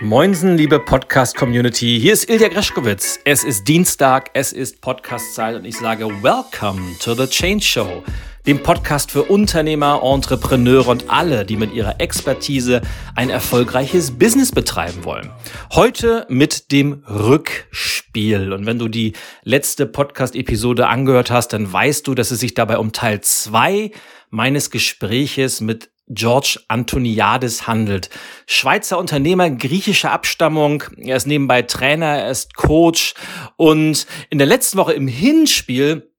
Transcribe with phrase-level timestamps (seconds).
[0.00, 2.00] Moinsen, liebe Podcast-Community.
[2.00, 3.20] Hier ist Ilja Greschkowitz.
[3.24, 8.02] Es ist Dienstag, es ist Podcast-Zeit und ich sage Welcome to the Change Show,
[8.44, 12.82] dem Podcast für Unternehmer, Entrepreneure und alle, die mit ihrer Expertise
[13.14, 15.30] ein erfolgreiches Business betreiben wollen.
[15.72, 18.52] Heute mit dem Rückspiel.
[18.52, 19.12] Und wenn du die
[19.44, 23.92] letzte Podcast-Episode angehört hast, dann weißt du, dass es sich dabei um Teil zwei
[24.28, 28.10] meines Gespräches mit George Antoniadis handelt.
[28.46, 30.84] Schweizer Unternehmer griechischer Abstammung.
[30.98, 33.14] Er ist nebenbei Trainer, er ist Coach
[33.56, 36.10] und in der letzten Woche im Hinspiel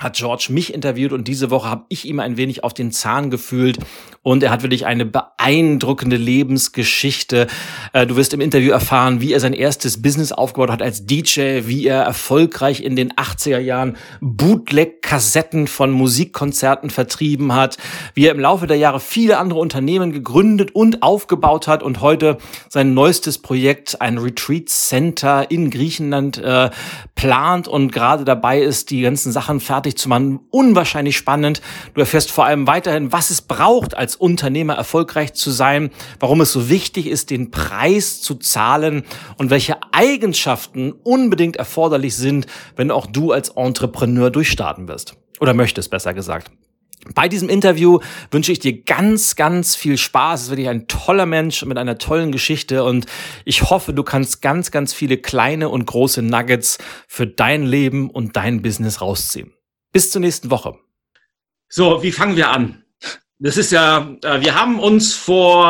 [0.00, 3.30] hat George mich interviewt und diese Woche habe ich ihm ein wenig auf den Zahn
[3.30, 3.78] gefühlt
[4.22, 7.46] und er hat wirklich eine beeindruckende Lebensgeschichte.
[7.92, 11.66] Äh, du wirst im Interview erfahren, wie er sein erstes Business aufgebaut hat als DJ,
[11.66, 17.76] wie er erfolgreich in den 80er Jahren Bootleg-Kassetten von Musikkonzerten vertrieben hat,
[18.14, 22.38] wie er im Laufe der Jahre viele andere Unternehmen gegründet und aufgebaut hat und heute
[22.68, 26.70] sein neuestes Projekt, ein Retreat Center in Griechenland, äh,
[27.14, 30.40] plant und gerade dabei ist, die ganzen Sachen fertig zu machen.
[30.50, 31.60] Unwahrscheinlich spannend.
[31.92, 35.90] Du erfährst vor allem weiterhin, was es braucht als Unternehmer erfolgreich zu sein,
[36.20, 39.04] warum es so wichtig ist, den Preis zu zahlen
[39.36, 42.46] und welche Eigenschaften unbedingt erforderlich sind,
[42.76, 45.16] wenn auch du als Entrepreneur durchstarten wirst.
[45.40, 46.50] Oder möchtest, besser gesagt.
[47.12, 47.98] Bei diesem Interview
[48.30, 50.40] wünsche ich dir ganz, ganz viel Spaß.
[50.40, 53.06] Es ist wirklich ein toller Mensch mit einer tollen Geschichte und
[53.44, 58.36] ich hoffe, du kannst ganz, ganz viele kleine und große Nuggets für dein Leben und
[58.36, 59.53] dein Business rausziehen.
[59.94, 60.76] Bis zur nächsten Woche.
[61.68, 62.83] So, wie fangen wir an?
[63.44, 65.66] Das ist ja, äh, wir haben uns vor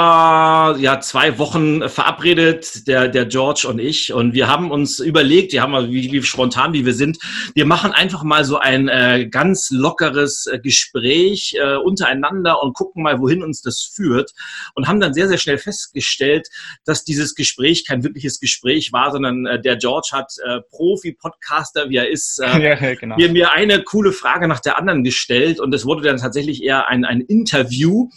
[0.79, 5.61] ja, zwei Wochen verabredet, der, der George und ich, und wir haben uns überlegt, wir
[5.61, 7.19] haben wie, wie spontan wie wir sind,
[7.53, 13.03] wir machen einfach mal so ein äh, ganz lockeres äh, Gespräch äh, untereinander und gucken
[13.03, 14.31] mal, wohin uns das führt.
[14.77, 16.47] Und haben dann sehr, sehr schnell festgestellt,
[16.85, 21.97] dass dieses Gespräch kein wirkliches Gespräch war, sondern äh, der George hat äh, Profi-Podcaster, wie
[21.97, 23.17] er ist, äh, ja, genau.
[23.17, 26.87] mir, mir eine coole Frage nach der anderen gestellt und es wurde dann tatsächlich eher
[26.87, 28.09] ein, ein Interview Interview.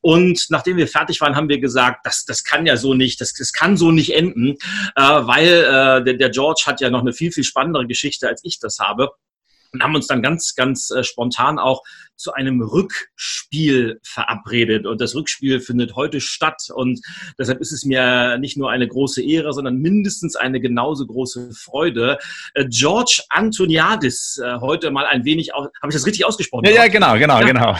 [0.00, 3.32] Und nachdem wir fertig waren, haben wir gesagt, das, das kann ja so nicht, das,
[3.34, 4.56] das kann so nicht enden,
[4.96, 8.40] äh, weil äh, der, der George hat ja noch eine viel, viel spannendere Geschichte, als
[8.44, 9.10] ich das habe
[9.72, 11.82] und haben uns dann ganz, ganz äh, spontan auch
[12.16, 14.86] zu einem Rückspiel verabredet.
[14.86, 16.68] Und das Rückspiel findet heute statt.
[16.74, 17.00] Und
[17.38, 22.18] deshalb ist es mir nicht nur eine große Ehre, sondern mindestens eine genauso große Freude.
[22.54, 26.64] Äh, George Antoniadis, äh, heute mal ein wenig, habe ich das richtig ausgesprochen?
[26.66, 27.46] Ja, ja, genau, genau, ja.
[27.46, 27.76] genau.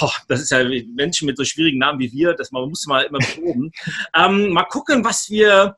[0.00, 0.62] Oh, das ist ja
[0.94, 3.72] Menschen mit so schwierigen Namen wie wir, das man muss mal immer proben.
[4.14, 5.76] ähm, mal gucken, was wir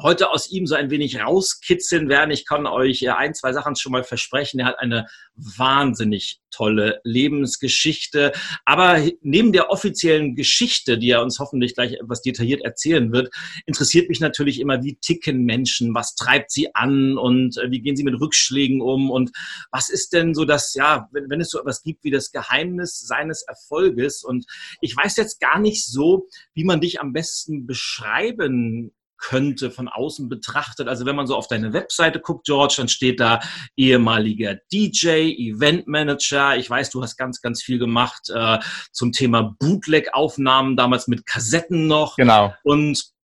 [0.00, 2.30] heute aus ihm so ein wenig rauskitzeln werden.
[2.30, 4.60] Ich kann euch ein, zwei Sachen schon mal versprechen.
[4.60, 8.32] Er hat eine wahnsinnig tolle Lebensgeschichte.
[8.64, 13.32] Aber neben der offiziellen Geschichte, die er uns hoffentlich gleich etwas detailliert erzählen wird,
[13.66, 17.96] interessiert mich natürlich immer, wie ticken Menschen, was treibt sie an und äh, wie gehen
[17.96, 19.30] sie mit Rückschlägen um und
[19.70, 23.00] was ist denn so das, ja, wenn, wenn es so etwas gibt wie das Geheimnis
[23.00, 24.22] seines Erfolges.
[24.22, 24.46] Und
[24.80, 30.28] ich weiß jetzt gar nicht so, wie man dich am besten beschreiben könnte von außen
[30.28, 30.88] betrachtet.
[30.88, 33.40] Also wenn man so auf deine Webseite guckt, George, dann steht da
[33.76, 36.56] ehemaliger DJ, Eventmanager.
[36.56, 38.58] Ich weiß, du hast ganz, ganz viel gemacht äh,
[38.92, 42.16] zum Thema Bootleg-Aufnahmen, damals mit Kassetten noch.
[42.16, 42.54] Genau.
[42.62, 43.17] Und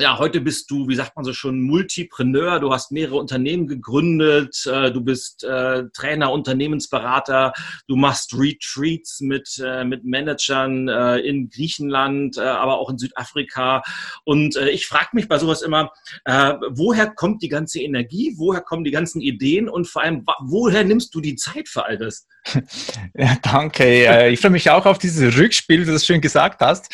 [0.00, 2.60] ja, heute bist du, wie sagt man so schon, Multipreneur.
[2.60, 4.64] Du hast mehrere Unternehmen gegründet.
[4.64, 7.52] Äh, du bist äh, Trainer, Unternehmensberater.
[7.88, 13.82] Du machst Retreats mit, äh, mit Managern äh, in Griechenland, äh, aber auch in Südafrika.
[14.22, 15.90] Und äh, ich frage mich bei sowas immer,
[16.24, 18.34] woher kommt die ganze Energie?
[18.36, 19.68] Woher kommen die ganzen Ideen?
[19.68, 22.26] Und vor allem, woher nimmst du die Zeit für all das?
[23.14, 24.28] Ja, danke.
[24.30, 26.92] Ich freue mich auch auf dieses Rückspiel, wie du das schön gesagt hast.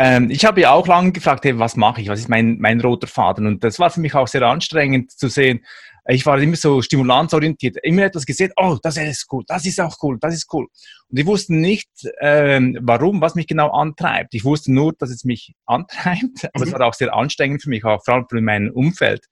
[0.00, 2.08] Ähm, ich habe ja auch lange gefragt, hey, was mache ich?
[2.08, 3.48] Was ist mein, mein roter Faden?
[3.48, 5.64] Und das war für mich auch sehr anstrengend zu sehen.
[6.06, 9.96] Ich war immer so stimulanzorientiert, immer etwas gesehen, oh, das ist cool, das ist auch
[10.00, 10.68] cool, das ist cool.
[11.08, 11.90] Und ich wusste nicht,
[12.20, 14.34] ähm, warum, was mich genau antreibt.
[14.34, 16.68] Ich wusste nur, dass es mich antreibt, aber mhm.
[16.68, 19.26] es war auch sehr anstrengend für mich, auch vor allem für mein Umfeld.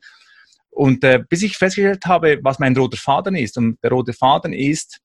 [0.71, 4.53] Und äh, bis ich festgestellt habe, was mein roter Faden ist, und der rote Faden
[4.53, 4.99] ist,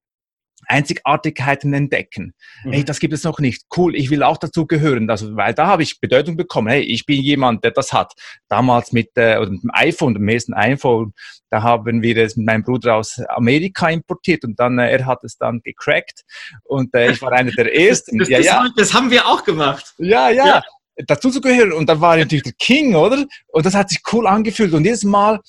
[0.68, 2.34] Einzigartigkeiten entdecken.
[2.63, 2.72] Mhm.
[2.72, 3.63] Hey, das gibt es noch nicht.
[3.75, 5.10] Cool, ich will auch dazu gehören.
[5.10, 6.69] Also, weil da habe ich Bedeutung bekommen.
[6.69, 8.13] Hey, ich bin jemand, der das hat.
[8.48, 11.13] Damals mit, äh, oder mit dem iPhone, dem ersten iPhone,
[11.50, 15.24] da haben wir es mit meinem Bruder aus Amerika importiert und dann, äh, er hat
[15.24, 16.22] es dann gecrackt
[16.63, 18.18] und äh, ich war einer der ersten.
[18.18, 18.69] das, ja, das, ja.
[18.75, 19.94] das haben wir auch gemacht.
[19.98, 20.46] Ja, ja.
[20.46, 20.63] ja
[21.08, 21.72] dazu zu gehören.
[21.72, 23.25] Und dann war ich natürlich der King, oder?
[23.48, 24.74] Und das hat sich cool angefühlt.
[24.74, 25.40] Und jedes Mal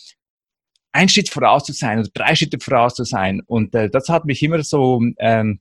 [0.92, 3.40] ein Schritt voraus zu sein oder drei Schritte voraus zu sein.
[3.46, 5.60] Und äh, das hat mich immer so ähm,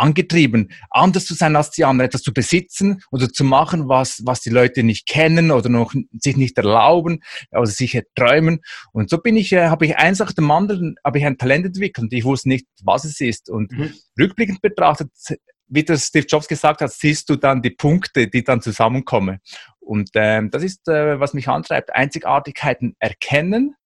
[0.00, 4.40] angetrieben, anders zu sein als die anderen, etwas zu besitzen oder zu machen, was, was
[4.40, 8.60] die Leute nicht kennen oder noch sich nicht erlauben, oder sich träumen.
[8.92, 11.66] Und so bin ich, äh, habe ich eins nach dem anderen, habe ich ein Talent
[11.66, 13.50] entwickelt und ich wusste nicht, was es ist.
[13.50, 13.92] Und mhm.
[14.18, 15.10] rückblickend betrachtet,
[15.68, 19.38] wie das Steve Jobs gesagt hat, siehst du dann die Punkte, die dann zusammenkommen.
[19.78, 23.76] Und ähm, das ist, äh, was mich antreibt, Einzigartigkeiten erkennen,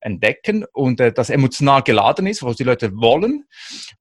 [0.00, 3.44] entdecken und äh, das emotional geladen ist, was die Leute wollen.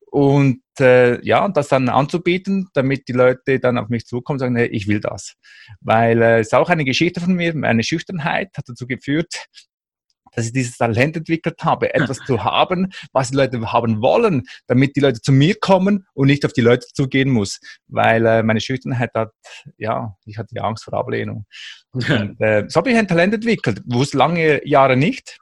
[0.09, 4.55] Und äh, ja, das dann anzubieten, damit die Leute dann auf mich zukommen und sagen,
[4.55, 5.35] hey, ich will das.
[5.81, 9.47] Weil äh, es ist auch eine Geschichte von mir, meine Schüchternheit hat dazu geführt,
[10.38, 14.95] dass ich dieses Talent entwickelt habe, etwas zu haben, was die Leute haben wollen, damit
[14.95, 17.59] die Leute zu mir kommen und nicht auf die Leute zugehen muss.
[17.88, 19.31] Weil äh, meine Schüchternheit hat,
[19.77, 21.45] ja, ich hatte Angst vor Ablehnung.
[21.93, 25.38] Und, äh, so habe ich ein Talent entwickelt, wusste lange Jahre nicht.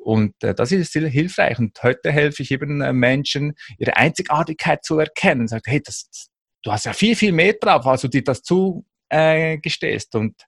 [0.00, 1.58] Und äh, das ist sehr hilfreich.
[1.58, 5.46] Und heute helfe ich eben äh, Menschen, ihre Einzigartigkeit zu erkennen.
[5.46, 6.30] Sagt, hey, das,
[6.62, 10.14] du hast ja viel, viel mehr drauf, als du dir das zugestehst.
[10.14, 10.46] Äh, und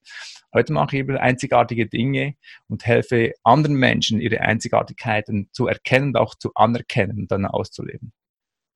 [0.55, 2.35] heute mache ich eben einzigartige Dinge
[2.69, 8.13] und helfe anderen Menschen, ihre Einzigartigkeiten zu erkennen und auch zu anerkennen und dann auszuleben.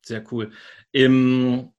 [0.05, 0.51] Sehr cool.
[0.91, 1.73] Im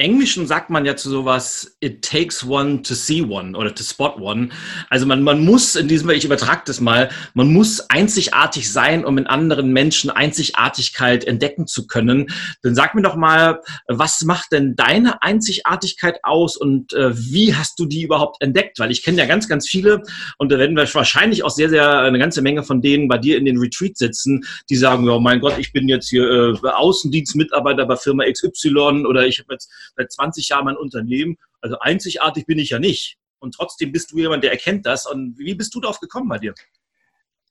[0.00, 4.16] Englischen sagt man ja zu sowas, it takes one to see one oder to spot
[4.18, 4.48] one.
[4.88, 9.18] Also man, man muss, in diesem ich übertrage das mal, man muss einzigartig sein, um
[9.18, 12.28] in anderen Menschen Einzigartigkeit entdecken zu können.
[12.62, 17.78] Dann sag mir doch mal, was macht denn deine Einzigartigkeit aus und äh, wie hast
[17.78, 18.78] du die überhaupt entdeckt?
[18.78, 20.02] Weil ich kenne ja ganz, ganz viele
[20.38, 23.36] und da werden wir wahrscheinlich auch sehr, sehr eine ganze Menge von denen bei dir
[23.36, 27.84] in den Retreat sitzen, die sagen, oh mein Gott, ich bin jetzt hier äh, Außendienstmitarbeiter
[27.84, 31.36] bei Firma XY oder ich habe jetzt seit 20 Jahren mein Unternehmen.
[31.60, 33.16] Also einzigartig bin ich ja nicht.
[33.38, 35.06] Und trotzdem bist du jemand, der erkennt das.
[35.06, 36.54] Und wie bist du darauf gekommen bei dir?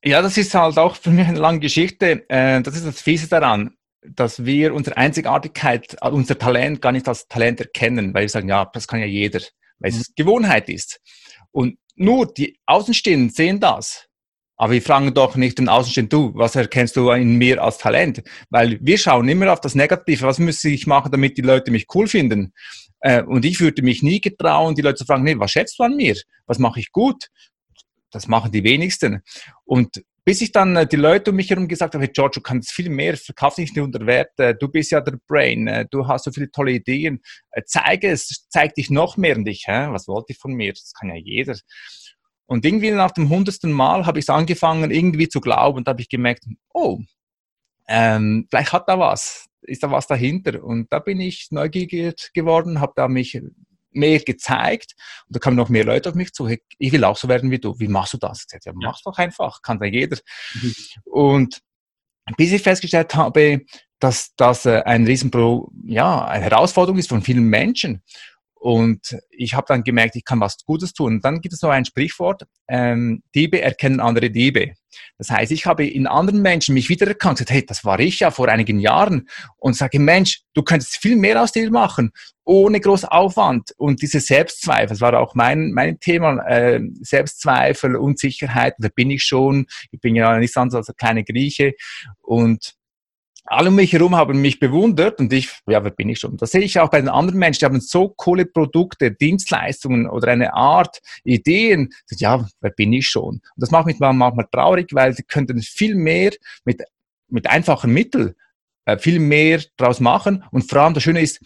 [0.04, 2.30] Ja, das ist halt auch für mich eine lange Geschichte.
[2.30, 7.08] Äh, das ist das Fiese daran, dass wir unsere Einzigartigkeit, äh, unser Talent gar nicht
[7.08, 9.42] als Talent erkennen, weil wir sagen, ja, das kann ja jeder,
[9.80, 10.14] weil es mhm.
[10.16, 11.02] Gewohnheit ist.
[11.52, 14.09] Und nur die Außenstehenden sehen das.
[14.60, 18.22] Aber wir fragen doch nicht den Außenstehenden, du, was erkennst du in mir als Talent?
[18.50, 20.28] Weil wir schauen immer auf das Negative.
[20.28, 22.54] Was müsste ich machen, damit die Leute mich cool finden?
[23.00, 25.84] Äh, und ich würde mich nie getrauen, die Leute zu fragen, nee, was schätzt du
[25.84, 26.18] an mir?
[26.46, 27.30] Was mache ich gut?
[28.12, 29.22] Das machen die wenigsten.
[29.64, 32.42] Und bis ich dann äh, die Leute um mich herum gesagt habe, hey George, du
[32.42, 35.86] kannst viel mehr, verkauf dich nicht unter Wert, äh, du bist ja der Brain, äh,
[35.90, 37.22] du hast so viele tolle Ideen,
[37.66, 39.68] zeige es, zeig dich noch mehr an dich.
[39.68, 39.88] Hä?
[39.92, 40.74] Was wollte ich von mir?
[40.74, 41.56] Das kann ja jeder.
[42.50, 46.02] Und irgendwie nach dem hundertsten Mal habe ich es angefangen, irgendwie zu glauben und habe
[46.02, 47.00] ich gemerkt, oh,
[47.88, 50.64] ähm, vielleicht hat da was, ist da was dahinter.
[50.64, 53.40] Und da bin ich neugierig geworden, habe da mich
[53.92, 54.96] mehr gezeigt
[55.28, 57.52] und da kamen noch mehr Leute auf mich zu, hey, ich will auch so werden
[57.52, 58.40] wie du, wie machst du das?
[58.40, 60.18] Ich sagte, ja, mach doch einfach, kann da jeder.
[60.56, 60.74] Mhm.
[61.06, 61.60] Und
[62.36, 63.62] bis ich festgestellt habe,
[64.00, 68.02] dass das äh, ein Riesenpro, ja, eine Herausforderung ist von vielen Menschen
[68.60, 71.16] und ich habe dann gemerkt, ich kann was Gutes tun.
[71.16, 74.74] Und dann gibt es noch ein Sprichwort, ähm, Diebe erkennen andere Diebe.
[75.18, 78.32] Das heißt, ich habe in anderen Menschen mich wiedererkannt, gesagt, hey, das war ich ja
[78.32, 82.12] vor einigen Jahren und sage, Mensch, du könntest viel mehr aus dir machen,
[82.44, 83.72] ohne groß Aufwand.
[83.78, 89.24] Und diese Selbstzweifel, das war auch mein, mein Thema, äh, Selbstzweifel, Unsicherheit, da bin ich
[89.24, 91.76] schon, ich bin ja nichts anderes als ein kleiner Grieche
[92.22, 92.76] und
[93.50, 96.38] alle um mich herum haben mich bewundert und ich, ja, wer bin ich schon?
[96.38, 100.32] Das sehe ich auch bei den anderen Menschen, die haben so coole Produkte, Dienstleistungen oder
[100.32, 101.90] eine Art, Ideen.
[102.12, 103.36] Ja, wer bin ich schon?
[103.36, 106.32] Und das macht mich manchmal traurig, weil sie könnten viel mehr
[106.64, 106.84] mit,
[107.28, 108.36] mit einfachen Mitteln
[108.86, 110.44] äh, viel mehr draus machen.
[110.52, 111.40] Und vor allem das Schöne ist,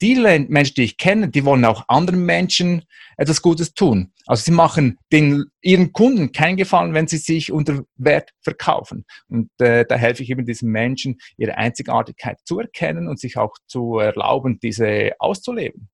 [0.00, 0.14] die
[0.48, 2.84] Menschen, die ich kenne, die wollen auch anderen Menschen
[3.16, 4.12] etwas Gutes tun.
[4.26, 9.04] Also sie machen den, ihren Kunden keinen Gefallen, wenn sie sich unter Wert verkaufen.
[9.28, 13.54] Und äh, da helfe ich eben diesen Menschen, ihre Einzigartigkeit zu erkennen und sich auch
[13.66, 15.88] zu erlauben, diese auszuleben.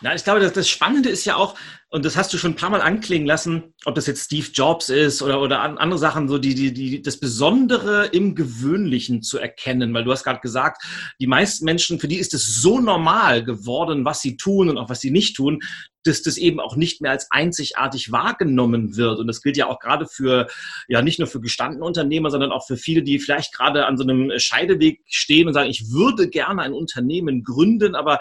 [0.00, 1.56] Na, ich glaube, das, das Spannende ist ja auch,
[1.88, 4.88] und das hast du schon ein paar Mal anklingen lassen, ob das jetzt Steve Jobs
[4.88, 9.92] ist oder, oder andere Sachen, so die, die, die, das Besondere im Gewöhnlichen zu erkennen,
[9.92, 10.82] weil du hast gerade gesagt,
[11.20, 14.88] die meisten Menschen, für die ist es so normal geworden, was sie tun und auch
[14.88, 15.60] was sie nicht tun,
[16.04, 19.18] dass das eben auch nicht mehr als einzigartig wahrgenommen wird.
[19.18, 20.46] Und das gilt ja auch gerade für,
[20.88, 24.04] ja, nicht nur für gestandene Unternehmer, sondern auch für viele, die vielleicht gerade an so
[24.04, 28.20] einem Scheideweg stehen und sagen, ich würde gerne ein Unternehmen gründen, aber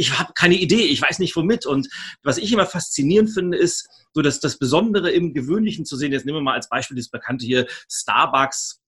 [0.00, 1.66] ich habe keine Idee, ich weiß nicht womit.
[1.66, 1.88] Und
[2.22, 6.12] was ich immer faszinierend finde, ist so, dass das Besondere im Gewöhnlichen zu sehen.
[6.12, 8.80] Jetzt nehmen wir mal als Beispiel das bekannte hier Starbucks.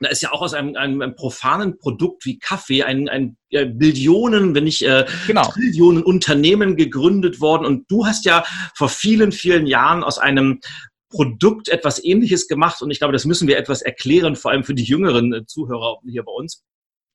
[0.00, 3.64] Da ist ja auch aus einem, einem, einem profanen Produkt wie Kaffee ein, ein äh,
[3.64, 5.50] Billionen, wenn nicht äh, genau.
[5.50, 7.64] Trillionen Unternehmen gegründet worden.
[7.64, 8.44] Und du hast ja
[8.74, 10.60] vor vielen, vielen Jahren aus einem
[11.08, 12.82] Produkt etwas Ähnliches gemacht.
[12.82, 16.00] Und ich glaube, das müssen wir etwas erklären, vor allem für die jüngeren äh, Zuhörer
[16.04, 16.62] hier bei uns.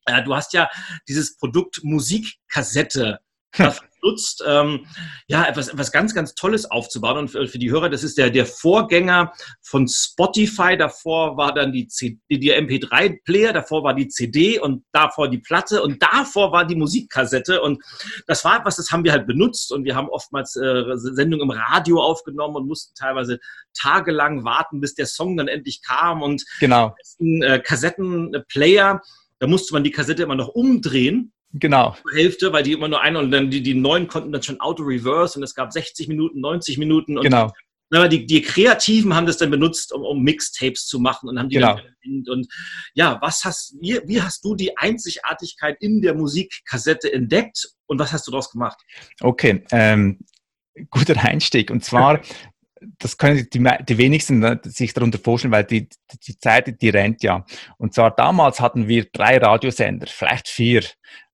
[0.06, 0.68] Äh, du hast ja
[1.06, 3.20] dieses Produkt Musikkassette
[4.02, 4.86] nutzt, ähm,
[5.28, 7.18] ja, etwas, etwas ganz, ganz Tolles aufzubauen.
[7.18, 10.76] Und für, für, die Hörer, das ist der, der Vorgänger von Spotify.
[10.76, 15.82] Davor war dann die, CD, die MP3-Player, davor war die CD und davor die Platte
[15.82, 17.62] und davor war die Musikkassette.
[17.62, 17.82] Und
[18.26, 21.50] das war etwas, das haben wir halt benutzt und wir haben oftmals äh, Sendungen im
[21.50, 23.38] Radio aufgenommen und mussten teilweise
[23.74, 26.22] tagelang warten, bis der Song dann endlich kam.
[26.22, 26.94] Und genau.
[27.20, 29.00] äh, Kassettenplayer,
[29.38, 31.96] da musste man die Kassette immer noch umdrehen Genau.
[32.14, 35.38] Hälfte, weil die immer nur eine und dann die, die neuen konnten dann schon Auto-Reverse
[35.38, 37.18] und es gab 60 Minuten, 90 Minuten.
[37.18, 37.52] Und genau.
[37.90, 41.50] Na, die, die Kreativen haben das dann benutzt, um, um Mixtapes zu machen und haben
[41.50, 41.74] die genau.
[41.74, 42.48] dann und
[42.94, 48.12] ja, was hast wie, wie hast du die Einzigartigkeit in der Musikkassette entdeckt und was
[48.12, 48.80] hast du daraus gemacht?
[49.20, 50.20] Okay, ähm,
[50.90, 51.70] guter Einstieg.
[51.70, 52.20] Und zwar,
[52.98, 55.88] das können die, die wenigsten ne, sich darunter vorstellen, weil die,
[56.26, 57.44] die Zeit, die rennt ja.
[57.78, 60.82] Und zwar damals hatten wir drei Radiosender, vielleicht vier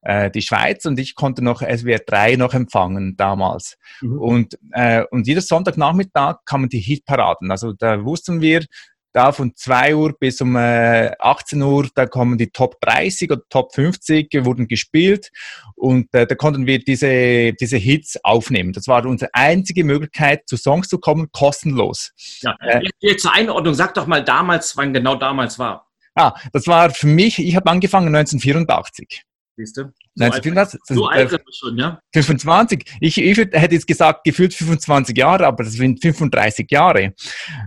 [0.03, 3.77] äh, die Schweiz und ich konnte noch SWR 3 noch empfangen damals.
[4.01, 4.19] Mhm.
[4.19, 7.51] Und, äh, und jeder Sonntagnachmittag kamen die Hitparaden.
[7.51, 8.65] Also da wussten wir,
[9.13, 13.43] da von 2 Uhr bis um äh, 18 Uhr, da kommen die Top 30 oder
[13.49, 15.31] Top 50, wurden gespielt
[15.75, 18.73] und äh, da konnten wir diese, diese Hits aufnehmen.
[18.73, 22.13] Das war unsere einzige Möglichkeit, zu Songs zu kommen, kostenlos.
[22.43, 25.87] Ja, äh, jetzt zur Einordnung, sag doch mal damals, wann genau damals war.
[26.15, 29.25] Ah, das war für mich, ich habe angefangen 1984.
[29.59, 29.83] Siehst du?
[29.83, 32.01] So Nein, alt, das, so alt sind wir schon, ja?
[32.15, 32.85] 25.
[33.01, 37.13] Ich, ich hätte jetzt gesagt, gefühlt 25 Jahre, aber das sind 35 Jahre.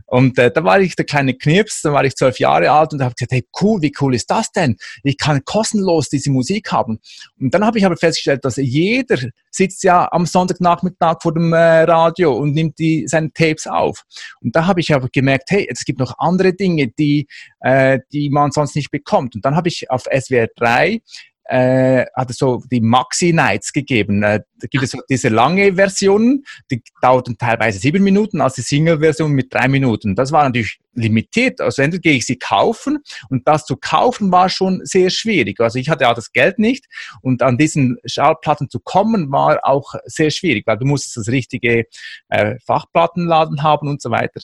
[0.05, 3.03] Und äh, da war ich der kleine Knirps, da war ich zwölf Jahre alt und
[3.03, 4.77] habe gesagt, hey, cool, wie cool ist das denn?
[5.03, 6.99] Ich kann kostenlos diese Musik haben.
[7.37, 9.17] Und dann habe ich aber festgestellt, dass jeder
[9.49, 14.03] sitzt ja am Sonntagnachmittag vor dem äh, Radio und nimmt die, seine Tapes auf.
[14.39, 17.27] Und da habe ich aber gemerkt, hey, es gibt noch andere Dinge, die,
[17.59, 19.35] äh, die man sonst nicht bekommt.
[19.35, 21.01] Und dann habe ich auf SWR 3
[21.45, 24.23] äh, hat es so die Maxi Nights gegeben.
[24.23, 28.61] Äh, da gibt es so diese lange Versionen, die dauerten teilweise sieben Minuten, als die
[28.61, 30.15] Single-Version mit drei Minuten.
[30.15, 31.61] Das war natürlich limitiert.
[31.61, 35.59] Also entweder gehe ich sie kaufen und das zu kaufen war schon sehr schwierig.
[35.59, 36.85] Also ich hatte auch das Geld nicht
[37.21, 41.85] und an diesen Schallplatten zu kommen war auch sehr schwierig, weil du musst das richtige
[42.29, 44.41] äh, Fachplattenladen haben und so weiter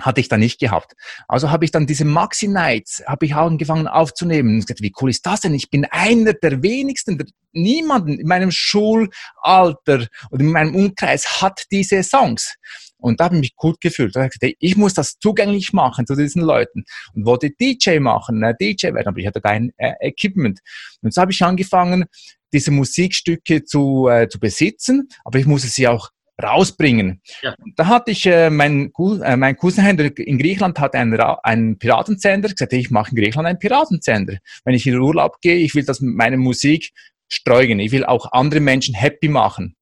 [0.00, 0.92] hatte ich da nicht gehabt.
[1.28, 4.50] Also habe ich dann diese Maxi Nights, habe ich auch angefangen aufzunehmen.
[4.50, 5.54] Und gesagt, wie cool ist das denn?
[5.54, 11.64] Ich bin einer der wenigsten, der, niemanden in meinem Schulalter oder in meinem Umkreis hat
[11.70, 12.56] diese Songs.
[12.98, 14.16] Und da habe ich mich gut gefühlt.
[14.16, 16.84] Da ich gesagt, ich muss das zugänglich machen zu diesen Leuten.
[17.14, 20.60] Und wollte DJ machen, äh, DJ werden, aber ich hatte kein äh, Equipment.
[21.02, 22.06] Und so habe ich angefangen,
[22.52, 26.10] diese Musikstücke zu, äh, zu besitzen, aber ich musste sie auch
[26.42, 27.22] rausbringen.
[27.42, 27.54] Ja.
[27.76, 32.72] Da hatte ich, äh, mein, äh, mein Cousin in Griechenland hat einen, einen Piratensender gesagt,
[32.72, 34.38] ich mache in Griechenland einen Piratensender.
[34.64, 36.92] Wenn ich in Urlaub gehe, ich will das mit meiner Musik
[37.28, 37.80] streugen.
[37.80, 39.76] Ich will auch andere Menschen happy machen.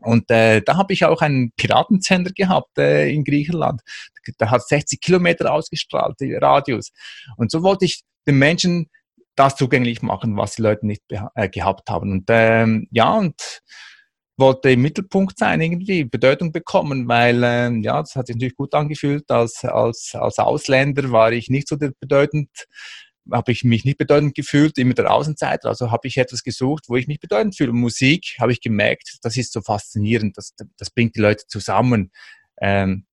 [0.00, 3.82] Und äh, da habe ich auch einen Piratensender gehabt äh, in Griechenland.
[4.38, 6.90] Da hat 60 Kilometer ausgestrahlt, Radius.
[7.36, 8.90] Und so wollte ich den Menschen
[9.36, 11.02] das zugänglich machen, was die Leute nicht
[11.34, 12.10] äh, gehabt haben.
[12.10, 13.62] Und ähm, ja, und
[14.36, 18.74] wollte im Mittelpunkt sein, irgendwie Bedeutung bekommen, weil äh, ja, das hat sich natürlich gut
[18.74, 19.30] angefühlt.
[19.30, 22.48] Als, als, als Ausländer war ich nicht so bedeutend,
[23.30, 25.68] habe ich mich nicht bedeutend gefühlt, immer der Außenseiter.
[25.68, 27.72] Also habe ich etwas gesucht, wo ich mich bedeutend fühle.
[27.72, 32.10] Musik habe ich gemerkt, das ist so faszinierend, das, das bringt die Leute zusammen.
[32.60, 33.06] Ähm,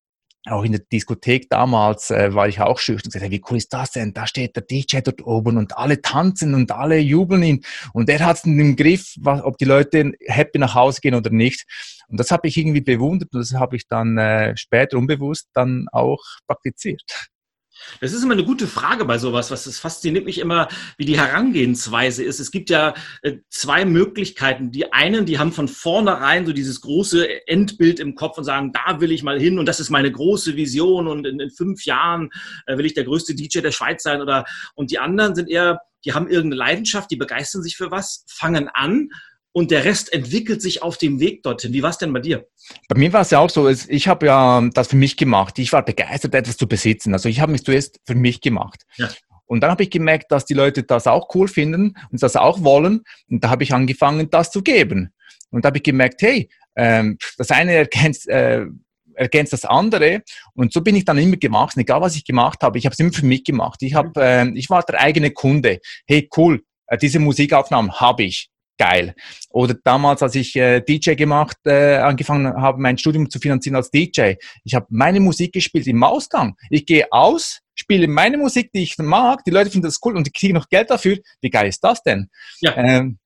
[0.46, 3.72] auch in der Diskothek damals äh, war ich auch schüchtern und gesagt, wie cool ist
[3.72, 4.14] das denn?
[4.14, 7.64] Da steht der DJ dort oben und alle tanzen und alle jubeln ihn.
[7.92, 11.30] Und er hat es im Griff, was, ob die Leute happy nach Hause gehen oder
[11.30, 11.66] nicht.
[12.08, 15.86] Und das habe ich irgendwie bewundert und das habe ich dann äh, später unbewusst dann
[15.92, 17.02] auch praktiziert.
[18.00, 19.50] Das ist immer eine gute Frage bei sowas.
[19.50, 22.40] Was das fasziniert mich immer, wie die Herangehensweise ist.
[22.40, 24.70] Es gibt ja äh, zwei Möglichkeiten.
[24.70, 29.00] Die einen, die haben von vornherein so dieses große Endbild im Kopf und sagen, da
[29.00, 32.30] will ich mal hin und das ist meine große Vision und in, in fünf Jahren
[32.66, 34.44] äh, will ich der größte DJ der Schweiz sein oder,
[34.74, 38.68] und die anderen sind eher, die haben irgendeine Leidenschaft, die begeistern sich für was, fangen
[38.68, 39.10] an
[39.52, 41.72] und der Rest entwickelt sich auf dem Weg dorthin.
[41.72, 42.46] Wie war es denn bei dir?
[42.88, 45.58] Bei mir war es ja auch so, ich habe ja das für mich gemacht.
[45.58, 47.12] Ich war begeistert, etwas zu besitzen.
[47.12, 48.84] Also ich habe mich zuerst für mich gemacht.
[48.96, 49.08] Ja.
[49.46, 52.62] Und dann habe ich gemerkt, dass die Leute das auch cool finden und das auch
[52.62, 53.02] wollen.
[53.28, 55.12] Und da habe ich angefangen, das zu geben.
[55.50, 58.66] Und da habe ich gemerkt, hey, ähm, das eine ergänzt, äh,
[59.14, 60.22] ergänzt das andere.
[60.54, 62.78] Und so bin ich dann immer gewachsen, egal was ich gemacht habe.
[62.78, 63.82] Ich habe es immer für mich gemacht.
[63.82, 65.80] Ich, hab, äh, ich war der eigene Kunde.
[66.06, 68.50] Hey, cool, äh, diese Musikaufnahmen habe ich
[68.80, 69.14] geil.
[69.50, 73.90] Oder damals, als ich äh, DJ gemacht, äh, angefangen habe, mein Studium zu finanzieren als
[73.90, 74.36] DJ.
[74.64, 76.56] Ich habe meine Musik gespielt im Ausgang.
[76.70, 80.26] Ich gehe aus, spiele meine Musik, die ich mag, die Leute finden das cool und
[80.26, 81.18] die kriegen noch Geld dafür.
[81.42, 82.30] Wie geil ist das denn?
[82.60, 82.74] Ja.
[82.74, 83.18] Ähm,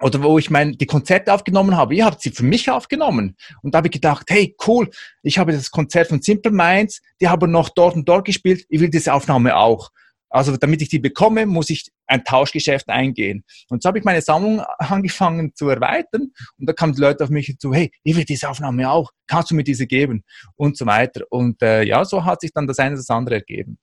[0.00, 3.36] oder wo ich mein, die Konzerte aufgenommen habe, ihr habt sie für mich aufgenommen.
[3.62, 4.90] Und da habe ich gedacht, hey, cool,
[5.22, 8.80] ich habe das Konzert von Simple Minds, die haben noch dort und dort gespielt, ich
[8.80, 9.90] will diese Aufnahme auch.
[10.30, 13.44] Also damit ich die bekomme, muss ich ein Tauschgeschäft eingehen.
[13.68, 16.32] Und so habe ich meine Sammlung angefangen zu erweitern.
[16.56, 19.50] Und da kamen die Leute auf mich zu, hey, ich will diese Aufnahme auch, kannst
[19.50, 20.24] du mir diese geben?
[20.56, 21.24] Und so weiter.
[21.30, 23.78] Und äh, ja, so hat sich dann das eine oder das andere ergeben.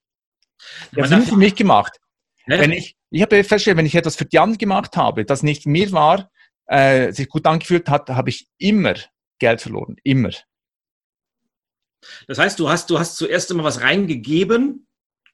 [0.92, 1.98] Ja, das ist für mich gemacht.
[2.46, 2.58] Ja.
[2.58, 5.66] Wenn ich, ich habe festgestellt, wenn ich etwas für die anderen gemacht habe, das nicht
[5.66, 6.30] mir war,
[6.66, 8.94] äh, sich gut angefühlt hat, habe ich immer
[9.38, 9.96] Geld verloren.
[10.02, 10.30] Immer.
[12.26, 14.86] Das heißt, du hast, du hast zuerst immer was reingegeben,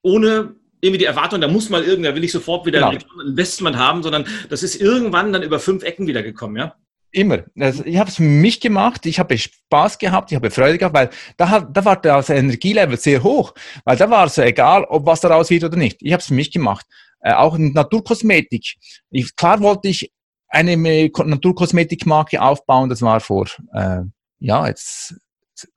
[0.02, 2.90] ohne irgendwie die Erwartung, da muss mal irgendwer, will ich sofort wieder genau.
[2.90, 6.74] ein Investment haben, sondern das ist irgendwann dann über fünf Ecken wieder gekommen, ja?
[7.10, 7.44] Immer.
[7.58, 10.96] Also ich habe es für mich gemacht, ich habe Spaß gehabt, ich habe Freude gehabt,
[10.96, 15.20] weil da, da war das Energielevel sehr hoch, weil da war es egal, ob was
[15.20, 15.98] daraus wird oder nicht.
[16.00, 16.84] Ich habe es für mich gemacht.
[17.20, 18.74] Äh, auch in Naturkosmetik.
[19.10, 20.12] Ich, klar wollte ich
[20.48, 24.00] eine Naturkosmetikmarke aufbauen, das war vor, äh,
[24.40, 25.14] ja, jetzt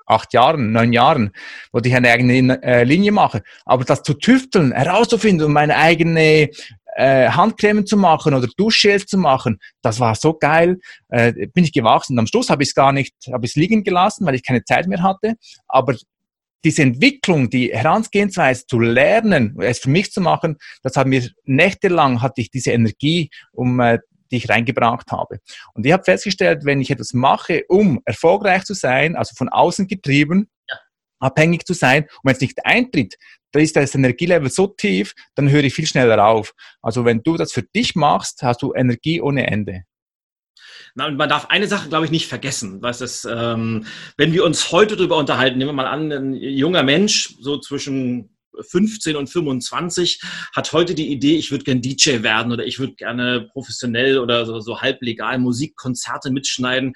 [0.05, 1.31] acht Jahren, neun Jahren,
[1.72, 3.41] wollte ich eine eigene äh, Linie machen.
[3.65, 6.50] Aber das zu tüfteln, herauszufinden und meine eigene
[6.96, 10.79] äh, Handcreme zu machen oder Duschgel zu machen, das war so geil.
[11.10, 12.17] Äh, bin ich gewachsen.
[12.17, 14.63] Am Schluss habe ich es gar nicht, habe ich es liegen gelassen, weil ich keine
[14.63, 15.36] Zeit mehr hatte.
[15.67, 15.96] Aber
[16.63, 22.22] diese Entwicklung, die Herangehensweise zu lernen, es für mich zu machen, das hat mir nächtelang
[22.22, 24.00] hatte ich diese Energie, um äh,
[24.31, 25.39] die ich reingebracht habe.
[25.74, 29.88] Und ich habe festgestellt, wenn ich etwas mache, um erfolgreich zu sein, also von außen
[29.88, 30.77] getrieben, ja.
[31.19, 33.15] abhängig zu sein, und wenn es nicht eintritt,
[33.51, 36.53] da ist das Energielevel so tief, dann höre ich viel schneller auf.
[36.81, 39.84] Also wenn du das für dich machst, hast du Energie ohne Ende.
[40.96, 42.81] Na, und man darf eine Sache, glaube ich, nicht vergessen.
[42.81, 43.86] Was das, ähm,
[44.17, 48.37] wenn wir uns heute darüber unterhalten, nehmen wir mal an, ein junger Mensch, so zwischen
[48.60, 50.22] 15 und 25
[50.56, 54.45] hat heute die Idee, ich würde gerne DJ werden oder ich würde gerne professionell oder
[54.45, 56.93] so, so halblegal Musikkonzerte mitschneiden.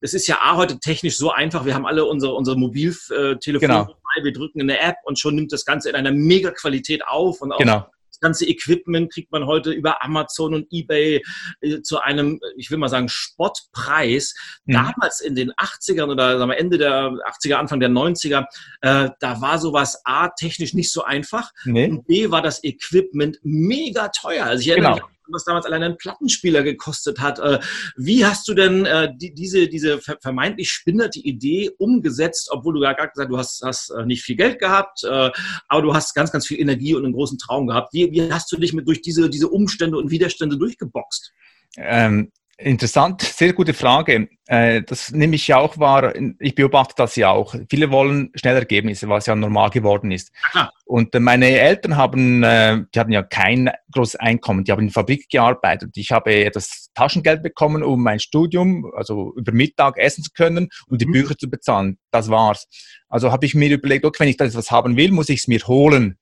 [0.00, 1.64] Es ist ja A, heute technisch so einfach.
[1.64, 3.96] Wir haben alle unsere, unsere Mobiltelefone genau.
[4.22, 7.52] wir drücken eine App und schon nimmt das Ganze in einer mega Qualität auf und
[7.52, 7.86] auch genau
[8.24, 11.22] ganze Equipment kriegt man heute über Amazon und eBay
[11.60, 14.34] äh, zu einem, ich will mal sagen, Spottpreis.
[14.64, 14.72] Mhm.
[14.72, 18.44] Damals in den 80ern oder sagen wir, Ende der 80er, Anfang der 90er,
[18.80, 21.88] äh, da war sowas A, technisch nicht so einfach nee.
[21.88, 24.46] und B, war das Equipment mega teuer.
[24.46, 25.06] Also ich erinnere genau.
[25.06, 27.38] mich was damals allein ein Plattenspieler gekostet hat.
[27.38, 27.60] Äh,
[27.96, 32.92] wie hast du denn äh, die, diese, diese vermeintlich spinnerte Idee umgesetzt, obwohl du ja
[32.92, 36.46] gerade gesagt du hast, hast äh, nicht viel Geld gehabt, aber du hast ganz, ganz
[36.46, 37.92] viel Energie und einen großen Traum gehabt.
[37.92, 41.32] Wie, wie hast du dich mit durch diese, diese Umstände und Widerstände durchgeboxt?
[41.76, 44.28] Ähm, Interessant, sehr gute Frage.
[44.46, 46.14] Äh, das nehme ich ja auch wahr.
[46.38, 47.56] Ich beobachte das ja auch.
[47.68, 50.30] Viele wollen schnell Ergebnisse, was ja normal geworden ist.
[50.52, 50.70] Aha.
[50.84, 54.62] Und meine Eltern haben, äh, die hatten ja kein großes Einkommen.
[54.62, 55.96] Die haben in der Fabrik gearbeitet.
[55.96, 61.00] Ich habe das Taschengeld bekommen, um mein Studium, also über Mittag essen zu können und
[61.00, 61.12] die mhm.
[61.12, 61.98] Bücher zu bezahlen.
[62.12, 62.68] Das war's.
[63.08, 65.48] Also habe ich mir überlegt, okay, wenn ich das was haben will, muss ich es
[65.48, 66.18] mir holen.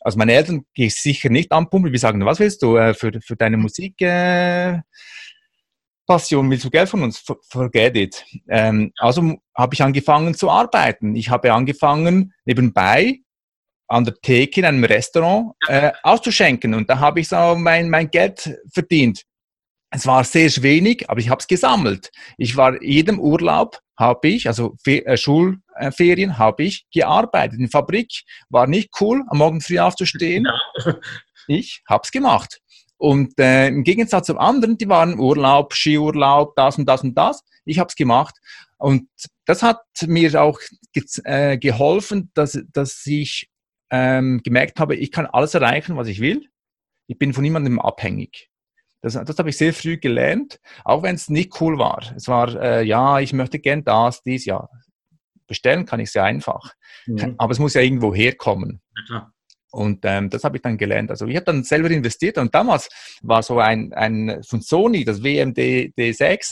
[0.00, 1.90] Also meine Eltern gehe ich sicher nicht anpumpen.
[1.90, 4.00] Wir sagen, was willst du äh, für, für deine Musik?
[4.00, 4.80] Äh,
[6.06, 7.24] Passion, willst du Geld von uns?
[7.48, 8.24] Forget it.
[8.48, 11.14] Ähm, also habe ich angefangen zu arbeiten.
[11.14, 13.20] Ich habe angefangen, nebenbei
[13.88, 16.74] an der Theke in einem Restaurant äh, auszuschenken.
[16.74, 19.22] Und da habe ich so mein, mein Geld verdient.
[19.90, 22.10] Es war sehr wenig, aber ich habe es gesammelt.
[22.38, 27.54] Ich war jedem Urlaub habe ich, also äh, Schulferien habe ich gearbeitet.
[27.54, 28.10] In der Fabrik
[28.48, 30.46] war nicht cool, am Morgen früh aufzustehen.
[30.46, 30.94] Ja.
[31.48, 32.60] Ich habe es gemacht.
[33.02, 37.42] Und äh, im Gegensatz zum anderen, die waren Urlaub, Skiurlaub, das und das und das.
[37.64, 38.36] Ich habe es gemacht.
[38.78, 39.08] Und
[39.44, 40.60] das hat mir auch
[40.92, 43.50] ge äh, geholfen, dass, dass ich
[43.90, 46.48] ähm, gemerkt habe, ich kann alles erreichen, was ich will.
[47.08, 48.50] Ich bin von niemandem abhängig.
[49.00, 52.04] Das, das habe ich sehr früh gelernt, auch wenn es nicht cool war.
[52.14, 54.68] Es war, äh, ja, ich möchte gern das, dies, ja.
[55.48, 56.72] Bestellen kann ich sehr einfach.
[57.06, 57.34] Mhm.
[57.36, 58.80] Aber es muss ja irgendwo herkommen.
[59.08, 59.31] Ja,
[59.72, 61.10] und ähm, das habe ich dann gelernt.
[61.10, 62.88] Also ich habe dann selber investiert und damals
[63.22, 65.58] war so ein, ein von Sony, das WMD
[65.98, 66.50] D6,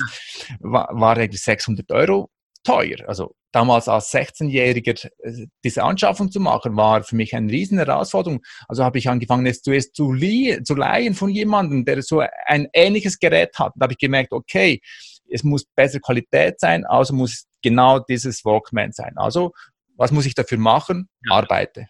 [0.61, 2.31] war, war eigentlich 600 Euro
[2.65, 2.97] teuer.
[3.07, 8.41] Also damals als 16-Jähriger äh, diese Anschaffung zu machen, war für mich eine riesen Herausforderung.
[8.69, 10.15] Also habe ich angefangen, es zuerst zu,
[10.65, 13.73] zu leihen von jemandem, der so ein ähnliches Gerät hat.
[13.77, 14.81] Da habe ich gemerkt, okay,
[15.31, 19.13] es muss bessere Qualität sein, also muss genau dieses Walkman sein.
[19.17, 19.53] Also
[19.97, 21.09] was muss ich dafür machen?
[21.27, 21.37] Ja.
[21.37, 21.87] Arbeite.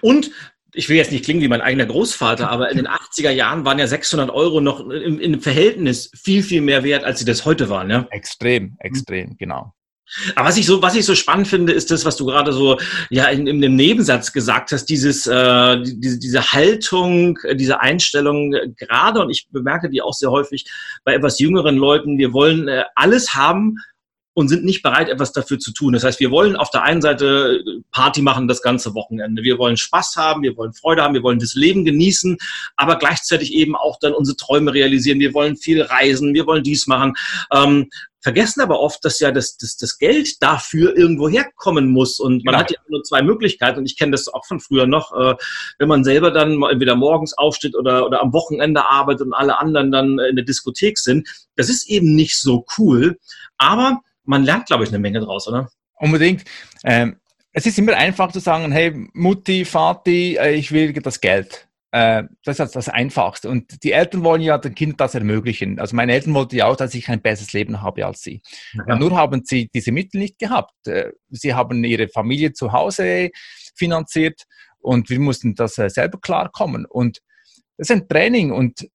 [0.00, 0.30] Und
[0.74, 3.78] ich will jetzt nicht klingen wie mein eigener Großvater, aber in den 80er Jahren waren
[3.78, 7.68] ja 600 Euro noch im, im Verhältnis viel, viel mehr wert, als sie das heute
[7.68, 7.90] waren.
[7.90, 8.06] Ja?
[8.10, 9.72] Extrem, extrem, genau.
[10.36, 12.78] Aber was ich so, was ich so spannend finde, ist das, was du gerade so
[13.10, 18.68] ja in, in dem Nebensatz gesagt hast, dieses, äh, diese, diese Haltung, diese Einstellung äh,
[18.76, 20.66] gerade und ich bemerke die auch sehr häufig
[21.04, 22.18] bei etwas jüngeren Leuten.
[22.18, 23.76] Wir wollen äh, alles haben,
[24.34, 25.92] und sind nicht bereit, etwas dafür zu tun.
[25.92, 29.42] Das heißt, wir wollen auf der einen Seite Party machen das ganze Wochenende.
[29.42, 32.36] Wir wollen Spaß haben, wir wollen Freude haben, wir wollen das Leben genießen,
[32.76, 35.20] aber gleichzeitig eben auch dann unsere Träume realisieren.
[35.20, 37.14] Wir wollen viel reisen, wir wollen dies machen.
[37.52, 37.88] Ähm,
[38.24, 42.18] vergessen aber oft, dass ja das, das, das Geld dafür irgendwo herkommen muss.
[42.18, 42.58] Und man genau.
[42.58, 43.80] hat ja nur zwei Möglichkeiten.
[43.80, 45.34] Und ich kenne das auch von früher noch, äh,
[45.78, 49.92] wenn man selber dann entweder morgens aufsteht oder, oder am Wochenende arbeitet und alle anderen
[49.92, 51.28] dann in der Diskothek sind.
[51.54, 53.18] Das ist eben nicht so cool.
[53.58, 55.68] Aber man lernt, glaube ich, eine Menge draus, oder?
[55.96, 56.44] Unbedingt.
[56.84, 57.16] Ähm,
[57.52, 61.68] es ist immer einfach zu sagen, hey, Mutti, Vati, äh, ich will das Geld.
[61.92, 63.48] Äh, das ist das Einfachste.
[63.48, 65.78] Und die Eltern wollen ja den Kindern das ermöglichen.
[65.78, 68.42] Also meine Eltern wollten ja auch, dass ich ein besseres Leben habe als sie.
[68.88, 68.96] Ja.
[68.96, 70.74] Nur haben sie diese Mittel nicht gehabt.
[70.88, 73.30] Äh, sie haben ihre Familie zu Hause
[73.76, 74.42] finanziert
[74.80, 76.84] und wir mussten das selber klarkommen.
[76.86, 77.20] Und
[77.76, 78.88] das ist ein Training und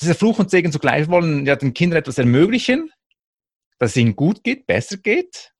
[0.00, 2.90] dieser Fluch und Segen zugleich wollen ja den Kindern etwas ermöglichen,
[3.78, 5.52] dass es ihnen gut geht, besser geht.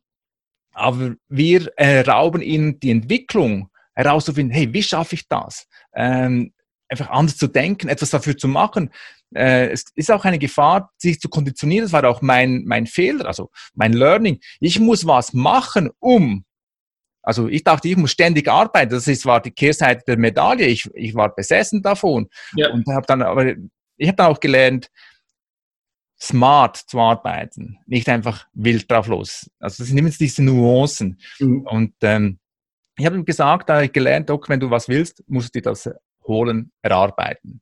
[0.73, 5.67] Aber wir äh, rauben ihnen die Entwicklung herauszufinden, hey, wie schaffe ich das?
[5.95, 6.53] Ähm,
[6.89, 8.91] einfach anders zu denken, etwas dafür zu machen.
[9.35, 11.85] Äh, es ist auch eine Gefahr, sich zu konditionieren.
[11.85, 14.39] Das war auch mein, mein Fehler, also mein Learning.
[14.61, 16.45] Ich muss was machen, um.
[17.23, 18.91] Also ich dachte, ich muss ständig arbeiten.
[18.91, 20.67] Das ist, war die Kehrseite der Medaille.
[20.67, 22.29] Ich, ich war besessen davon.
[22.55, 22.71] Ja.
[22.71, 23.55] Und habe dann, aber
[23.97, 24.89] ich habe dann auch gelernt,
[26.21, 29.51] smart zu arbeiten, nicht einfach wild drauf los.
[29.61, 31.21] Also das sind immer diese Nuancen.
[31.39, 31.61] Mhm.
[31.63, 32.39] Und ähm,
[32.97, 35.61] ich habe ihm gesagt, da habe ich gelernt, okay, wenn du was willst, musst du
[35.61, 35.89] dir das
[36.25, 37.61] holen, erarbeiten.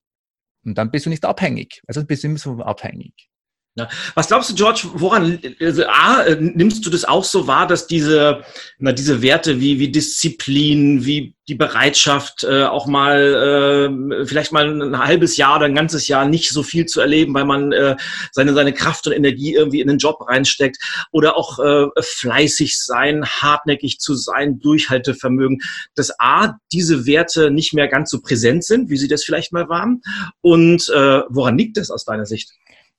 [0.65, 1.83] Und dann bist du nicht abhängig.
[1.87, 3.29] Also bist du immer so abhängig.
[3.77, 3.91] Ja.
[4.15, 7.87] Was glaubst du, George, woran, also A, äh, nimmst du das auch so wahr, dass
[7.87, 8.43] diese,
[8.79, 14.67] na, diese Werte wie, wie Disziplin, wie die Bereitschaft, äh, auch mal, äh, vielleicht mal
[14.67, 17.97] ein halbes Jahr oder ein ganzes Jahr nicht so viel zu erleben, weil man äh,
[18.33, 20.79] seine, seine Kraft und Energie irgendwie in den Job reinsteckt
[21.13, 25.61] oder auch äh, fleißig sein, hartnäckig zu sein, Durchhaltevermögen,
[25.95, 29.69] dass A, diese Werte nicht mehr ganz so präsent sind, wie sie das vielleicht mal
[29.69, 30.01] waren
[30.41, 32.53] und äh, woran liegt das aus deiner Sicht?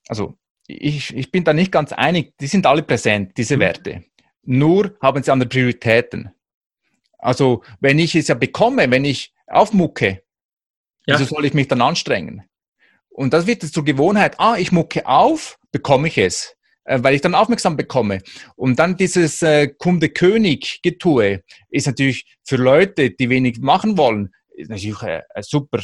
[0.06, 3.60] Also ich, ich bin da nicht ganz einig, die sind alle präsent, diese mhm.
[3.60, 4.04] Werte.
[4.42, 6.30] Nur haben sie andere Prioritäten.
[7.18, 10.22] Also, wenn ich es ja bekomme, wenn ich aufmucke,
[11.06, 11.18] ja.
[11.18, 12.44] wieso soll ich mich dann anstrengen?
[13.08, 16.54] Und das wird zur Gewohnheit, ah, ich mucke auf, bekomme ich es,
[16.84, 18.20] äh, weil ich dann aufmerksam bekomme.
[18.54, 25.02] Und dann dieses äh, Kunde-König-Getue ist natürlich für Leute, die wenig machen wollen, ist natürlich
[25.02, 25.82] äh, super,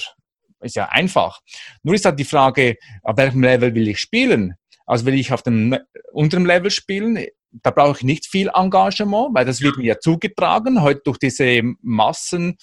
[0.61, 1.40] ist ja einfach.
[1.83, 4.55] Nur ist halt die Frage, auf welchem Level will ich spielen?
[4.87, 5.77] Also will ich auf dem
[6.12, 7.27] unteren Level spielen,
[7.62, 11.62] da brauche ich nicht viel Engagement, weil das wird mir ja zugetragen, heute durch diese
[11.83, 12.57] Massen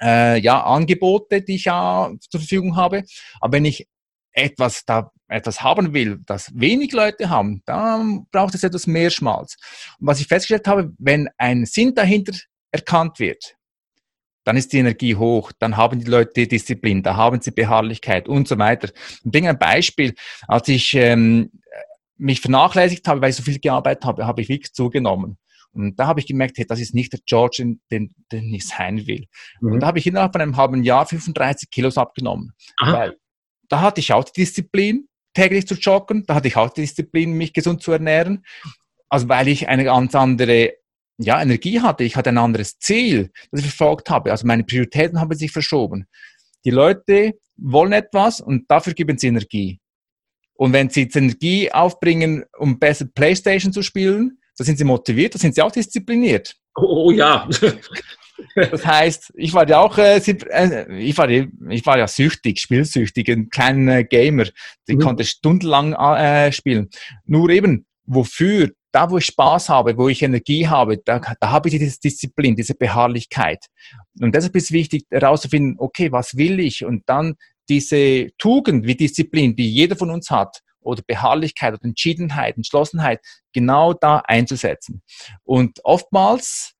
[0.00, 3.04] äh, ja, Angebote, die ich ja zur Verfügung habe.
[3.40, 3.86] Aber wenn ich
[4.32, 9.56] etwas da etwas haben will, das wenig Leute haben, dann braucht es etwas mehr Schmalz.
[10.00, 12.32] Und was ich festgestellt habe, wenn ein Sinn dahinter
[12.70, 13.57] erkannt wird,
[14.48, 18.48] dann ist die Energie hoch, dann haben die Leute Disziplin, da haben sie Beharrlichkeit und
[18.48, 18.88] so weiter.
[19.22, 20.14] Ich bringe ein Beispiel.
[20.46, 21.50] Als ich ähm,
[22.16, 25.36] mich vernachlässigt habe, weil ich so viel gearbeitet habe, habe ich wirklich zugenommen.
[25.72, 29.06] Und da habe ich gemerkt, hey, das ist nicht der George, den, den ich sein
[29.06, 29.26] will.
[29.60, 29.72] Mhm.
[29.72, 32.54] Und da habe ich innerhalb von einem halben Jahr 35 Kilos abgenommen.
[32.78, 32.92] Aha.
[32.94, 33.16] Weil
[33.68, 37.32] da hatte ich auch die Disziplin, täglich zu joggen, da hatte ich auch die Disziplin,
[37.32, 38.46] mich gesund zu ernähren.
[39.10, 40.72] Also weil ich eine ganz andere
[41.18, 44.30] ja, Energie hatte, ich hatte ein anderes Ziel, das ich verfolgt habe.
[44.30, 46.06] Also meine Prioritäten haben sich verschoben.
[46.64, 49.80] Die Leute wollen etwas und dafür geben sie Energie.
[50.54, 55.34] Und wenn sie jetzt Energie aufbringen, um besser Playstation zu spielen, da sind sie motiviert,
[55.34, 56.56] da sind sie auch diszipliniert.
[56.74, 57.48] Oh, oh ja.
[58.54, 63.28] das heißt, ich war ja auch, äh, äh, ich, war, ich war ja süchtig, spielsüchtig,
[63.28, 64.46] ein kleiner Gamer.
[64.86, 65.00] Ich mhm.
[65.00, 66.88] konnte stundenlang äh, spielen.
[67.24, 68.70] Nur eben, wofür?
[68.92, 72.56] Da, wo ich Spaß habe, wo ich Energie habe, da, da habe ich diese Disziplin,
[72.56, 73.66] diese Beharrlichkeit.
[74.20, 76.84] Und deshalb ist es wichtig, herauszufinden, okay, was will ich?
[76.84, 77.34] Und dann
[77.68, 83.20] diese Tugend wie Disziplin, die jeder von uns hat, oder Beharrlichkeit oder Entschiedenheit, Entschlossenheit,
[83.52, 85.02] genau da einzusetzen.
[85.44, 86.74] Und oftmals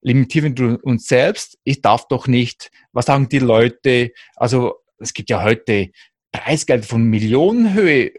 [0.00, 1.58] limitieren wir uns selbst.
[1.64, 4.12] Ich darf doch nicht, was sagen die Leute?
[4.36, 5.90] Also es gibt ja heute
[6.32, 8.12] Preisgeld von Millionenhöhe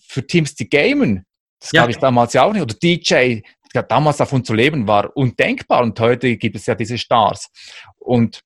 [0.00, 1.25] für Teams, die gamen.
[1.60, 1.82] Das ja.
[1.82, 2.62] gab es damals ja auch nicht.
[2.62, 3.40] Oder DJ,
[3.88, 5.82] damals davon zu leben, war undenkbar.
[5.82, 7.50] Und heute gibt es ja diese Stars.
[7.98, 8.42] Und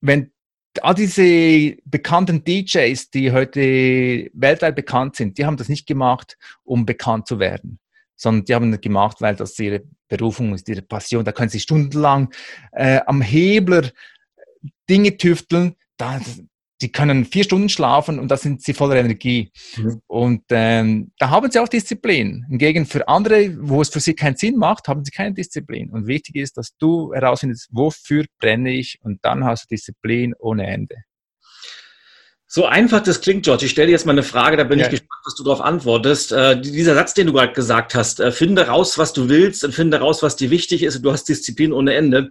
[0.00, 0.32] wenn
[0.82, 6.86] all diese bekannten DJs, die heute weltweit bekannt sind, die haben das nicht gemacht, um
[6.86, 7.80] bekannt zu werden,
[8.14, 11.24] sondern die haben das gemacht, weil das ihre Berufung ist, ihre Passion.
[11.24, 12.32] Da können sie stundenlang
[12.72, 13.90] äh, am Hebler
[14.88, 15.74] Dinge tüfteln.
[15.96, 16.20] Da,
[16.80, 19.50] die können vier Stunden schlafen und da sind sie voller Energie.
[19.76, 20.00] Mhm.
[20.06, 22.46] Und ähm, da haben sie auch Disziplin.
[22.48, 25.90] Hingegen für andere, wo es für sie keinen Sinn macht, haben sie keine Disziplin.
[25.90, 30.66] Und wichtig ist, dass du herausfindest, wofür brenne ich und dann hast du Disziplin ohne
[30.66, 30.96] Ende.
[32.50, 33.66] So einfach das klingt, George.
[33.66, 34.86] Ich stelle dir jetzt mal eine Frage, da bin ja.
[34.86, 36.32] ich gespannt, was du darauf antwortest.
[36.32, 39.74] Äh, dieser Satz, den du gerade gesagt hast, äh, finde raus, was du willst und
[39.74, 42.30] finde raus, was dir wichtig ist und du hast Disziplin ohne Ende.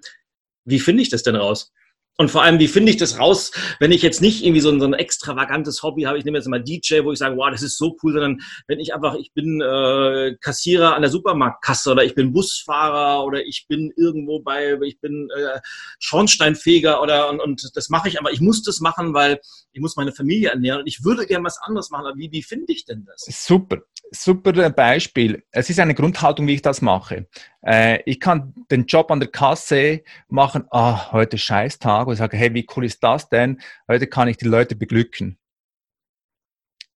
[0.65, 1.71] Wie finde ich das denn raus?
[2.19, 4.79] Und vor allem, wie finde ich das raus, wenn ich jetzt nicht irgendwie so ein,
[4.79, 7.61] so ein extravagantes Hobby habe, ich nehme jetzt mal DJ, wo ich sage, wow, das
[7.61, 12.03] ist so cool, sondern wenn ich einfach, ich bin äh, Kassierer an der Supermarktkasse oder
[12.03, 15.59] ich bin Busfahrer oder ich bin irgendwo bei, ich bin äh,
[15.99, 19.39] Schornsteinfeger oder und, und das mache ich, aber ich muss das machen, weil
[19.77, 22.07] ich muss meine Familie ernähren und ich würde gerne was anderes machen.
[22.07, 23.25] Aber wie, wie finde ich denn das?
[23.27, 23.77] Super,
[24.09, 25.43] super Beispiel.
[25.51, 27.27] Es ist eine Grundhaltung, wie ich das mache.
[27.65, 32.53] Äh, ich kann den Job an der Kasse machen, ah, heute Scheißtag, und sage, hey,
[32.53, 33.61] wie cool ist das denn?
[33.87, 35.37] Heute kann ich die Leute beglücken.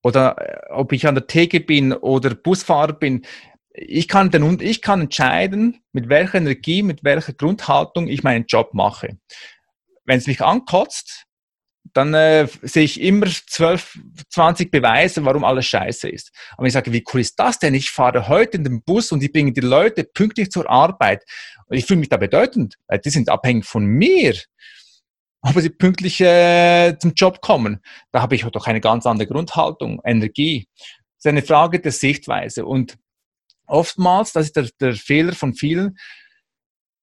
[0.03, 3.25] Oder äh, ob ich an der Theke bin oder Busfahrer bin,
[3.73, 8.73] ich kann, den, ich kann entscheiden, mit welcher Energie, mit welcher Grundhaltung ich meinen Job
[8.73, 9.17] mache.
[10.03, 11.25] Wenn es mich ankotzt,
[11.93, 13.99] dann äh, sehe ich immer 12,
[14.29, 16.31] 20 Beweise, warum alles scheiße ist.
[16.57, 17.73] Aber ich sage, wie cool ist das denn?
[17.73, 21.23] Ich fahre heute in den Bus und ich bringe die Leute pünktlich zur Arbeit.
[21.67, 24.35] Und ich fühle mich da bedeutend, weil die sind abhängig von mir,
[25.41, 27.81] ob sie pünktlich äh, zum Job kommen.
[28.11, 30.67] Da habe ich doch eine ganz andere Grundhaltung, Energie.
[30.77, 32.65] Das ist eine Frage der Sichtweise.
[32.65, 32.97] Und
[33.67, 35.97] oftmals, das ist der, der Fehler von vielen,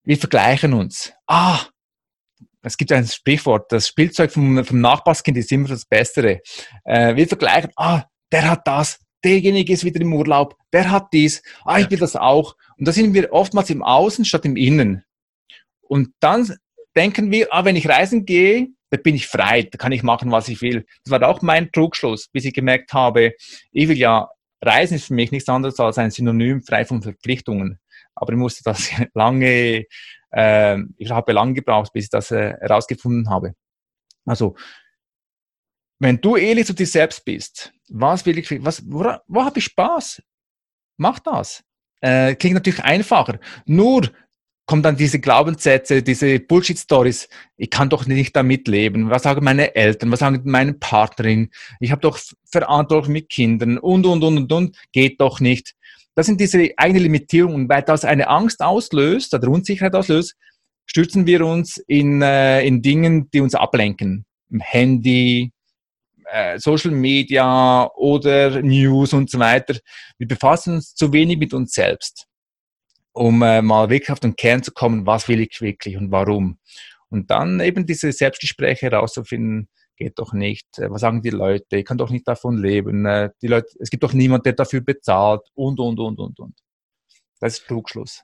[0.05, 1.12] wir vergleichen uns.
[1.27, 1.61] Ah,
[2.62, 6.40] es gibt ein Sprichwort, das Spielzeug vom, vom Nachbarskind ist immer das Bessere.
[6.84, 11.42] Äh, wir vergleichen, ah, der hat das, derjenige ist wieder im Urlaub, der hat dies,
[11.64, 12.56] ah, ich will das auch.
[12.76, 15.04] Und da sind wir oftmals im Außen statt im Innen.
[15.80, 16.52] Und dann
[16.96, 20.30] denken wir, ah, wenn ich reisen gehe, da bin ich frei, da kann ich machen,
[20.30, 20.86] was ich will.
[21.04, 23.34] Das war auch mein Trugschluss, bis ich gemerkt habe,
[23.70, 24.28] ich will ja,
[24.60, 27.78] Reisen ist für mich nichts anderes als ein Synonym frei von Verpflichtungen.
[28.14, 29.84] Aber ich musste das lange
[30.30, 33.54] äh, ich habe lange gebraucht, bis ich das äh, herausgefunden habe.
[34.24, 34.56] Also,
[35.98, 39.64] wenn du ehrlich zu dir selbst bist, was will ich, was, wo, wo habe ich
[39.64, 40.22] Spaß?
[40.96, 41.64] Mach das.
[42.00, 43.40] Äh, klingt natürlich einfacher.
[43.66, 44.08] Nur
[44.68, 47.28] kommen dann diese Glaubenssätze, diese Bullshit-Stories.
[47.56, 49.08] Ich kann doch nicht damit leben.
[49.08, 50.12] Was sagen meine Eltern?
[50.12, 51.50] Was sagen meine Partnerin?
[51.80, 54.76] Ich habe doch Verantwortung mit Kindern und, und, und, und, und.
[54.92, 55.74] Geht doch nicht.
[56.18, 57.68] Das sind diese eigenen Limitierungen.
[57.68, 60.35] Weil das eine Angst auslöst oder Unsicherheit auslöst,
[60.85, 64.26] stürzen wir uns in, äh, in Dingen, die uns ablenken.
[64.50, 65.52] Im Handy,
[66.24, 69.78] äh, Social Media oder News und so weiter.
[70.18, 72.26] Wir befassen uns zu wenig mit uns selbst,
[73.12, 76.59] um äh, mal wirklich auf den Kern zu kommen, was will ich wirklich und warum.
[77.11, 80.78] Und dann eben diese Selbstgespräche herauszufinden, geht doch nicht.
[80.78, 81.76] Äh, was sagen die Leute?
[81.76, 83.04] Ich kann doch nicht davon leben.
[83.04, 86.58] Äh, die Leute, es gibt doch niemand, der dafür bezahlt und, und, und, und, und.
[87.40, 88.22] Das ist Trugschluss.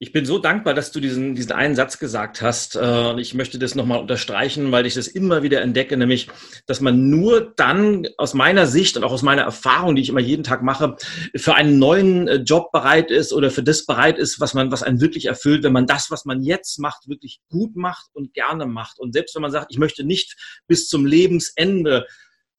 [0.00, 2.76] Ich bin so dankbar, dass du diesen, diesen einen Satz gesagt hast.
[2.76, 6.28] Äh, und ich möchte das nochmal unterstreichen, weil ich das immer wieder entdecke, nämlich,
[6.66, 10.20] dass man nur dann aus meiner Sicht und auch aus meiner Erfahrung, die ich immer
[10.20, 10.96] jeden Tag mache,
[11.34, 14.84] für einen neuen äh, Job bereit ist oder für das bereit ist, was man, was
[14.84, 18.66] einen wirklich erfüllt, wenn man das, was man jetzt macht, wirklich gut macht und gerne
[18.66, 19.00] macht.
[19.00, 20.36] Und selbst wenn man sagt, ich möchte nicht
[20.68, 22.06] bis zum Lebensende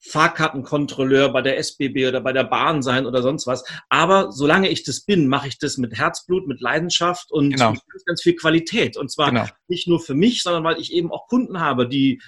[0.01, 3.63] Fahrkartenkontrolleur bei der SBB oder bei der Bahn sein oder sonst was.
[3.89, 7.71] Aber solange ich das bin, mache ich das mit Herzblut, mit Leidenschaft und genau.
[7.71, 8.95] mit ganz, ganz viel Qualität.
[8.95, 9.45] Und zwar genau.
[9.67, 12.21] nicht nur für mich, sondern weil ich eben auch Kunden habe, die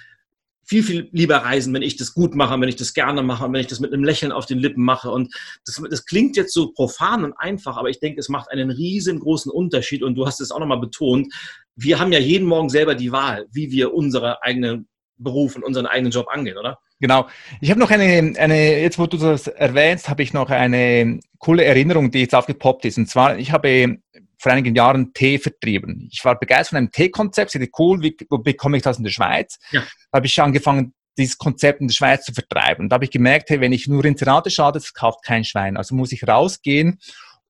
[0.64, 3.52] viel, viel lieber reisen, wenn ich das gut mache, wenn ich das gerne mache und
[3.52, 5.10] wenn ich das mit einem Lächeln auf den Lippen mache.
[5.10, 8.70] Und das, das klingt jetzt so profan und einfach, aber ich denke, es macht einen
[8.70, 10.02] riesengroßen Unterschied.
[10.02, 11.32] Und du hast es auch nochmal betont.
[11.74, 15.86] Wir haben ja jeden Morgen selber die Wahl, wie wir unsere eigenen Beruf und unseren
[15.86, 16.78] eigenen Job angehen, oder?
[17.02, 17.28] Genau.
[17.60, 21.64] Ich habe noch eine, eine, jetzt wo du das erwähnst, habe ich noch eine coole
[21.64, 22.96] Erinnerung, die jetzt aufgepoppt ist.
[22.96, 23.98] Und zwar, ich habe
[24.38, 26.08] vor einigen Jahren Tee vertrieben.
[26.12, 29.10] Ich war begeistert von einem Teekonzept, sehr cool, wie, wo bekomme ich das in der
[29.10, 29.58] Schweiz?
[29.72, 29.80] Ja.
[30.12, 32.84] Da habe ich angefangen, dieses Konzept in der Schweiz zu vertreiben.
[32.84, 35.76] Und da habe ich gemerkt, hey, wenn ich nur Inserate schade, das kauft kein Schwein.
[35.76, 37.00] Also muss ich rausgehen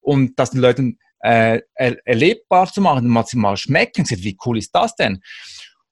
[0.01, 4.07] und das den Leuten äh, erlebbar zu machen, mal sie mal schmecken.
[4.09, 5.21] Wie cool ist das denn?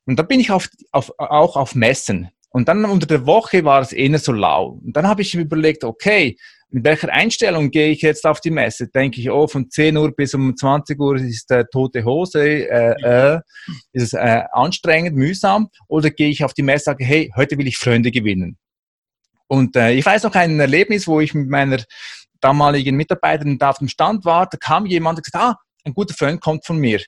[0.06, 3.80] Und da bin ich auf, auf, auch auf Messen Und dann unter der Woche war
[3.80, 4.80] es eher so lau.
[4.84, 6.36] Und dann habe ich mir überlegt, okay,
[6.72, 8.88] mit welcher Einstellung gehe ich jetzt auf die Messe?
[8.88, 12.94] Denke ich, oh, von 10 Uhr bis um 20 Uhr ist äh, tote Hose, äh,
[13.02, 13.40] äh,
[13.92, 15.68] ist es äh, anstrengend, mühsam?
[15.88, 18.56] Oder gehe ich auf die Messe und sage, hey, heute will ich Freunde gewinnen?
[19.48, 21.82] Und äh, ich weiß noch ein Erlebnis, wo ich mit meiner
[22.40, 26.14] damaligen Mitarbeiterin da auf dem Stand war, da kam jemand und gesagt, ah, ein guter
[26.14, 27.00] Freund kommt von mir.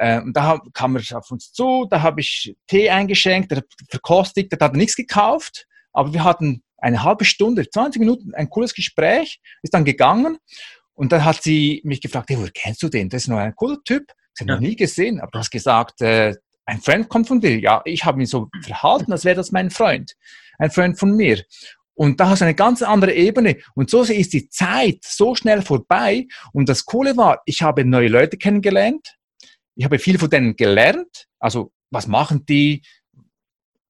[0.00, 3.66] Äh, und da kam er auf uns zu, da habe ich Tee eingeschenkt, der hat
[3.90, 8.72] verkostet, der hat nichts gekauft, aber wir hatten eine halbe Stunde, 20 Minuten, ein cooles
[8.72, 10.38] Gespräch, ist dann gegangen
[10.94, 13.10] und dann hat sie mich gefragt, hey, woher kennst du den?
[13.10, 14.54] Das ist nur ein cooler Typ, ich habe ja.
[14.54, 16.34] noch nie gesehen, aber du hast gesagt, äh,
[16.64, 17.58] ein Freund kommt von dir.
[17.58, 20.14] Ja, ich habe mich so verhalten, als wäre das mein Freund,
[20.58, 21.44] ein Freund von mir.
[21.92, 23.58] Und da hast du eine ganz andere Ebene.
[23.74, 26.26] Und so ist die Zeit so schnell vorbei.
[26.54, 29.16] Und das Coole war, ich habe neue Leute kennengelernt.
[29.76, 31.26] Ich habe viel von denen gelernt.
[31.38, 32.82] Also, was machen die?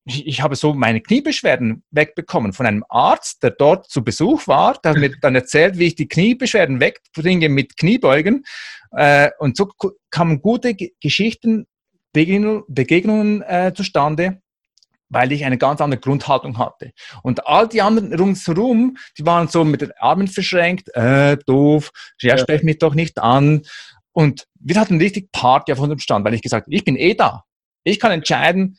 [0.07, 4.79] ich habe so meine Kniebeschwerden wegbekommen von einem Arzt, der dort zu Besuch war.
[4.83, 8.45] Der hat mir dann erzählt, wie ich die Kniebeschwerden wegbringe mit Kniebeugen.
[8.93, 9.71] Äh, und so
[10.11, 11.66] kamen gute Geschichten,
[12.12, 14.40] Begegnungen, Begegnungen äh, zustande,
[15.09, 16.93] weil ich eine ganz andere Grundhaltung hatte.
[17.23, 22.38] Und all die anderen ringsherum, die waren so mit den Armen verschränkt, äh, doof, ja,
[22.38, 23.62] sprech mich doch nicht an.
[24.12, 27.44] Und wir hatten richtig Party auf unserem Stand, weil ich gesagt ich bin eh da.
[27.85, 28.79] Ich kann entscheiden,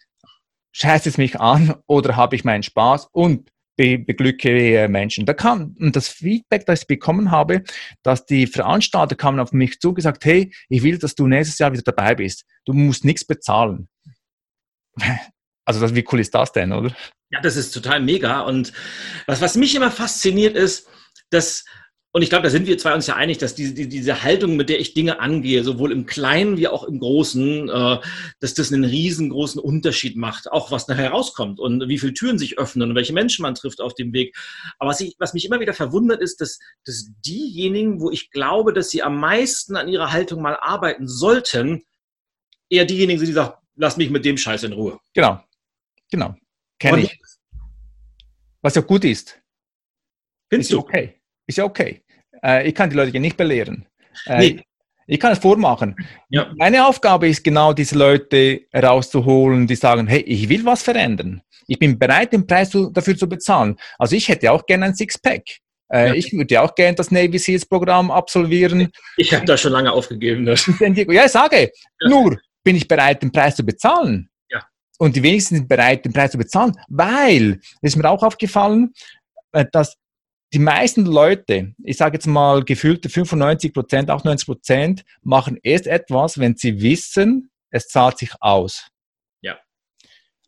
[0.74, 5.26] scheißt es mich an oder habe ich meinen Spaß und be beglücke Menschen.
[5.26, 7.64] Da kam und das Feedback, das ich bekommen habe,
[8.04, 11.72] dass die Veranstalter kamen auf mich zu gesagt, hey, ich will, dass du nächstes Jahr
[11.72, 12.46] wieder dabei bist.
[12.66, 13.88] Du musst nichts bezahlen.
[15.64, 16.92] Also das, wie cool ist das denn, oder?
[17.30, 18.42] Ja, das ist total mega.
[18.42, 18.74] Und
[19.28, 20.90] was, was mich immer fasziniert ist,
[21.30, 21.64] dass
[22.14, 24.68] und ich glaube, da sind wir zwei uns ja einig, dass diese, diese Haltung, mit
[24.68, 27.98] der ich Dinge angehe, sowohl im Kleinen wie auch im Großen, äh,
[28.42, 32.58] dass das einen riesengroßen Unterschied macht, auch was nachher rauskommt und wie viele Türen sich
[32.58, 34.36] öffnen und welche Menschen man trifft auf dem Weg.
[34.78, 38.74] Aber was, ich, was mich immer wieder verwundert, ist, dass, dass diejenigen, wo ich glaube,
[38.74, 41.84] dass sie am meisten an ihrer Haltung mal arbeiten sollten,
[42.70, 45.00] eher diejenigen sind, die sagen, lass mich mit dem Scheiß in Ruhe.
[45.14, 45.42] Genau,
[46.10, 46.36] genau.
[46.78, 47.18] Kenne ich.
[48.62, 49.42] Was ja gut ist.
[50.50, 50.80] Findest ist du?
[50.80, 51.21] Okay.
[51.52, 52.02] Ist ja okay.
[52.42, 53.86] Äh, ich kann die Leute nicht belehren.
[54.26, 54.64] Äh, nee.
[55.06, 55.98] Ich kann es vormachen.
[56.30, 56.50] Ja.
[56.56, 61.42] Meine Aufgabe ist genau, diese Leute rauszuholen, die sagen, hey, ich will was verändern.
[61.68, 63.76] Ich bin bereit, den Preis zu, dafür zu bezahlen.
[64.00, 65.44] Also ich hätte auch gerne ein Sixpack.
[65.92, 66.14] Äh, ja.
[66.14, 68.90] Ich würde auch gerne das Navy Seals Programm absolvieren.
[69.18, 70.46] Ich habe da schon lange aufgegeben.
[70.46, 70.66] Das.
[70.80, 72.10] Ja, ich sage, ja.
[72.10, 74.30] nur bin ich bereit, den Preis zu bezahlen.
[74.50, 74.64] Ja.
[74.98, 78.94] Und die wenigsten sind bereit, den Preis zu bezahlen, weil, ist mir auch aufgefallen,
[79.52, 79.98] äh, dass
[80.54, 86.40] die meisten Leute, ich sage jetzt mal gefühlte 95 Prozent, 98 Prozent, machen erst etwas,
[86.40, 88.90] wenn sie wissen, es zahlt sich aus.
[89.42, 89.58] Ja.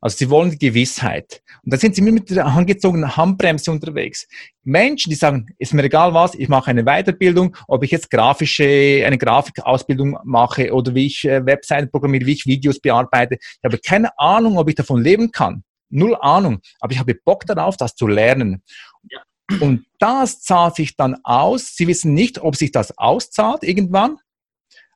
[0.02, 1.42] Also sie wollen die Gewissheit.
[1.64, 4.28] Und da sind sie mit der angezogenen Handbremse unterwegs.
[4.64, 9.04] Menschen, die sagen, ist mir egal was, ich mache eine Weiterbildung, ob ich jetzt grafische,
[9.06, 13.38] eine Grafikausbildung mache oder wie ich äh, Webseiten programmiere, wie ich Videos bearbeite.
[13.40, 15.64] Ich habe keine Ahnung, ob ich davon leben kann.
[15.90, 16.60] Null Ahnung.
[16.82, 18.64] Aber ich habe Bock darauf, das zu lernen.
[19.10, 19.22] Ja.
[19.60, 21.76] Und das zahlt sich dann aus.
[21.76, 24.18] Sie wissen nicht, ob sich das auszahlt irgendwann,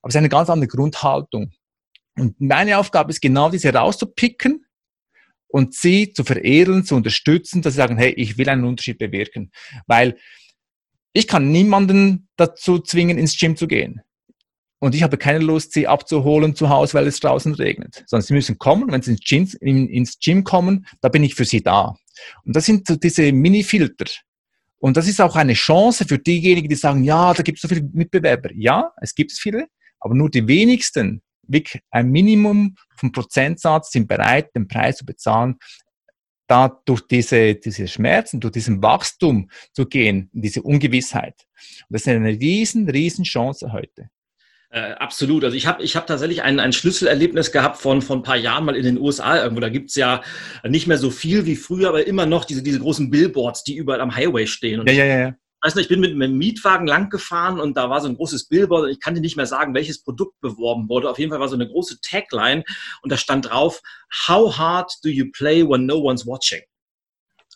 [0.02, 1.52] aber es ist eine ganz andere Grundhaltung.
[2.18, 4.66] Und meine Aufgabe ist genau diese rauszupicken
[5.48, 9.52] und sie zu veredeln, zu unterstützen, dass sie sagen, hey, ich will einen Unterschied bewirken.
[9.86, 10.18] Weil
[11.14, 14.02] ich kann niemanden dazu zwingen, ins Gym zu gehen.
[14.80, 18.04] Und ich habe keine Lust, sie abzuholen zu Hause, weil es draußen regnet.
[18.06, 18.92] Sondern sie müssen kommen.
[18.92, 21.96] Wenn sie ins Gym, ins Gym kommen, da bin ich für sie da.
[22.44, 24.06] Und das sind so diese Mini-Filter.
[24.80, 27.68] Und das ist auch eine Chance für diejenigen, die sagen, ja, da gibt es so
[27.68, 28.52] viele Mitbewerber.
[28.54, 29.68] Ja, es gibt viele,
[30.00, 35.56] aber nur die wenigsten, wirklich ein Minimum vom Prozentsatz sind bereit, den Preis zu bezahlen,
[36.48, 41.46] da durch diese, diese Schmerzen, durch diesen Wachstum zu gehen, diese Ungewissheit.
[41.90, 44.10] Und das ist eine riesen, riesen Chance heute.
[44.70, 45.46] Äh, absolut.
[45.46, 48.66] Also ich habe ich hab tatsächlich ein, ein Schlüsselerlebnis gehabt von, von ein paar Jahren
[48.66, 49.62] mal in den USA irgendwo.
[49.62, 50.22] Da gibt's ja
[50.64, 54.02] nicht mehr so viel wie früher, aber immer noch diese, diese großen Billboards, die überall
[54.02, 54.82] am Highway stehen.
[54.82, 55.36] Und ja, ja, ja.
[55.62, 58.48] Weißt du, ich bin mit einem Mietwagen lang gefahren und da war so ein großes
[58.48, 61.10] Billboard und ich kann dir nicht mehr sagen, welches Produkt beworben wurde.
[61.10, 62.64] Auf jeden Fall war so eine große Tagline
[63.02, 63.82] und da stand drauf,
[64.28, 66.62] How hard do you play when no one's watching?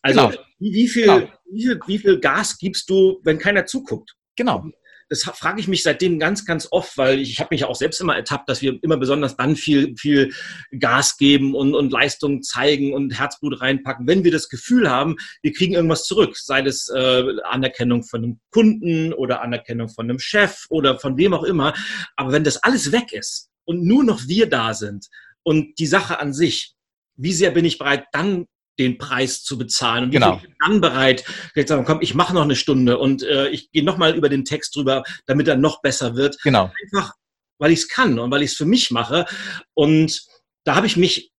[0.02, 0.42] Also genau.
[0.58, 1.30] wie, wie, viel, genau.
[1.52, 4.16] wie, viel, wie viel Gas gibst du, wenn keiner zuguckt?
[4.36, 4.66] Genau
[5.12, 7.76] das frage ich mich seitdem ganz, ganz oft, weil ich, ich habe mich ja auch
[7.76, 10.34] selbst immer ertappt, dass wir immer besonders dann viel, viel
[10.80, 15.52] Gas geben und, und Leistung zeigen und Herzblut reinpacken, wenn wir das Gefühl haben, wir
[15.52, 20.66] kriegen irgendwas zurück, sei das äh, Anerkennung von einem Kunden oder Anerkennung von einem Chef
[20.70, 21.74] oder von wem auch immer.
[22.16, 25.08] Aber wenn das alles weg ist und nur noch wir da sind
[25.44, 26.74] und die Sache an sich,
[27.18, 28.46] wie sehr bin ich bereit, dann
[28.82, 30.06] den Preis zu bezahlen.
[30.06, 30.36] Und genau.
[30.36, 31.24] ich bin dann bereit,
[31.66, 34.76] sagen, komm, ich mache noch eine Stunde und äh, ich gehe nochmal über den Text
[34.76, 36.38] drüber, damit er noch besser wird.
[36.44, 36.72] Genau.
[36.84, 37.14] Einfach,
[37.58, 39.26] weil ich es kann und weil ich es für mich mache.
[39.74, 40.22] Und
[40.64, 41.32] da habe ich mich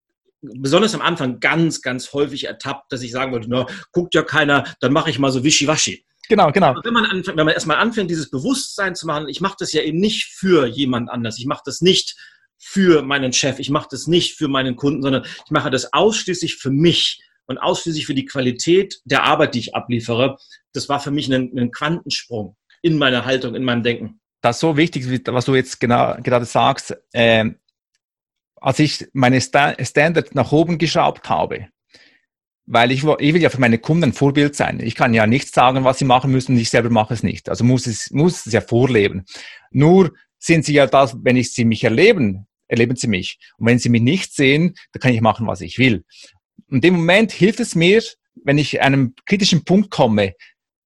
[0.42, 4.64] besonders am Anfang ganz, ganz häufig ertappt, dass ich sagen wollte, na, guckt ja keiner,
[4.80, 6.06] dann mache ich mal so wischiwaschi.
[6.30, 6.68] Genau, genau.
[6.68, 9.74] Aber wenn man, anfängt, wenn man erstmal anfängt, dieses Bewusstsein zu machen, ich mache das
[9.74, 12.16] ja eben nicht für jemand anders, ich mache das nicht
[12.58, 16.56] für meinen Chef, ich mache das nicht für meinen Kunden, sondern ich mache das ausschließlich
[16.56, 17.22] für mich
[17.52, 20.38] und ausschließlich für die Qualität der Arbeit, die ich abliefere.
[20.74, 24.20] Das war für mich ein, ein Quantensprung in meiner Haltung, in meinem Denken.
[24.42, 26.98] Das ist so wichtig, was du jetzt genau, gerade sagst.
[27.14, 27.58] Ähm,
[28.56, 31.68] als ich meine Standard nach oben geschraubt habe,
[32.66, 34.80] weil ich, ich will ja für meine Kunden ein Vorbild sein.
[34.80, 37.50] Ich kann ja nicht sagen, was sie machen müssen, ich selber mache es nicht.
[37.50, 39.26] Also muss es, muss es ja vorleben.
[39.72, 43.40] Nur sind sie ja das, wenn ich sie mich erleben, erleben sie mich.
[43.58, 46.06] Und wenn sie mich nicht sehen, dann kann ich machen, was ich will.
[46.70, 48.02] In dem Moment hilft es mir,
[48.44, 50.34] wenn ich einem kritischen Punkt komme,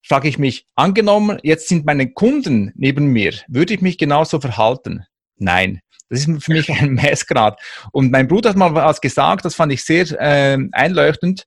[0.05, 5.05] frage ich mich, angenommen, jetzt sind meine Kunden neben mir, würde ich mich genauso verhalten?
[5.37, 5.81] Nein.
[6.09, 7.59] Das ist für mich ein Messgrad.
[7.91, 11.45] Und mein Bruder hat mal was gesagt, das fand ich sehr äh, einleuchtend.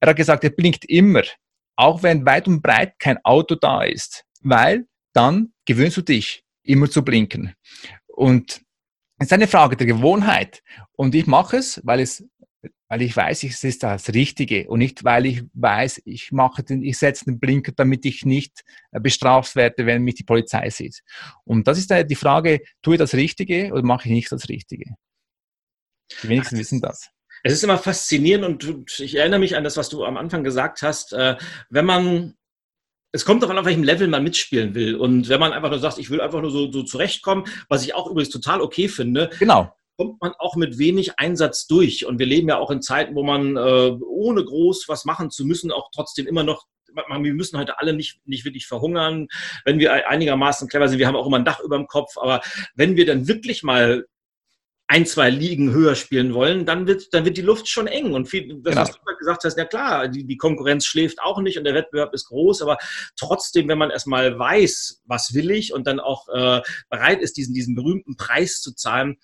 [0.00, 1.22] Er hat gesagt, er blinkt immer,
[1.76, 6.90] auch wenn weit und breit kein Auto da ist, weil dann gewöhnst du dich, immer
[6.90, 7.54] zu blinken.
[8.06, 8.60] Und
[9.18, 10.62] es ist eine Frage der Gewohnheit.
[10.92, 12.24] Und ich mache es, weil es
[12.90, 16.82] weil ich weiß, es ist das Richtige und nicht, weil ich weiß, ich mache den,
[16.82, 21.00] ich setze den Blinker, damit ich nicht äh, bestraft werde, wenn mich die Polizei sieht.
[21.44, 24.96] Und das ist die Frage, tue ich das Richtige oder mache ich nicht das Richtige?
[26.22, 27.10] Die wenigsten wissen das.
[27.44, 30.82] Es ist immer faszinierend und ich erinnere mich an das, was du am Anfang gesagt
[30.82, 31.12] hast.
[31.12, 31.36] Äh,
[31.70, 32.34] wenn man
[33.12, 34.94] es kommt doch an, auf welchem Level man mitspielen will.
[34.94, 37.94] Und wenn man einfach nur sagt, ich will einfach nur so, so zurechtkommen, was ich
[37.94, 42.06] auch übrigens total okay finde, genau kommt man auch mit wenig Einsatz durch.
[42.06, 45.44] Und wir leben ja auch in Zeiten, wo man äh, ohne groß was machen zu
[45.44, 49.28] müssen, auch trotzdem immer noch wir müssen heute alle nicht, nicht wirklich verhungern,
[49.64, 50.98] wenn wir einigermaßen clever sind.
[50.98, 52.16] Wir haben auch immer ein Dach über dem Kopf.
[52.16, 52.40] Aber
[52.74, 54.06] wenn wir dann wirklich mal
[54.88, 58.12] ein, zwei Ligen höher spielen wollen, dann wird, dann wird die Luft schon eng.
[58.12, 58.80] Und viel, das, genau.
[58.80, 62.12] was du gesagt hast, ja klar, die, die Konkurrenz schläft auch nicht und der Wettbewerb
[62.12, 62.76] ist groß, aber
[63.16, 67.54] trotzdem, wenn man erstmal weiß, was will ich und dann auch äh, bereit ist, diesen,
[67.54, 69.18] diesen berühmten Preis zu zahlen,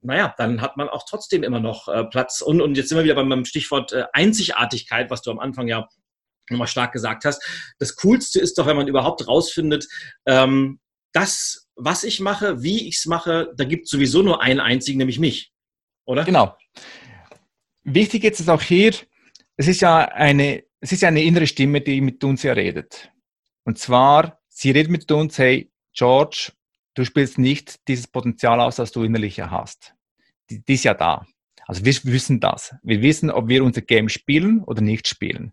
[0.00, 2.40] naja, dann hat man auch trotzdem immer noch äh, Platz.
[2.40, 5.66] Und, und jetzt sind wir wieder beim, beim Stichwort äh, Einzigartigkeit, was du am Anfang
[5.68, 5.88] ja
[6.50, 7.42] nochmal stark gesagt hast.
[7.78, 9.86] Das Coolste ist doch, wenn man überhaupt rausfindet,
[10.26, 10.80] ähm,
[11.12, 14.98] das, was ich mache, wie ich es mache, da gibt es sowieso nur einen einzigen,
[14.98, 15.52] nämlich mich.
[16.04, 16.24] Oder?
[16.24, 16.56] Genau.
[17.82, 18.94] Wichtig jetzt ist auch hier,
[19.56, 23.10] es ist ja eine, es ist ja eine innere Stimme, die mit uns ja redet.
[23.64, 26.52] Und zwar, sie redet mit uns, hey, George,
[26.98, 29.94] du spielst nicht dieses Potenzial aus, das du innerlich hast.
[30.50, 31.26] Die, die ist ja da.
[31.66, 32.74] Also wir wissen das.
[32.82, 35.52] Wir wissen, ob wir unser Game spielen oder nicht spielen.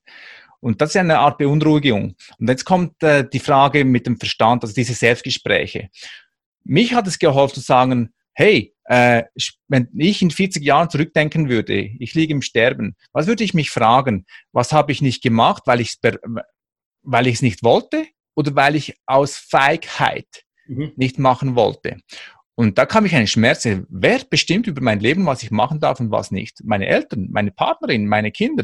[0.60, 2.16] Und das ist eine Art Beunruhigung.
[2.40, 5.90] Und jetzt kommt äh, die Frage mit dem Verstand, also diese Selbstgespräche.
[6.64, 9.24] Mich hat es geholfen zu sagen, hey, äh,
[9.68, 13.70] wenn ich in 40 Jahren zurückdenken würde, ich liege im Sterben, was würde ich mich
[13.70, 14.26] fragen?
[14.52, 16.12] Was habe ich nicht gemacht, weil ich es
[17.04, 20.92] weil ich es nicht wollte oder weil ich aus Feigheit mhm.
[20.96, 21.98] nicht machen wollte.
[22.56, 23.86] Und da kam ich eine Schmerze.
[23.90, 26.64] Wer bestimmt über mein Leben, was ich machen darf und was nicht?
[26.64, 28.64] Meine Eltern, meine Partnerin, meine Kinder.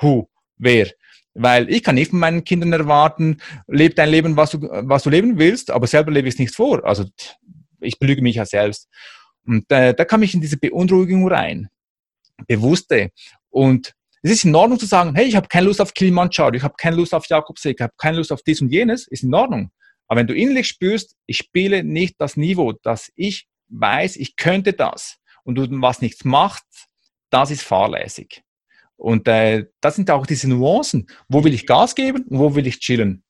[0.00, 0.28] Who?
[0.56, 0.90] Wer?
[1.34, 5.10] Weil ich kann nicht von meinen Kindern erwarten, lebe dein Leben, was du, was du
[5.10, 6.84] leben willst, aber selber lebe ich es nicht vor.
[6.84, 7.06] Also
[7.80, 8.88] ich belüge mich ja selbst.
[9.44, 11.68] Und äh, da kam ich in diese Beunruhigung rein.
[12.46, 13.10] Bewusste.
[13.50, 16.62] Und es ist in Ordnung zu sagen, hey, ich habe keine Lust auf Kilimanjaro, ich
[16.62, 19.34] habe keine Lust auf Jakobsee, ich habe keine Lust auf dies und jenes, ist in
[19.34, 19.70] Ordnung.
[20.14, 24.72] Aber wenn du innerlich spürst, ich spiele nicht das Niveau, dass ich weiß, ich könnte
[24.72, 26.86] das und du was nichts machst,
[27.30, 28.44] das ist fahrlässig.
[28.94, 31.08] Und äh, das sind auch diese Nuancen.
[31.28, 33.24] Wo will ich Gas geben und wo will ich chillen?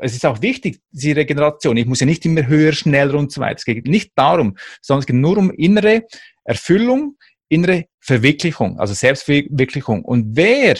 [0.00, 1.78] Es ist auch wichtig, diese Regeneration.
[1.78, 3.56] Ich muss ja nicht immer höher, schneller und so weiter.
[3.56, 6.02] Es geht nicht darum, sondern es geht nur um innere
[6.44, 7.16] Erfüllung,
[7.48, 10.04] innere Verwirklichung, also Selbstverwirklichung.
[10.04, 10.76] Und wer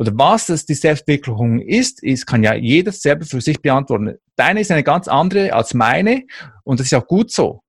[0.00, 4.16] oder was das die Selbstwirklichung ist, ist, kann ja jeder selber für sich beantworten.
[4.34, 6.24] Deine ist eine ganz andere als meine
[6.64, 7.60] und das ist auch gut so.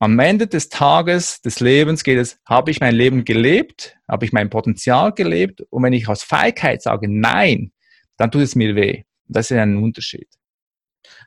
[0.00, 3.96] Am Ende des Tages, des Lebens geht es, habe ich mein Leben gelebt?
[4.08, 5.60] Habe ich mein Potenzial gelebt?
[5.70, 7.70] Und wenn ich aus Feigheit sage Nein,
[8.16, 9.04] dann tut es mir weh.
[9.28, 10.26] Das ist ein Unterschied.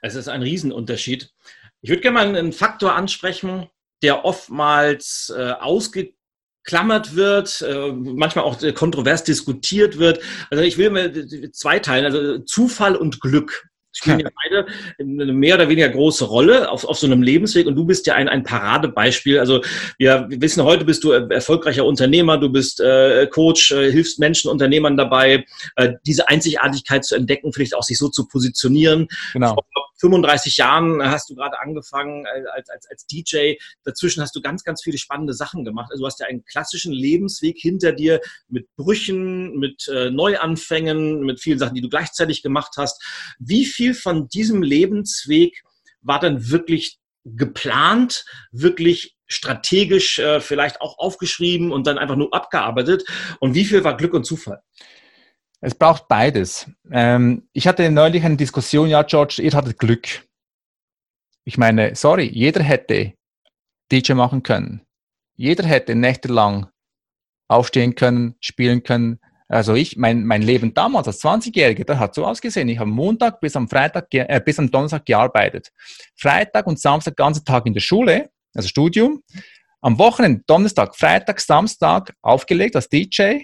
[0.01, 1.31] Es ist ein Riesenunterschied.
[1.79, 3.69] Ich würde gerne mal einen Faktor ansprechen,
[4.01, 6.16] der oftmals äh, ausge
[6.67, 10.19] klammert wird, äh, manchmal auch äh, kontrovers diskutiert wird.
[10.51, 14.67] Also ich will mir zwei teilen, also Zufall und Glück spielen ja beide
[14.99, 18.13] eine mehr oder weniger große Rolle auf, auf so einem Lebensweg und du bist ja
[18.13, 19.39] ein, ein Paradebeispiel.
[19.39, 19.61] Also
[19.97, 24.51] wir, wir wissen, heute bist du erfolgreicher Unternehmer, du bist äh, Coach, äh, hilfst Menschen,
[24.51, 25.45] Unternehmern dabei,
[25.77, 29.07] äh, diese Einzigartigkeit zu entdecken, vielleicht auch sich so zu positionieren.
[29.33, 29.55] Genau.
[29.55, 33.53] Vor 35 Jahren hast du gerade angefangen äh, als, als, als DJ.
[33.83, 35.89] Dazwischen hast du ganz, ganz viele spannende Sachen gemacht.
[35.91, 41.39] Also du hast ja einen klassischen Lebensweg hinter dir mit Brüchen, mit äh, Neuanfängen, mit
[41.39, 43.03] vielen Sachen, die du gleichzeitig gemacht hast.
[43.39, 45.61] Wie viel von diesem Lebensweg
[46.01, 53.03] war dann wirklich geplant, wirklich strategisch äh, vielleicht auch aufgeschrieben und dann einfach nur abgearbeitet?
[53.39, 54.61] Und wie viel war Glück und Zufall?
[55.59, 56.69] Es braucht beides.
[56.91, 60.23] Ähm, ich hatte neulich eine Diskussion, ja, George, ihr hattet Glück.
[61.45, 63.13] Ich meine, sorry, jeder hätte
[63.91, 64.81] DJ machen können.
[65.35, 66.67] Jeder hätte nächtelang
[67.47, 69.19] aufstehen können, spielen können.
[69.47, 72.67] Also ich, mein, mein Leben damals als 20-Jähriger, das hat so ausgesehen.
[72.67, 75.71] Ich habe Montag bis am Freitag, äh, bis am Donnerstag gearbeitet.
[76.15, 79.23] Freitag und Samstag ganzen Tag in der Schule, also Studium.
[79.79, 83.43] Am Wochenende, Donnerstag, Freitag, Samstag aufgelegt als DJ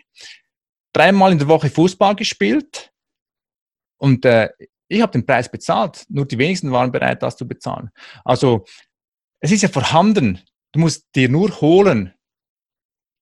[0.94, 2.92] dreimal in der Woche Fußball gespielt
[3.98, 4.50] und äh,
[4.88, 6.06] ich habe den Preis bezahlt.
[6.10, 7.90] Nur die wenigsten waren bereit, das zu bezahlen.
[8.24, 8.66] Also
[9.40, 10.42] es ist ja vorhanden.
[10.72, 12.14] Du musst dir nur holen.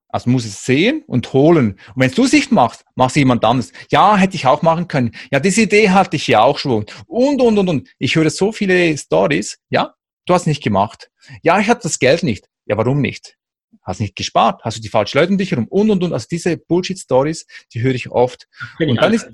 [0.10, 1.80] Also du musst es sehen und holen.
[1.96, 3.72] Und wenn du es nicht machst, machst jemand anderes.
[3.90, 5.16] Ja, hätte ich auch machen können.
[5.32, 6.86] Ja, diese Idee hatte ich ja auch schon.
[7.08, 7.90] Und, und, und, und.
[7.98, 9.58] Ich höre so viele Stories.
[9.70, 9.96] Ja,
[10.26, 11.10] du hast nicht gemacht.
[11.44, 12.50] Ja, ich hatte das Geld nicht.
[12.66, 13.38] Ja, warum nicht?
[13.82, 16.14] Hast nicht gespart, hast du die falschen Leute um dich herum und und und.
[16.14, 18.48] Also diese Bullshit-Stories, die höre ich oft.
[18.80, 19.30] Und dann ist,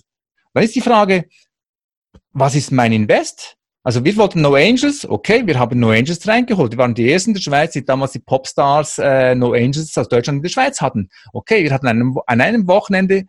[0.53, 1.27] dann ist die Frage,
[2.31, 3.55] was ist mein Invest?
[3.83, 6.73] Also wir wollten No Angels, okay, wir haben No Angels reingeholt.
[6.73, 10.09] Wir waren die ersten in der Schweiz, die damals die Popstars äh, No Angels aus
[10.09, 11.09] Deutschland in der Schweiz hatten.
[11.31, 13.25] Okay, wir hatten an einem, an einem Wochenende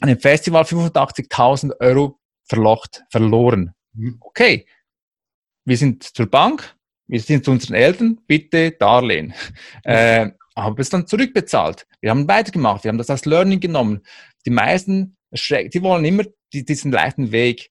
[0.00, 3.74] an einem Festival 85.000 Euro verlocht, verloren.
[3.92, 4.18] Mhm.
[4.20, 4.66] Okay,
[5.64, 6.76] wir sind zur Bank,
[7.10, 9.34] wir sind zu unseren Eltern, bitte Darlehen.
[9.84, 11.86] Äh, haben es dann zurückbezahlt.
[12.00, 14.02] Wir haben weitergemacht, wir haben das als Learning genommen.
[14.44, 17.70] Die meisten, die wollen immer diesen leichten Weg.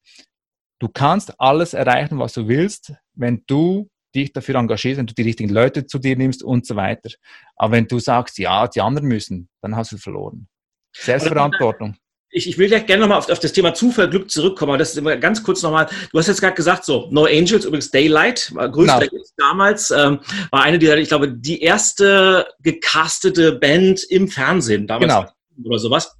[0.80, 5.22] Du kannst alles erreichen, was du willst, wenn du dich dafür engagierst, wenn du die
[5.22, 7.10] richtigen Leute zu dir nimmst und so weiter.
[7.56, 10.48] Aber wenn du sagst, ja, die anderen müssen, dann hast du verloren.
[10.96, 11.96] Selbstverantwortung
[12.32, 14.92] ich, ich will ja gerne nochmal auf, auf das Thema Zufall, Glück zurückkommen, aber das
[14.92, 15.88] ist immer ganz kurz nochmal.
[16.12, 19.24] Du hast jetzt gerade gesagt, so, No Angels, übrigens Daylight, war größter genau.
[19.38, 20.20] damals, ähm,
[20.52, 25.30] war eine der, ich glaube, die erste gecastete Band im Fernsehen damals genau.
[25.66, 26.16] oder sowas.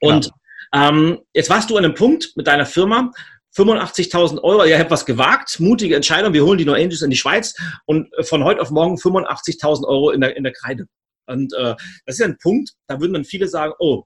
[0.00, 0.32] Und
[0.72, 0.88] genau.
[0.88, 3.10] ähm, jetzt warst du an einem Punkt mit deiner Firma,
[3.56, 7.16] 85.000 Euro, ihr habt was gewagt, mutige Entscheidung, wir holen die No Angels in die
[7.16, 10.86] Schweiz und von heute auf morgen 85.000 Euro in der, in der Kreide.
[11.26, 11.74] Und äh,
[12.06, 14.04] das ist ja ein Punkt, da würden dann viele sagen, oh,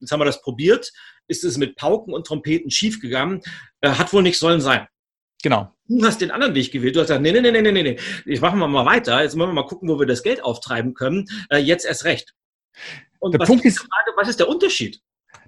[0.00, 0.92] Jetzt haben wir das probiert,
[1.28, 3.42] ist es mit Pauken und Trompeten schiefgegangen,
[3.80, 4.86] äh, hat wohl nicht sollen sein.
[5.42, 5.72] Genau.
[5.88, 6.96] Du hast den anderen Weg gewählt.
[6.96, 9.22] Du hast gesagt, nee, nee, nee, nee, nee, nee, jetzt machen wir mal weiter.
[9.22, 11.26] Jetzt müssen wir mal gucken, wo wir das Geld auftreiben können.
[11.50, 12.34] Äh, jetzt erst recht.
[13.20, 15.00] Und der was Punkt ist, Frage, was ist der Unterschied?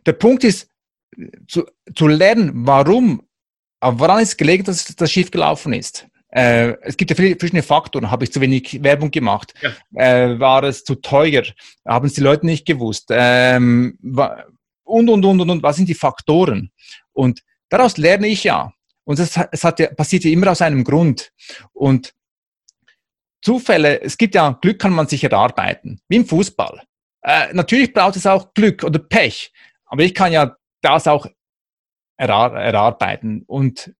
[0.07, 0.68] Der Punkt ist,
[1.46, 3.22] zu, zu lernen, warum,
[3.80, 6.07] woran ist gelegen, dass das schief gelaufen ist.
[6.30, 8.10] Äh, es gibt ja viele verschiedene Faktoren.
[8.10, 9.54] Habe ich zu wenig Werbung gemacht?
[9.62, 9.72] Ja.
[9.94, 11.44] Äh, war es zu teuer?
[11.86, 13.06] Haben es die Leute nicht gewusst?
[13.10, 13.98] Ähm,
[14.84, 15.62] und, und, und, und, und.
[15.62, 16.70] Was sind die Faktoren?
[17.12, 18.72] Und daraus lerne ich ja.
[19.04, 21.32] Und es, es hat ja, passiert ja immer aus einem Grund.
[21.72, 22.14] Und
[23.40, 26.00] Zufälle, es gibt ja, Glück kann man sich erarbeiten.
[26.08, 26.82] Wie im Fußball.
[27.22, 29.52] Äh, natürlich braucht es auch Glück oder Pech.
[29.86, 31.26] Aber ich kann ja das auch
[32.18, 33.44] erar erarbeiten.
[33.46, 33.94] Und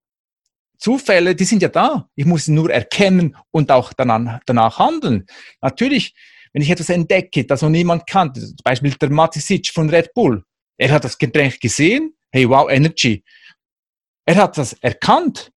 [0.79, 2.09] Zufälle, die sind ja da.
[2.15, 5.27] Ich muss sie nur erkennen und auch danach, danach handeln.
[5.61, 6.15] Natürlich,
[6.53, 10.45] wenn ich etwas entdecke, das noch niemand kannte, zum Beispiel der Matisic von Red Bull,
[10.79, 13.25] er hat das Getränk gesehen, hey, wow, Energy.
[14.25, 15.51] Er hat das erkannt.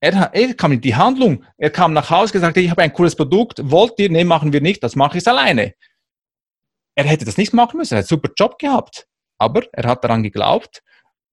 [0.00, 1.44] Er, er kam in die Handlung.
[1.56, 4.10] Er kam nach Hause gesagt, ich habe ein cooles Produkt, wollt ihr?
[4.10, 5.74] Nee, machen wir nicht, das mache ich alleine.
[6.94, 9.06] Er hätte das nicht machen müssen, er hat einen super Job gehabt.
[9.38, 10.82] Aber er hat daran geglaubt,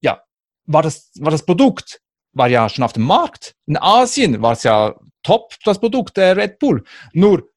[0.01, 0.21] ja,
[0.65, 2.01] war das, war das Produkt
[2.37, 3.55] war ja schon auf dem Markt.
[3.65, 6.83] In Asien war es ja top, das Produkt der Red Bull.
[7.13, 7.49] Nur,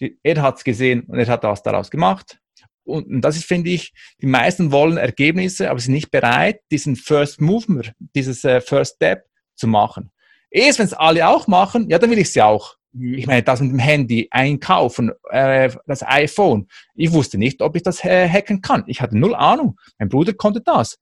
[0.00, 2.38] die, er hat es gesehen und er hat was daraus gemacht.
[2.84, 6.96] Und, und das ist, finde ich, die meisten wollen Ergebnisse, aber sind nicht bereit, diesen
[6.96, 10.10] First Movement, dieses äh, First Step zu machen.
[10.50, 12.76] Erst wenn es alle auch machen, ja, dann will ich es ja auch.
[12.92, 13.14] Mhm.
[13.14, 16.68] Ich meine, das mit dem Handy einkaufen, äh, das iPhone.
[16.94, 18.84] Ich wusste nicht, ob ich das äh, hacken kann.
[18.86, 19.78] Ich hatte null Ahnung.
[19.98, 20.98] Mein Bruder konnte das.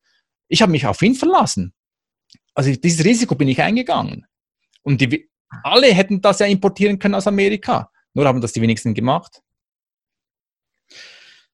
[0.49, 1.73] Ich habe mich auf ihn verlassen.
[2.59, 4.27] Also dieses Risiko bin ich eingegangen.
[4.83, 5.31] Und die,
[5.63, 7.93] alle hätten das ja importieren können aus Amerika.
[8.15, 9.43] Nur haben das die wenigsten gemacht.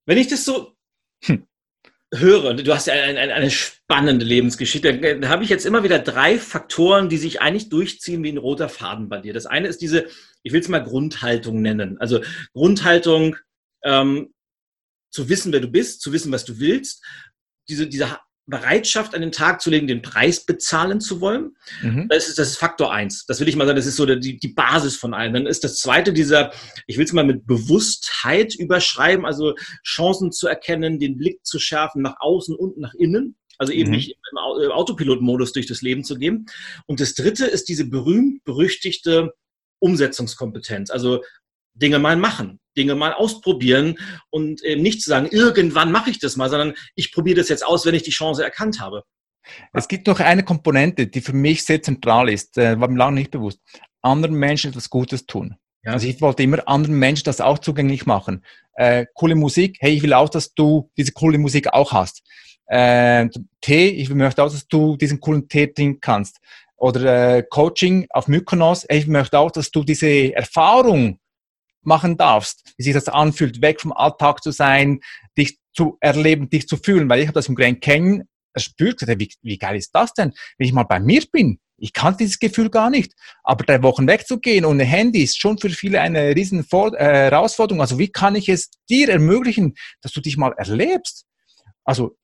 [0.07, 0.75] Wenn ich das so
[1.25, 1.47] hm.
[2.15, 5.99] höre, du hast ja eine, eine, eine spannende Lebensgeschichte, da habe ich jetzt immer wieder
[5.99, 9.35] drei Faktoren, die sich eigentlich durchziehen wie ein roter Faden bei dir.
[9.35, 10.09] Das eine ist diese,
[10.43, 11.99] ich will es mal Grundhaltung nennen.
[11.99, 12.23] Also
[12.55, 13.37] Grundhaltung,
[13.83, 14.33] ähm,
[15.11, 17.05] zu wissen, wer du bist, zu wissen, was du willst,
[17.69, 21.57] diese, diese Bereitschaft an den Tag zu legen, den Preis bezahlen zu wollen.
[21.83, 22.09] Mhm.
[22.11, 23.25] Das, ist, das ist Faktor eins.
[23.27, 25.33] Das will ich mal sagen, das ist so die, die Basis von allen.
[25.33, 26.53] Dann ist das zweite dieser,
[26.87, 32.03] ich will es mal mit Bewusstheit überschreiben, also Chancen zu erkennen, den Blick zu schärfen
[32.03, 33.37] nach außen und nach innen.
[33.57, 33.97] Also eben mhm.
[33.97, 36.47] nicht im Autopilot-Modus durch das Leben zu gehen.
[36.87, 39.33] Und das dritte ist diese berühmt-berüchtigte
[39.79, 40.91] Umsetzungskompetenz.
[40.91, 41.23] Also
[41.75, 43.99] Dinge mal machen, Dinge mal ausprobieren
[44.31, 47.67] und eben nicht zu sagen, irgendwann mache ich das mal, sondern ich probiere das jetzt
[47.67, 49.03] aus, wenn ich die Chance erkannt habe.
[49.73, 53.17] Es gibt noch eine Komponente, die für mich sehr zentral ist, äh, war mir lange
[53.17, 53.61] nicht bewusst.
[54.01, 55.57] Anderen Menschen etwas Gutes tun.
[55.83, 55.93] Ja.
[55.93, 58.45] Also ich wollte immer anderen Menschen das auch zugänglich machen.
[58.75, 62.23] Äh, coole Musik, hey, ich will auch, dass du diese coole Musik auch hast.
[62.67, 63.29] Äh,
[63.61, 66.39] Tee, ich möchte auch, dass du diesen coolen Tee trinken kannst.
[66.77, 71.19] Oder äh, Coaching auf Mykonos, hey, ich möchte auch, dass du diese Erfahrung
[71.87, 75.01] machen darfst, wie sich das anfühlt, weg vom Alltag zu sein,
[75.37, 79.29] dich zu erleben, dich zu fühlen, weil ich habe das im Grand Canyon erspürt, wie,
[79.43, 81.59] wie geil ist das denn, wenn ich mal bei mir bin?
[81.77, 83.13] Ich kannte dieses Gefühl gar nicht.
[83.43, 87.81] Aber drei Wochen wegzugehen ohne Handy ist schon für viele eine riesen Vor äh, Herausforderung.
[87.81, 91.27] Also wie kann ich es dir ermöglichen, dass du dich mal erlebst?
[91.85, 92.17] Also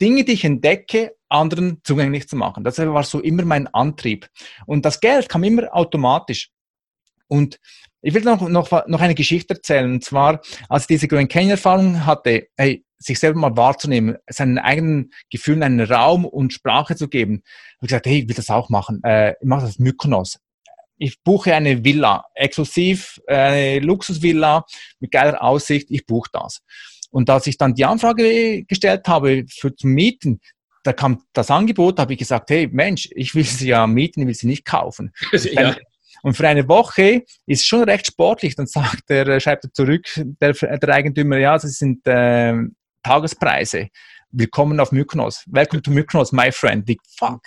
[0.00, 2.62] Dinge, die ich entdecke, anderen zugänglich zu machen.
[2.62, 4.28] Das war so immer mein Antrieb.
[4.66, 6.50] Und das Geld kam immer automatisch.
[7.26, 7.58] Und
[8.00, 9.90] ich will noch, noch, noch eine Geschichte erzählen.
[9.90, 15.12] Und zwar, als ich diese Grand Canyon-Erfahrung hatte, hey, sich selber mal wahrzunehmen, seinen eigenen
[15.30, 17.42] Gefühlen einen Raum und Sprache zu geben,
[17.76, 19.00] habe ich gesagt, hey, ich will das auch machen.
[19.04, 20.38] Äh, ich mache das Mykonos.
[20.96, 24.64] Ich buche eine Villa, exklusiv, eine Luxusvilla
[24.98, 26.60] mit geiler Aussicht, ich buche das.
[27.10, 30.40] Und als ich dann die Anfrage gestellt habe für zum Mieten,
[30.82, 34.26] da kam das Angebot, habe ich gesagt, hey Mensch, ich will sie ja mieten, ich
[34.26, 35.12] will sie nicht kaufen.
[35.32, 35.76] ja.
[36.22, 38.56] Und für eine Woche ist schon recht sportlich.
[38.56, 42.54] Dann sagt er, schreibt er zurück, der, der Eigentümer, ja, das sind äh,
[43.02, 43.88] Tagespreise.
[44.30, 45.44] Willkommen auf Mykonos.
[45.46, 46.84] Welcome to Mykonos, my friend.
[46.84, 47.42] Big fuck.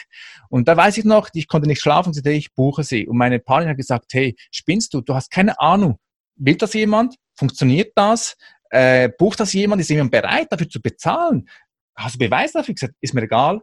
[0.49, 3.07] Und da weiß ich noch, ich konnte nicht schlafen sagte, ich buche sie.
[3.07, 5.01] Und meine Partnerin hat gesagt, hey, spinnst du?
[5.01, 5.99] Du hast keine Ahnung.
[6.35, 7.15] Will das jemand?
[7.35, 8.35] Funktioniert das?
[8.71, 9.81] Äh, bucht das jemand?
[9.81, 11.47] Ist jemand bereit, dafür zu bezahlen?
[11.95, 12.73] Hast du Beweis dafür?
[12.73, 13.61] Ich gesagt, ist mir egal.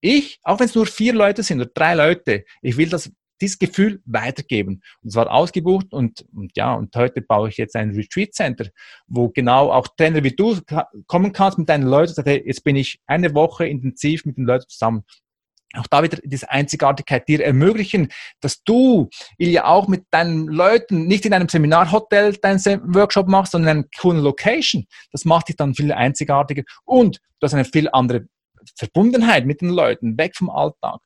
[0.00, 3.58] Ich, auch wenn es nur vier Leute sind oder drei Leute, ich will das dieses
[3.58, 4.82] Gefühl weitergeben.
[5.02, 8.66] Und es war ausgebucht und, und ja, und heute baue ich jetzt ein Retreat Center,
[9.06, 10.58] wo genau auch Trainer wie du
[11.06, 14.44] kommen kannst mit deinen Leuten, sagst, hey, jetzt bin ich eine Woche intensiv mit den
[14.44, 15.04] Leuten zusammen.
[15.74, 18.08] Auch da wieder diese Einzigartigkeit dir ermöglichen,
[18.40, 22.58] dass du, Ilja, auch mit deinen Leuten nicht in einem Seminarhotel deinen
[22.92, 24.86] Workshop machst, sondern in einer coolen Location.
[25.12, 28.26] Das macht dich dann viel einzigartiger und du hast eine viel andere
[28.76, 31.00] Verbundenheit mit den Leuten, weg vom Alltag.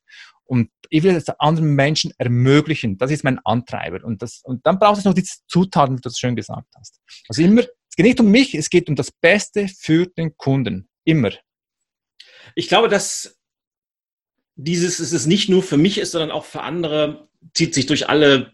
[0.47, 2.99] Und ich will es anderen Menschen ermöglichen.
[2.99, 4.05] Das ist mein Antreiber.
[4.05, 7.01] Und, das, und dann braucht es noch die Zutaten, wie du das schön gesagt hast.
[7.28, 10.88] Also immer, es geht nicht um mich, es geht um das Beste für den Kunden.
[11.05, 11.30] Immer.
[12.55, 13.38] Ich glaube, dass
[14.57, 18.09] dieses, es ist nicht nur für mich ist, sondern auch für andere, zieht sich durch
[18.09, 18.53] alle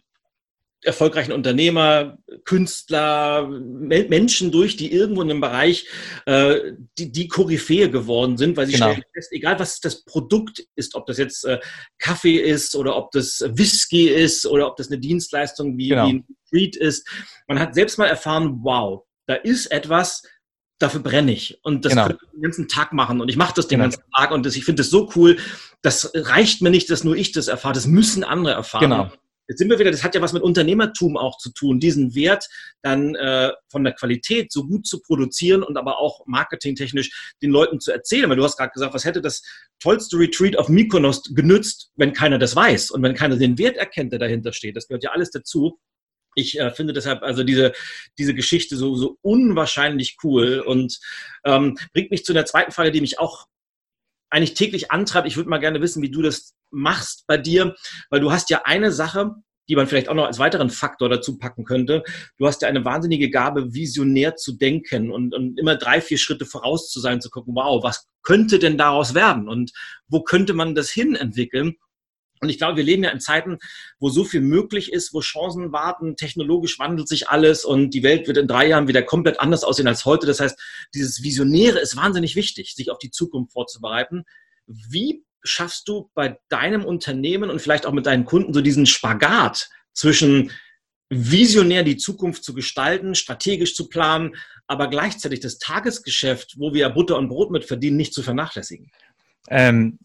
[0.82, 5.86] erfolgreichen Unternehmer, Künstler, Menschen durch, die irgendwo in einem Bereich
[6.26, 8.90] äh, die, die Koryphäe geworden sind, weil sie genau.
[8.90, 11.58] stellen fest, egal was das Produkt ist, ob das jetzt äh,
[11.98, 16.06] Kaffee ist oder ob das Whisky ist oder ob das eine Dienstleistung wie, genau.
[16.06, 17.06] wie ein Street ist,
[17.46, 20.22] man hat selbst mal erfahren, wow, da ist etwas,
[20.78, 22.06] dafür brenne ich und das genau.
[22.06, 23.90] könnte ich den ganzen Tag machen und ich mache das den genau.
[23.90, 25.36] ganzen Tag und das, ich finde das so cool,
[25.82, 28.90] das reicht mir nicht, dass nur ich das erfahre, das müssen andere erfahren.
[28.90, 29.10] Genau.
[29.50, 32.46] Jetzt sind wir wieder, das hat ja was mit Unternehmertum auch zu tun, diesen Wert
[32.82, 37.80] dann äh, von der Qualität so gut zu produzieren und aber auch marketingtechnisch den Leuten
[37.80, 38.30] zu erzählen.
[38.30, 39.42] Weil du hast gerade gesagt, was hätte das
[39.80, 44.12] tollste Retreat auf Mykonos genützt, wenn keiner das weiß und wenn keiner den Wert erkennt,
[44.12, 44.76] der dahinter steht.
[44.76, 45.80] Das gehört ja alles dazu.
[46.36, 47.72] Ich äh, finde deshalb also diese,
[48.18, 51.00] diese Geschichte so, so unwahrscheinlich cool und
[51.44, 53.48] ähm, bringt mich zu der zweiten Frage, die mich auch
[54.30, 55.26] eigentlich täglich antreibt.
[55.26, 57.74] Ich würde mal gerne wissen, wie du das machst bei dir,
[58.10, 59.34] weil du hast ja eine Sache,
[59.68, 62.02] die man vielleicht auch noch als weiteren Faktor dazu packen könnte.
[62.38, 66.44] Du hast ja eine wahnsinnige Gabe, visionär zu denken und, und immer drei, vier Schritte
[66.44, 69.72] voraus zu sein, zu gucken, wow, was könnte denn daraus werden und
[70.08, 71.76] wo könnte man das hin entwickeln?
[72.40, 73.58] Und ich glaube, wir leben ja in Zeiten,
[73.98, 78.26] wo so viel möglich ist, wo Chancen warten, technologisch wandelt sich alles und die Welt
[78.26, 80.26] wird in drei Jahren wieder komplett anders aussehen als heute.
[80.26, 80.58] Das heißt,
[80.94, 84.24] dieses Visionäre ist wahnsinnig wichtig, sich auf die Zukunft vorzubereiten.
[84.66, 89.68] Wie schaffst du bei deinem Unternehmen und vielleicht auch mit deinen Kunden so diesen Spagat
[89.92, 90.50] zwischen
[91.10, 94.36] visionär die Zukunft zu gestalten, strategisch zu planen,
[94.66, 98.90] aber gleichzeitig das Tagesgeschäft, wo wir Butter und Brot mit verdienen, nicht zu vernachlässigen?
[99.48, 99.98] Ähm,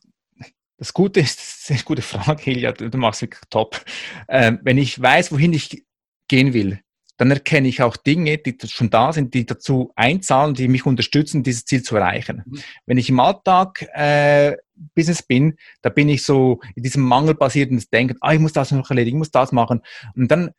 [0.78, 3.84] das Gute ist, das ist eine gute Frage, Hilja, du machst wirklich top.
[4.28, 5.86] Ähm, wenn ich weiß, wohin ich
[6.28, 6.80] gehen will,
[7.17, 11.43] dann erkenne ich auch Dinge, die schon da sind, die dazu einzahlen, die mich unterstützen,
[11.43, 12.43] dieses Ziel zu erreichen.
[12.45, 12.59] Mhm.
[12.86, 14.57] Wenn ich im Alltag äh,
[14.95, 18.89] Business bin, da bin ich so in diesem mangelbasierten Denken, ah, ich muss das noch
[18.89, 19.82] erledigen, ich muss das machen.
[20.15, 20.51] Und dann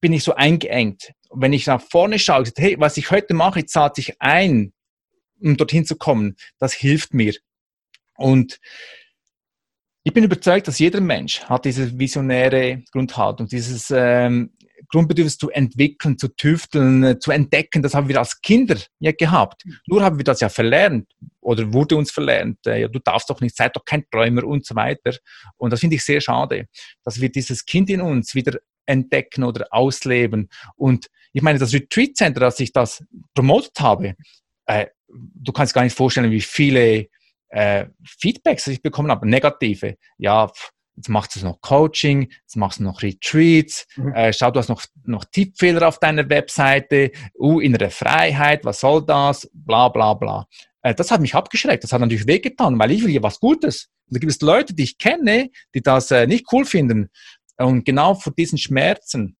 [0.00, 1.12] bin ich so eingeengt.
[1.28, 4.72] Und wenn ich nach vorne schaue, hey, was ich heute mache, zahlt sich ein,
[5.40, 7.34] um dorthin zu kommen, das hilft mir.
[8.16, 8.60] Und
[10.04, 14.50] ich bin überzeugt, dass jeder Mensch hat diese visionäre Grundhaltung, dieses ähm,
[14.88, 17.82] Grundbedürfnis zu entwickeln, zu tüfteln, äh, zu entdecken.
[17.82, 19.62] Das haben wir als Kinder ja gehabt.
[19.86, 21.08] Nur haben wir das ja verlernt
[21.40, 22.58] oder wurde uns verlernt.
[22.66, 25.16] Äh, ja, du darfst doch nicht, sei doch kein Träumer und so weiter.
[25.56, 26.66] Und das finde ich sehr schade,
[27.04, 30.48] dass wir dieses Kind in uns wieder entdecken oder ausleben.
[30.74, 34.14] Und ich meine, das Retreat Center, dass ich das promotet habe,
[34.66, 37.06] äh, du kannst gar nicht vorstellen, wie viele
[37.52, 39.96] äh, Feedbacks ich bekommen habe, negative.
[40.18, 40.50] Ja,
[40.96, 44.12] jetzt machst du noch Coaching, jetzt machst du noch Retreats, mhm.
[44.14, 49.04] äh, schau, du hast noch, noch Tippfehler auf deiner Webseite, uh, innere Freiheit, was soll
[49.04, 50.46] das, bla bla bla.
[50.82, 53.88] Äh, das hat mich abgeschreckt, das hat natürlich wehgetan, weil ich will ja was Gutes.
[54.06, 57.10] Und da gibt es Leute, die ich kenne, die das äh, nicht cool finden.
[57.58, 59.36] Und genau vor diesen Schmerzen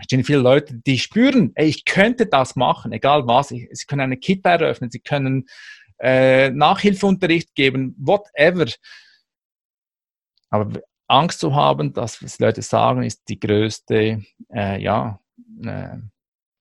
[0.00, 3.48] stehen viele Leute, die spüren, ey, ich könnte das machen, egal was.
[3.48, 5.46] Sie können eine Kita eröffnen, sie können
[6.00, 8.66] äh, Nachhilfeunterricht geben, whatever.
[10.50, 14.22] Aber Angst zu haben, dass was Leute sagen, ist die größte,
[14.52, 15.20] äh, ja,
[15.64, 15.96] äh,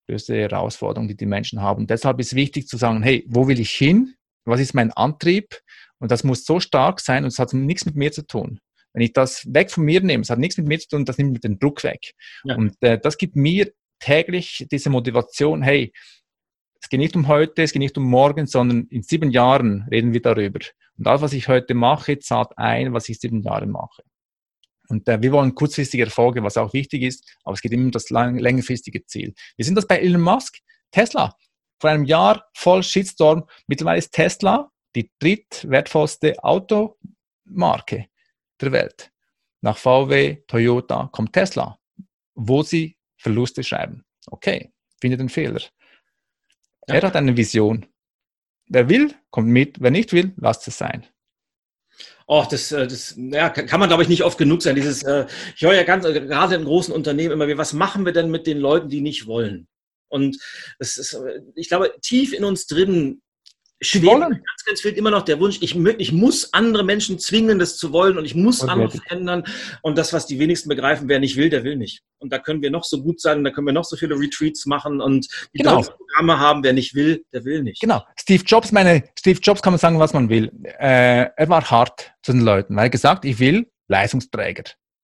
[0.07, 1.81] größte Herausforderung, die die Menschen haben.
[1.81, 4.15] Und deshalb ist wichtig zu sagen, hey, wo will ich hin?
[4.45, 5.59] Was ist mein Antrieb?
[5.99, 8.59] Und das muss so stark sein und es hat nichts mit mir zu tun.
[8.93, 11.17] Wenn ich das weg von mir nehme, es hat nichts mit mir zu tun, das
[11.17, 12.13] nimmt mir den Druck weg.
[12.43, 12.55] Ja.
[12.55, 15.91] Und äh, das gibt mir täglich diese Motivation, hey,
[16.87, 20.13] es geht nicht um heute, es geht nicht um morgen, sondern in sieben Jahren reden
[20.13, 20.59] wir darüber.
[20.97, 24.03] Und alles, was ich heute mache, zahlt ein, was ich in sieben Jahren mache.
[24.87, 27.91] Und äh, wir wollen kurzfristige Erfolge, was auch wichtig ist, aber es geht immer um
[27.91, 29.33] das lang, längerfristige Ziel.
[29.57, 30.59] Wir sind das bei Elon Musk,
[30.91, 31.35] Tesla.
[31.81, 33.43] Vor einem Jahr voll Shitstorm.
[33.67, 38.05] Mittlerweile ist Tesla die drittwertvollste Automarke
[38.61, 39.11] der Welt.
[39.59, 41.77] Nach VW, Toyota kommt Tesla,
[42.33, 44.05] wo sie Verluste schreiben.
[44.27, 44.71] Okay,
[45.01, 45.59] finde den Fehler.
[46.87, 46.95] Ja.
[46.95, 47.85] Er hat eine Vision.
[48.67, 49.81] Wer will, kommt mit.
[49.81, 51.05] Wer nicht will, lasst es sein.
[52.29, 54.75] Oh, das, äh, das ja, kann man, glaube ich, nicht oft genug sein.
[54.75, 55.25] Dieses, äh,
[55.55, 58.29] ich höre ja ganz, äh, gerade in großen Unternehmen immer wieder, was machen wir denn
[58.29, 59.67] mit den Leuten, die nicht wollen?
[60.09, 60.37] Und
[60.79, 61.17] es ist,
[61.55, 63.21] ich glaube, tief in uns drin
[63.81, 67.77] schwebt ganz, ganz viel immer noch der Wunsch, ich, ich muss andere Menschen zwingen, das
[67.77, 69.43] zu wollen und ich muss und andere verändern.
[69.81, 72.01] Und das, was die wenigsten begreifen, wer nicht will, der will nicht.
[72.19, 74.65] Und da können wir noch so gut sein, da können wir noch so viele Retreats
[74.65, 75.81] machen und die genau.
[75.81, 77.81] Programme haben, wer nicht will, der will nicht.
[77.81, 78.03] Genau.
[78.19, 80.51] Steve Jobs, meine, Steve Jobs kann man sagen, was man will.
[80.63, 84.63] Äh, er war hart zu den Leuten, weil er gesagt, ich will Leistungsträger.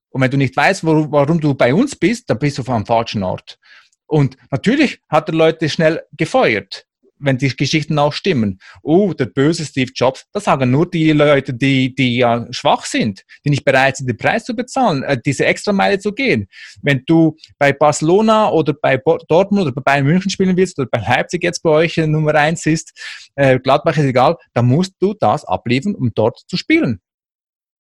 [0.10, 2.86] Und wenn du nicht weißt, warum, warum du bei uns bist, dann bist du am
[2.86, 3.58] falschen Ort.
[4.06, 6.86] Und natürlich hat er Leute schnell gefeuert
[7.20, 8.60] wenn die Geschichten auch stimmen.
[8.82, 13.24] Oh, der böse Steve Jobs, das sagen nur die Leute, die, die ja schwach sind,
[13.46, 16.48] die nicht bereit sind, den Preis zu bezahlen, äh, diese Extrameile zu gehen.
[16.82, 21.00] Wenn du bei Barcelona oder bei Dortmund oder bei Bayern München spielen willst oder bei
[21.00, 22.92] Leipzig jetzt bei euch Nummer eins ist,
[23.36, 27.00] äh, Gladbach ist egal, dann musst du das abliefern, um dort zu spielen.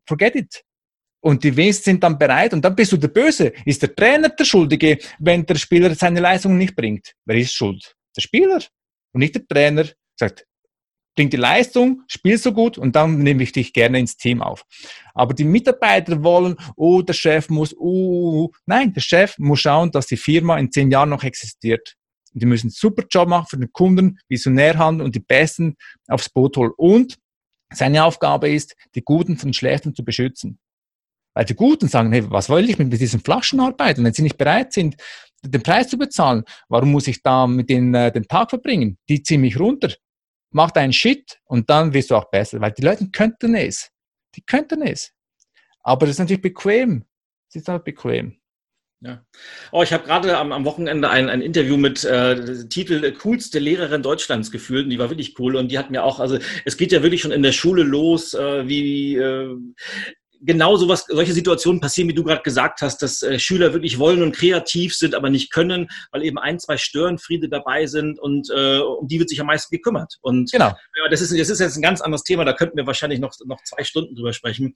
[0.07, 0.63] Forget it.
[1.21, 3.53] Und die wenigsten sind dann bereit und dann bist du der Böse.
[3.65, 7.13] Ist der Trainer der Schuldige, wenn der Spieler seine Leistung nicht bringt?
[7.25, 7.95] Wer ist schuld?
[8.15, 8.59] Der Spieler
[9.13, 9.85] und nicht der Trainer
[10.15, 10.45] sagt,
[11.15, 14.65] bring die Leistung, spiel so gut und dann nehme ich dich gerne ins Team auf.
[15.13, 20.07] Aber die Mitarbeiter wollen, oh, der Chef muss, oh, nein, der Chef muss schauen, dass
[20.07, 21.95] die Firma in zehn Jahren noch existiert.
[22.33, 25.75] Und die müssen einen super Job machen für den Kunden, visionär handeln und die Besten
[26.07, 26.71] aufs Boot holen.
[26.77, 27.17] Und
[27.71, 30.59] seine Aufgabe ist, die Guten von den Schlechten zu beschützen.
[31.35, 34.03] Weil die Guten sagen, hey, was will ich mit diesen Flaschen arbeiten?
[34.03, 34.95] Wenn sie nicht bereit sind,
[35.43, 36.43] den Preis zu bezahlen.
[36.69, 38.97] Warum muss ich da mit denen äh, den Tag verbringen?
[39.09, 39.93] Die ziehen mich runter.
[40.51, 43.89] Mach deinen Shit und dann wirst du auch besser, weil die Leute könnten es.
[44.35, 45.11] Die könnten es.
[45.81, 47.05] Aber das ist natürlich bequem.
[47.49, 48.37] Es ist halt bequem.
[49.01, 49.21] Ja.
[49.73, 54.01] Oh, ich habe gerade am, am, Wochenende ein, ein Interview mit äh, Titel Coolste Lehrerin
[54.01, 56.93] Deutschlands gefühlt und die war wirklich cool und die hat mir auch, also es geht
[56.93, 59.57] ja wirklich schon in der Schule los, äh, wie äh,
[60.45, 64.21] genau sowas, solche Situationen passieren, wie du gerade gesagt hast, dass äh, Schüler wirklich wollen
[64.21, 68.79] und kreativ sind, aber nicht können, weil eben ein, zwei Störenfriede dabei sind und äh,
[68.79, 70.17] um die wird sich am meisten gekümmert.
[70.21, 70.67] Und genau.
[70.67, 73.33] ja, das, ist, das ist jetzt ein ganz anderes Thema, da könnten wir wahrscheinlich noch,
[73.45, 74.75] noch zwei Stunden drüber sprechen.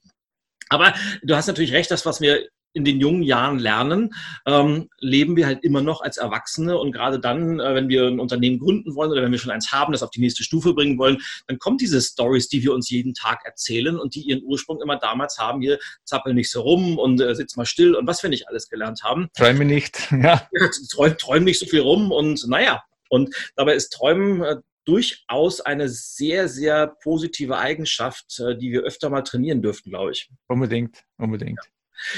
[0.70, 2.48] Aber du hast natürlich recht, das, was wir
[2.78, 4.14] in den jungen Jahren lernen,
[4.46, 6.78] ähm, leben wir halt immer noch als Erwachsene.
[6.78, 9.72] Und gerade dann, äh, wenn wir ein Unternehmen gründen wollen oder wenn wir schon eins
[9.72, 11.18] haben, das auf die nächste Stufe bringen wollen,
[11.48, 14.96] dann kommen diese Stories, die wir uns jeden Tag erzählen und die ihren Ursprung immer
[14.96, 15.60] damals haben.
[15.60, 18.68] Hier zappel nicht so rum und äh, sitz mal still und was wir nicht alles
[18.68, 19.28] gelernt haben.
[19.36, 20.48] Träume nicht, ja.
[20.92, 22.82] Träum, träum nicht so viel rum und naja.
[23.10, 24.56] Und dabei ist Träumen äh,
[24.88, 30.30] durchaus eine sehr, sehr positive Eigenschaft, äh, die wir öfter mal trainieren dürften, glaube ich.
[30.46, 31.60] Unbedingt, unbedingt.
[31.62, 31.70] Ja.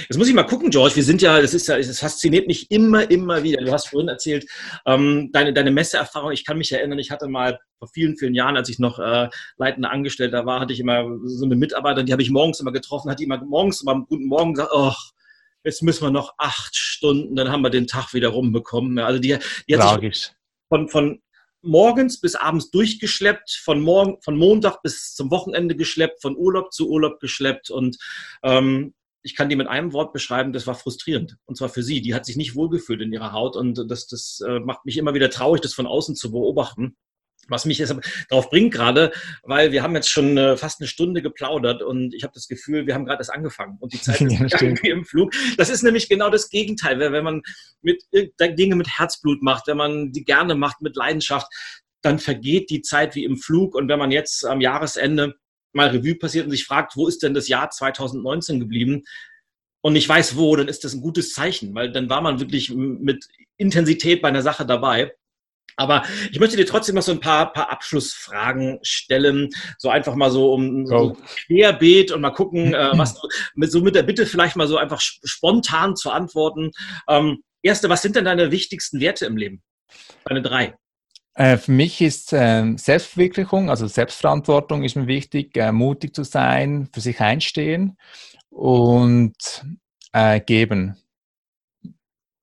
[0.09, 0.97] Jetzt muss ich mal gucken, George.
[0.97, 3.63] Wir sind ja, das ist ja, es fasziniert mich immer, immer wieder.
[3.63, 4.47] Du hast vorhin erzählt,
[4.87, 6.33] ähm, deine, deine Messeerfahrung.
[6.33, 9.29] Ich kann mich erinnern, ich hatte mal vor vielen, vielen Jahren, als ich noch äh,
[9.57, 13.11] leitender Angestellter war, hatte ich immer so eine Mitarbeiterin, die habe ich morgens immer getroffen,
[13.11, 14.93] hat die immer morgens immer guten Morgen gesagt, oh,
[15.65, 18.99] jetzt müssen wir noch acht Stunden, dann haben wir den Tag wieder rumbekommen.
[18.99, 19.37] Also die,
[19.69, 20.19] die hat Tragisch.
[20.19, 20.33] sich
[20.69, 21.23] von, von
[21.63, 26.89] morgens bis abends durchgeschleppt, von, morgen, von Montag bis zum Wochenende geschleppt, von Urlaub zu
[26.89, 27.99] Urlaub geschleppt und
[28.43, 31.37] ähm, ich kann die mit einem Wort beschreiben, das war frustrierend.
[31.45, 32.01] Und zwar für sie.
[32.01, 35.15] Die hat sich nicht wohlgefühlt in ihrer Haut und das, das äh, macht mich immer
[35.15, 36.97] wieder traurig, das von außen zu beobachten.
[37.49, 37.95] Was mich jetzt
[38.29, 39.11] darauf bringt gerade,
[39.43, 42.87] weil wir haben jetzt schon äh, fast eine Stunde geplaudert und ich habe das Gefühl,
[42.87, 45.33] wir haben gerade erst angefangen und die Zeit ist ja, im Flug.
[45.57, 47.01] Das ist nämlich genau das Gegenteil.
[47.01, 47.43] Wenn man
[47.83, 48.05] mit
[48.41, 51.49] Dinge mit Herzblut macht, wenn man die gerne macht mit Leidenschaft,
[52.03, 53.75] dann vergeht die Zeit wie im Flug.
[53.75, 55.35] Und wenn man jetzt am Jahresende
[55.73, 59.03] mal Revue passiert und sich fragt, wo ist denn das Jahr 2019 geblieben
[59.83, 62.71] und nicht weiß wo, dann ist das ein gutes Zeichen, weil dann war man wirklich
[62.71, 65.13] mit Intensität bei einer Sache dabei.
[65.77, 69.49] Aber ich möchte dir trotzdem noch so ein paar, paar Abschlussfragen stellen,
[69.79, 71.17] so einfach mal so um so
[71.47, 74.77] querbeet und mal gucken, äh, was du, mit, so mit der Bitte vielleicht mal so
[74.77, 76.73] einfach spontan zu antworten.
[77.09, 79.63] Ähm, erste, was sind denn deine wichtigsten Werte im Leben?
[80.25, 80.75] Deine drei.
[81.35, 86.89] Äh, für mich ist äh, Selbstverwirklichung, also Selbstverantwortung ist mir wichtig, äh, mutig zu sein,
[86.93, 87.97] für sich einstehen
[88.51, 89.65] und
[90.13, 90.97] äh, geben.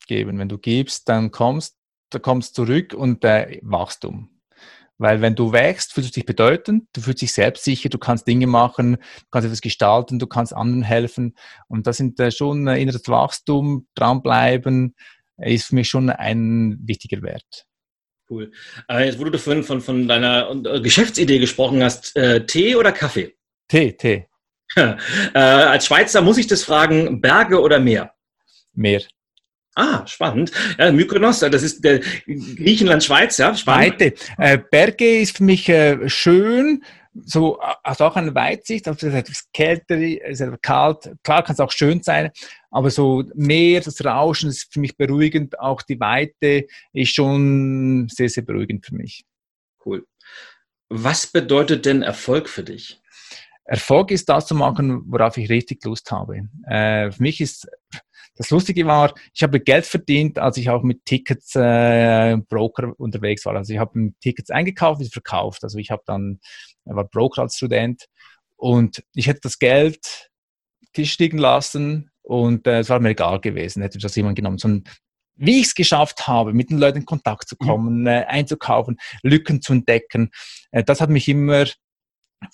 [0.07, 0.39] Geben.
[0.39, 1.75] Wenn du gibst, dann kommst,
[2.11, 4.29] du kommst zurück und Wachstum.
[4.99, 8.47] Weil wenn du wächst, fühlst du dich bedeutend, du fühlst dich selbstsicher, du kannst Dinge
[8.47, 11.35] machen, du kannst etwas gestalten, du kannst anderen helfen.
[11.67, 14.95] Und das sind schon inneres Wachstum, dranbleiben,
[15.37, 17.66] ist für mich schon ein wichtiger Wert.
[18.29, 18.51] Cool.
[18.89, 22.91] Äh, jetzt, wo du vorhin von, von deiner äh, Geschäftsidee gesprochen hast, äh, Tee oder
[22.91, 23.35] Kaffee?
[23.67, 24.27] Tee, Tee.
[24.75, 24.95] äh,
[25.33, 28.11] als Schweizer muss ich das fragen, Berge oder Meer?
[28.73, 29.01] Meer.
[29.75, 30.51] Ah, spannend.
[30.77, 34.01] Ja, Mykonos, das ist der Griechenland, Schweiz, ja, spannend.
[34.01, 34.13] Weite.
[34.39, 36.83] Äh, Berge ist für mich äh, schön,
[37.25, 41.53] so also auch eine Weitsicht, also es ist etwas kälter, es ist kalt, klar kann
[41.53, 42.31] es auch schön sein,
[42.71, 48.29] aber so Meer, das Rauschen ist für mich beruhigend, auch die Weite ist schon sehr,
[48.29, 49.25] sehr beruhigend für mich.
[49.85, 50.05] Cool.
[50.89, 53.01] Was bedeutet denn Erfolg für dich?
[53.65, 56.47] Erfolg ist das zu machen, worauf ich richtig Lust habe.
[56.65, 57.67] Äh, für mich ist
[58.37, 63.45] das Lustige war, ich habe Geld verdient, als ich auch mit Tickets äh, Broker unterwegs
[63.45, 63.55] war.
[63.55, 65.63] Also ich habe Tickets eingekauft und verkauft.
[65.63, 66.39] Also ich habe dann
[66.95, 68.05] war Broker als Student
[68.55, 70.29] und ich hätte das Geld
[70.93, 74.57] Tisch liegen lassen und äh, es war mir egal gewesen, hätte das jemand genommen.
[74.57, 74.83] Sondern
[75.35, 77.65] wie ich es geschafft habe, mit den Leuten in Kontakt zu mhm.
[77.65, 78.07] kommen, mhm.
[78.07, 80.31] äh, einzukaufen, Lücken zu entdecken,
[80.71, 81.65] äh, das hat mich immer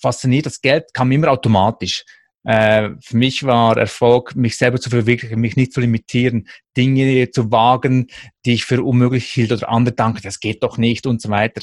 [0.00, 0.46] fasziniert.
[0.46, 2.04] Das Geld kam immer automatisch.
[2.44, 7.50] Äh, für mich war Erfolg, mich selber zu verwirklichen, mich nicht zu limitieren, Dinge zu
[7.50, 8.08] wagen,
[8.44, 11.62] die ich für unmöglich hielt oder andere danken, das geht doch nicht und so weiter.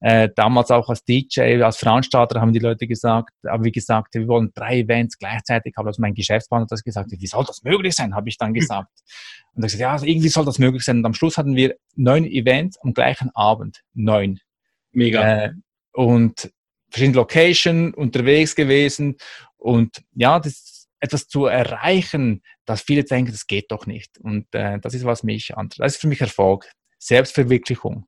[0.00, 4.28] Äh, damals auch als DJ, als Veranstalter haben die Leute gesagt, haben wir gesagt, wir
[4.28, 7.94] wollen drei Events gleichzeitig, aber also mein Geschäftspartner hat das gesagt, wie soll das möglich
[7.94, 8.88] sein, habe ich dann gesagt.
[9.54, 10.98] Und ich gesagt, ja, irgendwie soll das möglich sein.
[10.98, 13.82] Und am Schluss hatten wir neun Events am gleichen Abend.
[13.94, 14.38] Neun.
[14.92, 15.46] Mega.
[15.46, 15.52] Äh,
[15.92, 16.52] und
[16.90, 19.16] verschiedene Location unterwegs gewesen
[19.56, 24.18] und ja, das etwas zu erreichen, dass viele denken, das geht doch nicht.
[24.18, 25.86] Und äh, das ist, was mich antreibt.
[25.86, 26.70] Das ist für mich Erfolg.
[26.98, 28.06] Selbstverwirklichung.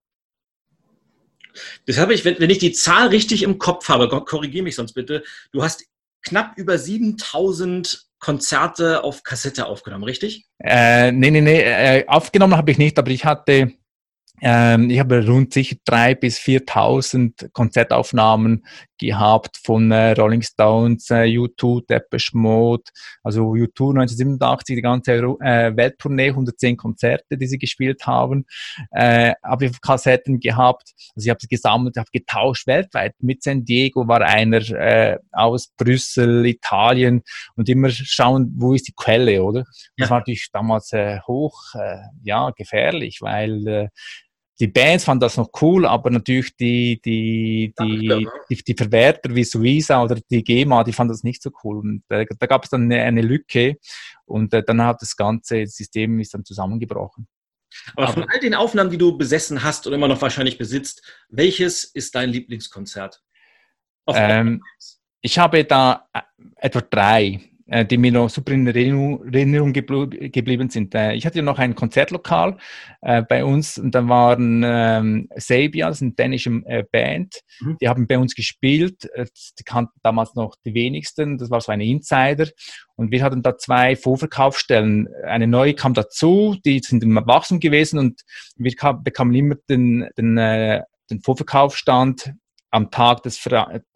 [1.87, 4.93] Das habe ich, wenn, wenn ich die Zahl richtig im Kopf habe, korrigiere mich sonst
[4.93, 5.23] bitte,
[5.53, 5.85] du hast
[6.23, 10.47] knapp über 7000 Konzerte auf Kassette aufgenommen, richtig?
[10.63, 13.73] Äh, nee, nee, nee, äh, aufgenommen habe ich nicht, aber ich hatte
[14.45, 18.65] ähm, ich habe rund sicher drei bis 4.000 Konzertaufnahmen
[18.99, 22.85] gehabt von äh, Rolling Stones, äh, U2, Depeche Mode,
[23.23, 28.45] also U2 1987, die ganze äh, Welttournee, 110 Konzerte, die sie gespielt haben,
[28.91, 33.15] äh, habe ich Kassetten gehabt, also ich habe sie gesammelt, habe getauscht weltweit.
[33.21, 37.23] Mit San Diego war einer äh, aus Brüssel, Italien
[37.55, 39.63] und immer schauen, wo ist die Quelle, oder?
[39.97, 40.11] Das ja.
[40.11, 43.89] war natürlich damals äh, hoch, äh, ja, gefährlich, weil äh,
[44.61, 49.45] die Bands fanden das noch cool, aber natürlich die, die, die, die, die Verwerter wie
[49.45, 51.79] Suiza oder die GEMA, die fanden das nicht so cool.
[51.79, 53.79] Und äh, da gab es dann eine, eine, Lücke
[54.25, 57.27] und äh, dann hat das ganze System ist dann zusammengebrochen.
[57.97, 61.03] Aber, aber von all den Aufnahmen, die du besessen hast und immer noch wahrscheinlich besitzt,
[61.29, 63.23] welches ist dein Lieblingskonzert?
[64.09, 64.63] Ähm,
[65.23, 66.21] ich habe da äh,
[66.57, 67.41] etwa drei.
[67.67, 70.95] Äh, die mir noch super in Erinnerung geblieben sind.
[70.95, 72.57] Äh, ich hatte ja noch ein Konzertlokal
[73.03, 76.51] äh, bei uns und da waren ähm, Sabia, das ist eine dänische
[76.91, 77.77] Band, mhm.
[77.81, 79.09] die haben bei uns gespielt.
[79.59, 82.49] Die kannten damals noch die wenigsten, das war so eine Insider.
[82.97, 85.09] Und wir hatten da zwei Vorverkaufsstellen.
[85.25, 88.23] Eine neue kam dazu, die sind im Wachstum gewesen und
[88.57, 92.33] wir kam, bekamen immer den, den, den Vorverkaufsstand
[92.73, 93.39] am Tag des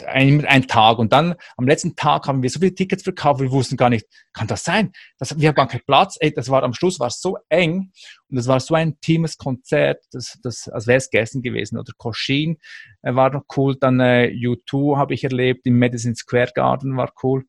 [0.04, 3.50] ein, ein Tag und dann am letzten Tag haben wir so viele Tickets verkauft, wir
[3.50, 4.92] wussten gar nicht, kann das sein?
[5.18, 6.16] Das, wir haben gar keinen Platz.
[6.20, 7.90] Ey, das war am Schluss war so eng
[8.28, 11.78] und es war so ein intimes Konzert, das, das als wäre es gestern gewesen.
[11.78, 12.58] Oder Coshin
[13.02, 13.76] äh, war noch cool.
[13.80, 17.44] Dann äh, U2 habe ich erlebt im Madison Square Garden war cool.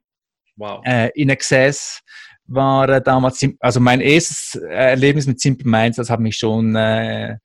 [0.56, 0.82] Wow.
[0.86, 2.02] Äh, In Excess
[2.46, 7.38] war äh, damals, also mein erstes Erlebnis mit Simple Minds, das hat mich schon äh,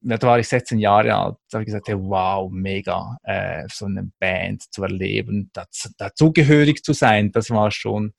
[0.00, 4.10] da war ich 16 Jahre alt, da habe ich gesagt, wow, mega, äh, so eine
[4.18, 8.14] Band zu erleben, das, dazugehörig zu sein, das war schon,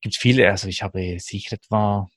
[0.00, 2.08] gibt viele, also ich habe sicher etwa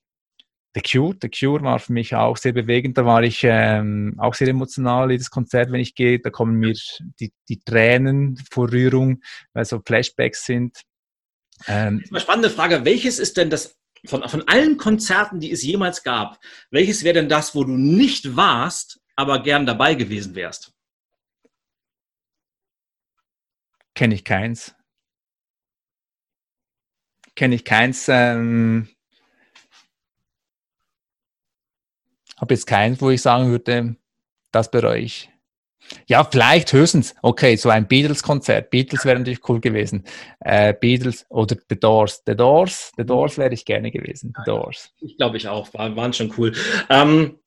[0.76, 4.34] The Cure, The Cure war für mich auch sehr bewegend, da war ich ähm, auch
[4.34, 6.74] sehr emotional, jedes Konzert, wenn ich gehe, da kommen mir
[7.20, 9.22] die, die Tränen vor Rührung,
[9.54, 10.82] weil so Flashbacks sind.
[11.68, 13.78] Ähm, spannende Frage, welches ist denn das
[14.08, 16.40] von, von allen Konzerten, die es jemals gab,
[16.72, 20.74] welches wäre denn das, wo du nicht warst, aber gern dabei gewesen wärst?
[23.94, 24.76] Kenne ich keins.
[27.36, 28.08] Kenne ich keins.
[28.10, 28.90] Ähm,
[32.38, 33.96] Habe jetzt keins, wo ich sagen würde,
[34.52, 35.32] das bereue ich.
[36.08, 38.70] Ja, vielleicht höchstens, okay, so ein Beatles-Konzert.
[38.70, 40.04] Beatles wäre natürlich cool gewesen.
[40.40, 42.22] Äh, Beatles oder The Doors.
[42.26, 44.34] The Doors, The Doors wäre ich gerne gewesen.
[44.38, 44.92] The Doors.
[45.02, 46.54] Ich glaube ich auch, war, waren schon cool.
[46.90, 47.40] Ähm,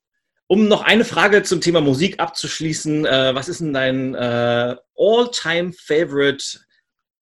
[0.47, 5.73] um noch eine Frage zum Thema Musik abzuschließen, äh, was ist denn dein äh, all-time
[5.73, 6.61] favorite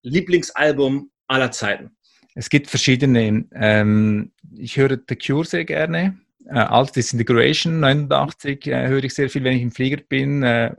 [0.02, 1.96] Lieblingsalbum aller Zeiten?
[2.34, 3.46] Es gibt verschiedene.
[3.54, 6.18] Ähm, ich höre The Cure sehr gerne.
[6.46, 10.42] Äh, Alt Disintegration 89 äh, höre ich sehr viel, wenn ich im Flieger bin.
[10.42, 10.74] Äh,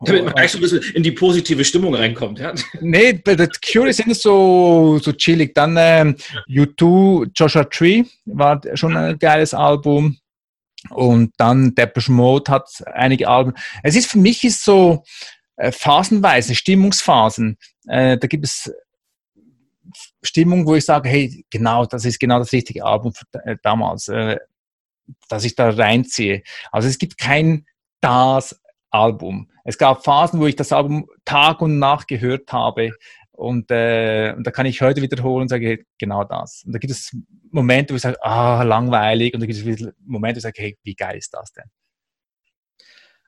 [0.00, 2.54] damit man gleich so ein bisschen in die positive Stimmung reinkommt, ja?
[2.80, 5.54] Nee, bei The Cure sind so, so chillig.
[5.54, 6.16] Dann ähm,
[6.48, 10.18] U2, Joshua Tree war schon ein geiles Album.
[10.90, 13.54] Und dann Depeche Mode hat einige Alben.
[13.82, 15.02] Es ist für mich ist so
[15.56, 17.58] äh, phasenweise, Stimmungsphasen.
[17.88, 18.72] Äh, da gibt es
[20.22, 24.08] Stimmung, wo ich sage, hey, genau, das ist genau das richtige Album für, äh, damals,
[24.08, 24.38] äh,
[25.28, 26.42] dass ich da reinziehe.
[26.70, 27.66] Also es gibt kein
[28.00, 28.60] das
[28.90, 29.50] Album.
[29.64, 32.92] Es gab Phasen, wo ich das Album Tag und Nacht gehört habe
[33.38, 36.64] und, äh, und da kann ich heute wiederholen und sage, hey, genau das.
[36.66, 37.16] Und da gibt es
[37.52, 40.78] Momente, wo ich sage, ah, langweilig und da gibt es Momente, wo ich sage, hey,
[40.82, 41.66] wie geil ist das denn?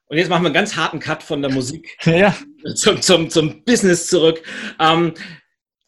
[0.06, 2.34] Und jetzt machen wir einen ganz harten Cut von der Musik ja.
[2.74, 4.42] zum, zum, zum Business zurück.
[4.80, 5.14] Ähm,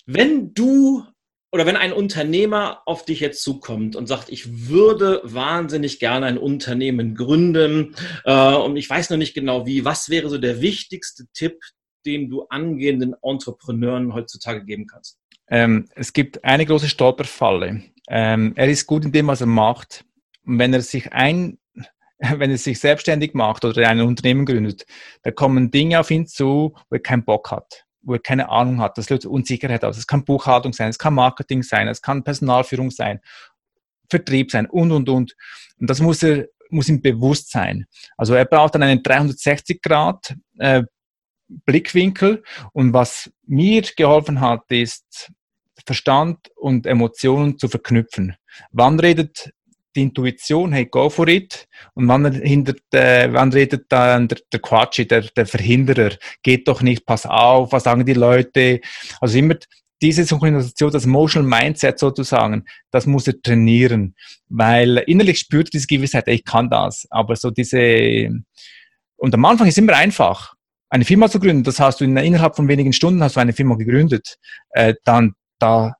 [0.07, 1.05] wenn du
[1.53, 6.39] oder wenn ein Unternehmer auf dich jetzt zukommt und sagt, ich würde wahnsinnig gerne ein
[6.39, 7.95] Unternehmen gründen
[8.25, 11.61] äh, und ich weiß noch nicht genau wie, was wäre so der wichtigste Tipp,
[12.07, 15.19] den du angehenden Entrepreneuren heutzutage geben kannst?
[15.49, 17.83] Ähm, es gibt eine große Stolperfalle.
[18.09, 20.07] Ähm, er ist gut in dem, was er macht.
[20.47, 21.59] Und wenn er sich ein,
[22.19, 24.87] wenn er sich selbstständig macht oder ein Unternehmen gründet,
[25.23, 28.81] da kommen Dinge auf ihn zu, wo er keinen Bock hat wo er keine Ahnung
[28.81, 28.99] hat.
[28.99, 29.97] Das löst Unsicherheit aus.
[29.97, 33.21] Es kann Buchhaltung sein, es kann Marketing sein, es kann Personalführung sein,
[34.11, 35.37] Vertrieb sein und, und, und.
[35.79, 37.87] Und das muss er, muss ihm bewusst sein.
[38.17, 40.83] Also er braucht dann einen 360 Grad äh,
[41.49, 42.43] Blickwinkel.
[42.73, 45.33] Und was mir geholfen hat, ist
[45.87, 48.37] Verstand und Emotionen zu verknüpfen.
[48.71, 49.53] Wann redet
[49.95, 51.67] die Intuition, hey, go for it.
[51.95, 56.11] Und wann, hindert, äh, wann redet dann der, der Quatsch, der, der Verhinderer,
[56.43, 58.81] geht doch nicht, pass auf, was sagen die Leute.
[59.21, 59.57] Also immer
[60.03, 64.17] diese Synchronisation, das Emotional Mindset sozusagen, das muss er trainieren,
[64.49, 67.07] weil innerlich spürt er diese Gewissheit, ich kann das.
[67.11, 68.29] Aber so diese,
[69.17, 70.55] und am Anfang ist immer einfach,
[70.91, 73.53] eine Firma zu gründen, das hast du in, innerhalb von wenigen Stunden hast du eine
[73.53, 74.39] Firma gegründet,
[74.71, 75.95] äh, dann da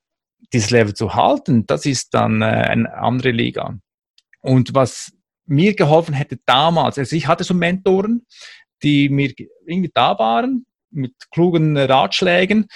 [0.51, 3.79] dieses Level zu halten, das ist dann äh, eine andere Liga.
[4.43, 5.11] Und was
[5.45, 8.25] mir geholfen hätte damals, also ich hatte so Mentoren,
[8.83, 9.33] die mir
[9.65, 12.67] irgendwie da waren, mit klugen Ratschlägen.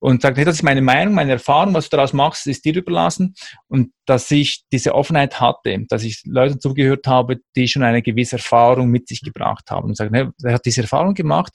[0.00, 2.74] und sagt, hey, das ist meine Meinung, meine Erfahrung, was du daraus machst, ist dir
[2.74, 3.34] überlassen.
[3.66, 8.36] Und dass ich diese Offenheit hatte, dass ich Leuten zugehört habe, die schon eine gewisse
[8.36, 11.52] Erfahrung mit sich gebracht haben und sagen, hey, er hat diese Erfahrung gemacht,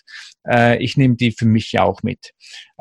[0.48, 2.32] äh, ich nehme die für mich auch mit.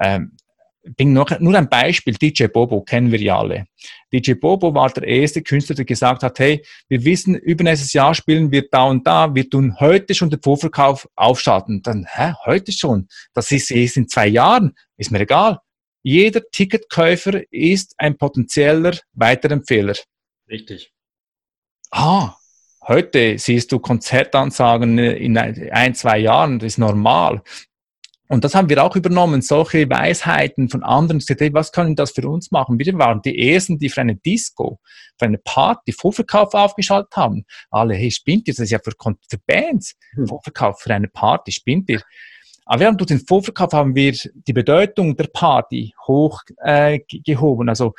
[0.00, 0.36] Ähm,
[0.82, 3.66] bin noch, nur ein Beispiel, DJ Bobo kennen wir ja alle.
[4.12, 8.50] DJ Bobo war der erste Künstler, der gesagt hat, hey, wir wissen, übernächstes Jahr spielen
[8.50, 11.82] wir da und da, wir tun heute schon den Vorverkauf aufschalten.
[11.82, 13.08] Dann, hä, heute schon?
[13.32, 15.58] Das ist erst in zwei Jahren, ist mir egal.
[16.02, 19.94] Jeder Ticketkäufer ist ein potenzieller Weiterempfehler.
[20.48, 20.92] Richtig.
[21.92, 22.34] Ah,
[22.88, 27.42] heute siehst du Konzertansagen in ein, zwei Jahren, das ist normal.
[28.32, 31.18] Und das haben wir auch übernommen, solche Weisheiten von anderen.
[31.18, 32.78] Gesagt, hey, was können das für uns machen?
[32.78, 34.80] Wir waren die Ersten, die für eine Disco,
[35.18, 37.44] für eine Party Vorverkauf aufgeschaltet haben.
[37.70, 38.54] Alle, hey, spinnt ihr?
[38.54, 38.92] Das ist ja für,
[39.28, 39.96] für Bands.
[40.14, 40.28] Hm.
[40.28, 42.00] Vorverkauf für eine Party, spinnt ihr?
[42.64, 47.68] Aber haben durch den Vorverkauf haben wir die Bedeutung der Party hochgehoben.
[47.68, 47.92] Äh, also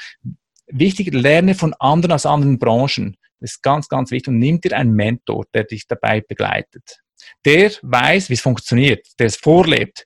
[0.65, 3.17] wichtig, lerne von anderen aus anderen Branchen.
[3.39, 4.29] Das ist ganz, ganz wichtig.
[4.29, 7.03] Und nimm dir einen Mentor, der dich dabei begleitet.
[7.45, 10.05] Der weiß, wie es funktioniert, der es vorlebt,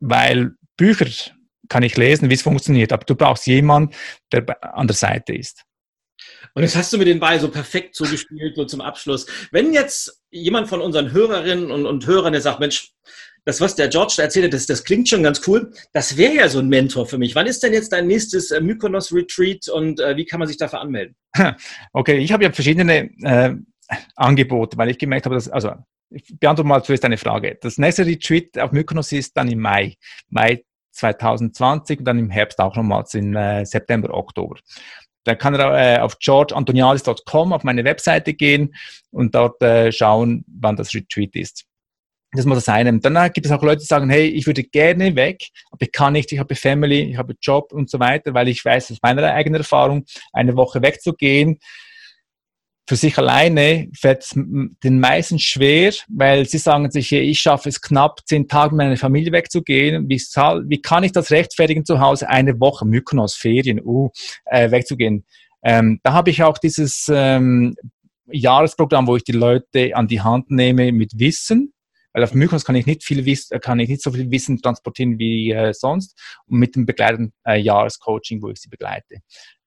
[0.00, 1.06] weil Bücher
[1.68, 3.94] kann ich lesen, wie es funktioniert, aber du brauchst jemanden,
[4.32, 4.44] der
[4.74, 5.62] an der Seite ist.
[6.54, 9.26] Und jetzt hast du mir den Ball so perfekt zugespielt, so zum Abschluss.
[9.52, 12.92] Wenn jetzt jemand von unseren Hörerinnen und, und Hörern, der sagt, Mensch,
[13.44, 15.72] das, was der George da erzählt hat, das, das klingt schon ganz cool.
[15.92, 17.34] Das wäre ja so ein Mentor für mich.
[17.34, 20.80] Wann ist denn jetzt dein nächstes äh, Mykonos-Retreat und äh, wie kann man sich dafür
[20.80, 21.16] anmelden?
[21.92, 23.54] Okay, ich habe ja verschiedene äh,
[24.16, 25.72] Angebote, weil ich gemerkt habe, dass, also
[26.10, 27.58] ich beantworte mal zuerst eine Frage.
[27.60, 29.96] Das nächste Retreat auf Mykonos ist dann im Mai,
[30.28, 34.56] Mai 2020 und dann im Herbst auch nochmals in äh, September, Oktober.
[35.24, 38.74] Da kann er äh, auf georgeantonialis.com auf meine Webseite gehen
[39.10, 41.64] und dort äh, schauen, wann das Retreat ist.
[42.32, 42.98] Das muss das eine.
[43.00, 45.92] Dann äh, gibt es auch Leute, die sagen, hey, ich würde gerne weg, aber ich
[45.92, 48.98] kann nicht, ich habe Family, ich habe Job und so weiter, weil ich weiß aus
[49.02, 51.58] meiner eigenen Erfahrung, eine Woche wegzugehen,
[52.88, 57.80] für sich alleine fällt es den meisten schwer, weil sie sagen sich, ich schaffe es
[57.80, 60.08] knapp, zehn Tage mit meiner Familie wegzugehen.
[60.08, 64.10] Wie, wie kann ich das rechtfertigen zu Hause, eine Woche Mykonos, Ferien, uh,
[64.46, 65.24] äh, wegzugehen?
[65.62, 67.76] Ähm, da habe ich auch dieses ähm,
[68.32, 71.72] Jahresprogramm, wo ich die Leute an die Hand nehme mit Wissen,
[72.12, 75.18] weil auf Mykonos kann ich nicht viel Wissen, kann ich nicht so viel Wissen transportieren
[75.18, 79.18] wie äh, sonst und mit dem begleitenden äh, Jahrescoaching, wo ich sie begleite.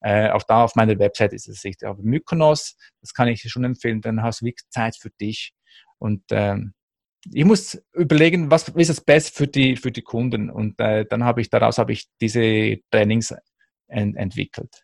[0.03, 1.87] Äh, auch da auf meiner Website ist es richtig.
[1.87, 5.53] Aber Mykonos, das kann ich schon empfehlen, dann hast du wirklich Zeit für dich.
[5.97, 6.73] Und ähm,
[7.31, 10.49] ich muss überlegen, was ist das Beste für die, für die Kunden.
[10.49, 13.33] Und äh, dann habe ich daraus habe ich diese Trainings
[13.87, 14.83] ent entwickelt.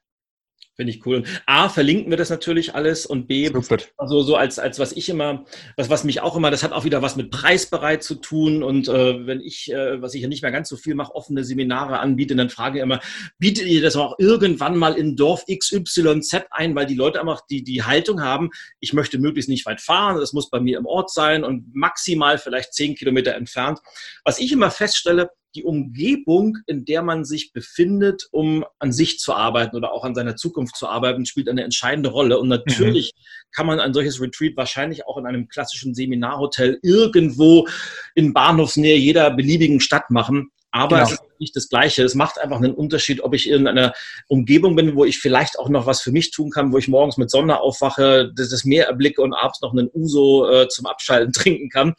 [0.79, 1.17] Finde ich cool.
[1.17, 3.79] Und A, verlinken wir das natürlich alles und B, Super.
[3.97, 5.43] also so als, als was ich immer,
[5.75, 8.63] was, was mich auch immer, das hat auch wieder was mit preisbereit zu tun.
[8.63, 11.43] Und äh, wenn ich, äh, was ich ja nicht mehr ganz so viel mache, offene
[11.43, 13.01] Seminare anbiete, dann frage ich immer,
[13.39, 17.61] bietet ihr das auch irgendwann mal in Dorf XYZ ein, weil die Leute einfach die,
[17.61, 18.49] die Haltung haben,
[18.79, 22.37] ich möchte möglichst nicht weit fahren, das muss bei mir im Ort sein und maximal
[22.37, 23.79] vielleicht zehn Kilometer entfernt.
[24.23, 29.33] Was ich immer feststelle, die Umgebung, in der man sich befindet, um an sich zu
[29.33, 32.39] arbeiten oder auch an seiner Zukunft zu arbeiten, spielt eine entscheidende Rolle.
[32.39, 33.51] Und natürlich mhm.
[33.51, 37.67] kann man ein solches Retreat wahrscheinlich auch in einem klassischen Seminarhotel irgendwo
[38.15, 40.51] in Bahnhofsnähe jeder beliebigen Stadt machen.
[40.71, 41.07] Aber genau.
[41.07, 42.03] es ist nicht das Gleiche.
[42.03, 43.93] Es macht einfach einen Unterschied, ob ich in einer
[44.27, 47.17] Umgebung bin, wo ich vielleicht auch noch was für mich tun kann, wo ich morgens
[47.17, 51.69] mit Sonne aufwache, das Meer erblicke und abends noch einen Uso äh, zum Abschalten trinken
[51.69, 51.95] kann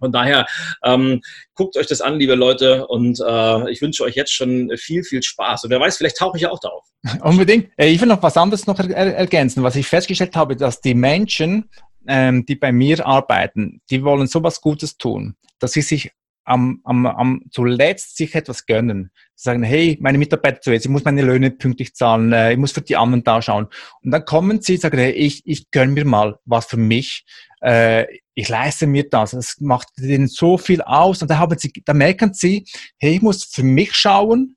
[0.00, 0.46] von daher
[0.82, 1.20] ähm,
[1.54, 5.22] guckt euch das an, liebe Leute, und äh, ich wünsche euch jetzt schon viel, viel
[5.22, 5.64] Spaß.
[5.64, 6.84] Und wer weiß, vielleicht tauche ich ja auch darauf.
[7.22, 7.70] Unbedingt.
[7.76, 9.62] Äh, ich will noch was anderes noch ergänzen.
[9.62, 11.68] Was ich festgestellt habe, dass die Menschen,
[12.08, 16.10] ähm, die bei mir arbeiten, die wollen sowas Gutes tun, dass sie sich
[16.50, 19.10] am, am, am zuletzt sich etwas gönnen.
[19.34, 22.82] Sagen, hey, meine Mitarbeiter zuerst, ich muss meine Löhne pünktlich zahlen, äh, ich muss für
[22.82, 23.68] die anderen da schauen.
[24.02, 27.24] Und dann kommen sie, sagen, hey, ich, ich gönne mir mal was für mich
[27.60, 29.32] äh, ich leiste mir das.
[29.32, 31.22] Es macht denen so viel aus.
[31.22, 32.64] Und da, haben sie, da merken sie,
[32.98, 34.56] hey, ich muss für mich schauen,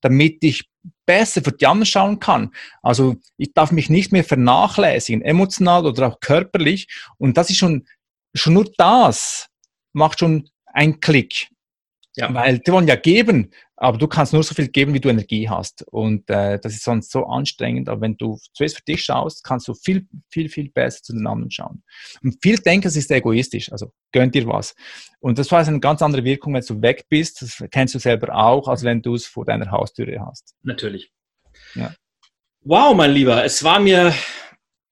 [0.00, 0.68] damit ich
[1.06, 2.52] besser für die anderen schauen kann.
[2.82, 6.88] Also ich darf mich nicht mehr vernachlässigen, emotional oder auch körperlich.
[7.16, 7.86] Und das ist schon,
[8.34, 9.48] schon nur das
[9.94, 11.48] macht schon einen Klick.
[12.16, 12.32] Ja.
[12.32, 15.48] Weil die wollen ja geben, aber du kannst nur so viel geben, wie du Energie
[15.48, 15.82] hast.
[15.88, 17.88] Und äh, das ist sonst so anstrengend.
[17.88, 21.26] Aber wenn du zuerst für dich schaust, kannst du viel, viel, viel besser zu den
[21.26, 21.82] anderen schauen.
[22.22, 23.72] Und viel denken, es ist egoistisch.
[23.72, 24.76] Also gönn dir was.
[25.18, 27.42] Und das war eine ganz andere Wirkung, wenn du weg bist.
[27.42, 30.54] Das kennst du selber auch, als wenn du es vor deiner Haustüre hast.
[30.62, 31.10] Natürlich.
[31.74, 31.92] Ja.
[32.60, 34.14] Wow, mein Lieber, es war mir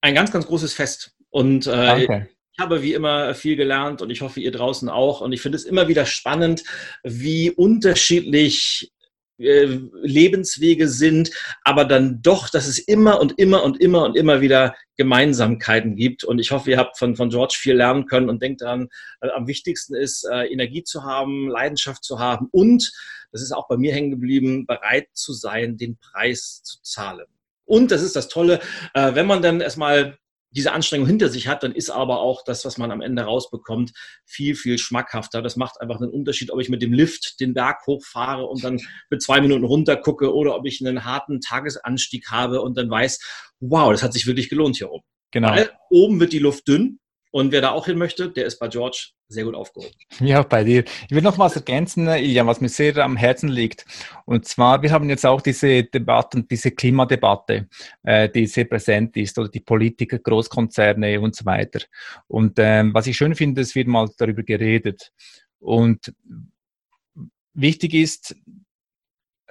[0.01, 1.15] ein ganz, ganz großes Fest.
[1.29, 2.25] Und äh,
[2.55, 5.21] ich habe wie immer viel gelernt und ich hoffe, ihr draußen auch.
[5.21, 6.63] Und ich finde es immer wieder spannend,
[7.03, 8.93] wie unterschiedlich
[9.39, 11.31] äh, Lebenswege sind,
[11.63, 16.23] aber dann doch, dass es immer und immer und immer und immer wieder Gemeinsamkeiten gibt.
[16.23, 18.89] Und ich hoffe, ihr habt von, von George viel lernen können und denkt daran,
[19.21, 22.91] äh, am wichtigsten ist, äh, Energie zu haben, Leidenschaft zu haben und,
[23.31, 27.25] das ist auch bei mir hängen geblieben, bereit zu sein, den Preis zu zahlen.
[27.65, 28.59] Und das ist das Tolle,
[28.93, 30.19] wenn man dann erstmal
[30.55, 33.91] diese Anstrengung hinter sich hat, dann ist aber auch das, was man am Ende rausbekommt,
[34.25, 35.41] viel, viel schmackhafter.
[35.41, 38.79] Das macht einfach einen Unterschied, ob ich mit dem Lift den Berg hochfahre und dann
[39.09, 43.19] für zwei Minuten runter gucke oder ob ich einen harten Tagesanstieg habe und dann weiß,
[43.59, 45.05] wow, das hat sich wirklich gelohnt hier oben.
[45.31, 45.49] Genau.
[45.49, 46.99] Weil oben wird die Luft dünn
[47.33, 49.95] und wer da auch hin möchte, der ist bei George sehr gut aufgehoben.
[50.19, 50.83] Ja, bei dir.
[51.09, 53.85] Ich will noch was ergänzen, Ilja, was mir sehr am Herzen liegt.
[54.25, 57.67] Und zwar, wir haben jetzt auch diese Debatte, diese Klimadebatte,
[58.03, 61.79] äh, die sehr präsent ist, oder die Politiker, Großkonzerne und so weiter.
[62.27, 65.11] Und ähm, was ich schön finde, es wird mal darüber geredet.
[65.57, 66.13] Und
[67.55, 68.35] wichtig ist,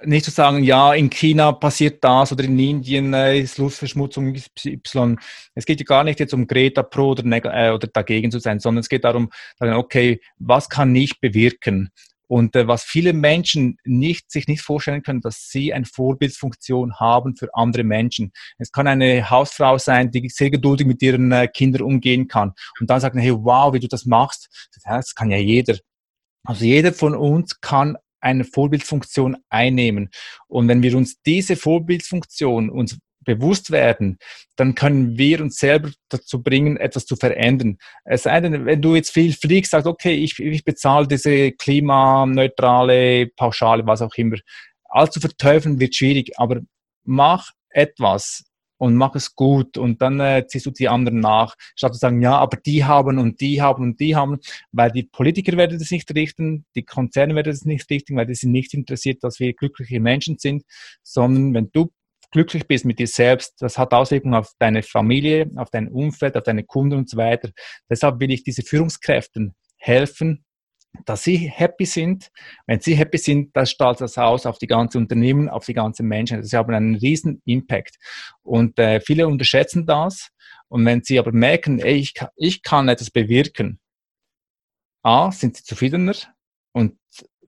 [0.05, 4.35] nicht zu sagen, ja, in China passiert das oder in Indien äh, ist Luftverschmutzung
[4.65, 5.19] Y.
[5.55, 8.59] Es geht ja gar nicht jetzt um Greta pro oder, äh, oder dagegen zu sein,
[8.59, 11.91] sondern es geht darum, okay, was kann ich bewirken?
[12.27, 17.35] Und äh, was viele Menschen nicht, sich nicht vorstellen können, dass sie eine Vorbildsfunktion haben
[17.35, 18.31] für andere Menschen.
[18.57, 22.53] Es kann eine Hausfrau sein, die sehr geduldig mit ihren äh, Kindern umgehen kann.
[22.79, 24.69] Und dann sagen, hey, wow, wie du das machst.
[24.83, 25.77] Das kann ja jeder.
[26.45, 30.09] Also jeder von uns kann eine Vorbildfunktion einnehmen.
[30.47, 34.17] Und wenn wir uns diese Vorbildfunktion uns bewusst werden,
[34.55, 37.77] dann können wir uns selber dazu bringen, etwas zu verändern.
[38.03, 43.27] Es sei denn, wenn du jetzt viel fliegst, sagst, okay, ich, ich bezahle diese klimaneutrale
[43.35, 44.37] Pauschale, was auch immer.
[44.89, 46.61] Allzu verteufeln wird schwierig, aber
[47.03, 48.43] mach etwas,
[48.83, 52.21] und mach es gut und dann äh, ziehst du die anderen nach, statt zu sagen,
[52.21, 54.39] ja, aber die haben und die haben und die haben,
[54.73, 58.35] weil die Politiker werden das nicht richten, die Konzerne werden das nicht richten, weil die
[58.35, 60.63] sind nicht interessiert, dass wir glückliche Menschen sind,
[61.01, 61.93] sondern wenn du
[62.31, 66.43] glücklich bist mit dir selbst, das hat Auswirkungen auf deine Familie, auf dein Umfeld, auf
[66.43, 67.51] deine Kunden und so weiter.
[67.89, 70.43] Deshalb will ich diese Führungskräften helfen,
[71.05, 72.31] dass sie happy sind.
[72.67, 76.07] Wenn sie happy sind, das strahlt das aus auf die ganze Unternehmen, auf die ganzen
[76.07, 76.43] Menschen.
[76.43, 77.97] Sie haben einen riesen Impact.
[78.41, 80.29] Und äh, viele unterschätzen das.
[80.67, 83.79] Und wenn sie aber merken, ey, ich, kann, ich kann etwas bewirken,
[85.03, 86.15] A, sind sie zufriedener
[86.71, 86.97] und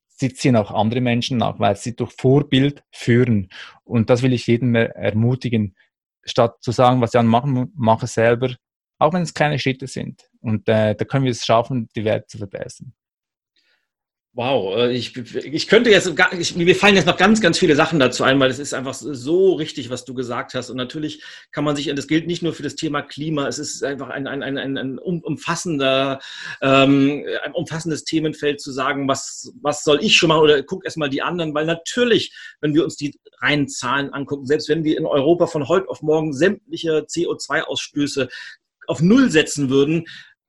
[0.08, 3.50] sie ziehen auch andere Menschen nach, weil sie durch Vorbild führen.
[3.84, 5.76] Und das will ich jedem ermutigen,
[6.24, 8.56] statt zu sagen, was ich machen, mache selber,
[9.00, 10.30] auch wenn es kleine Schritte sind.
[10.42, 12.94] Und äh, da können wir es schaffen, die Welt zu verbessern.
[14.38, 18.00] Wow, äh, ich, ich könnte jetzt, ich, mir fallen jetzt noch ganz, ganz viele Sachen
[18.00, 20.70] dazu ein, weil es ist einfach so richtig, was du gesagt hast.
[20.70, 23.82] Und natürlich kann man sich, das gilt nicht nur für das Thema Klima, es ist
[23.82, 26.20] einfach ein, ein, ein, ein, umfassender,
[26.62, 31.10] ähm, ein umfassendes Themenfeld zu sagen, was, was soll ich schon mal oder guck erstmal
[31.10, 35.06] die anderen, weil natürlich, wenn wir uns die reinen Zahlen angucken, selbst wenn wir in
[35.06, 38.28] Europa von heute auf morgen sämtliche CO2-Ausstöße
[38.88, 40.04] auf Null setzen würden,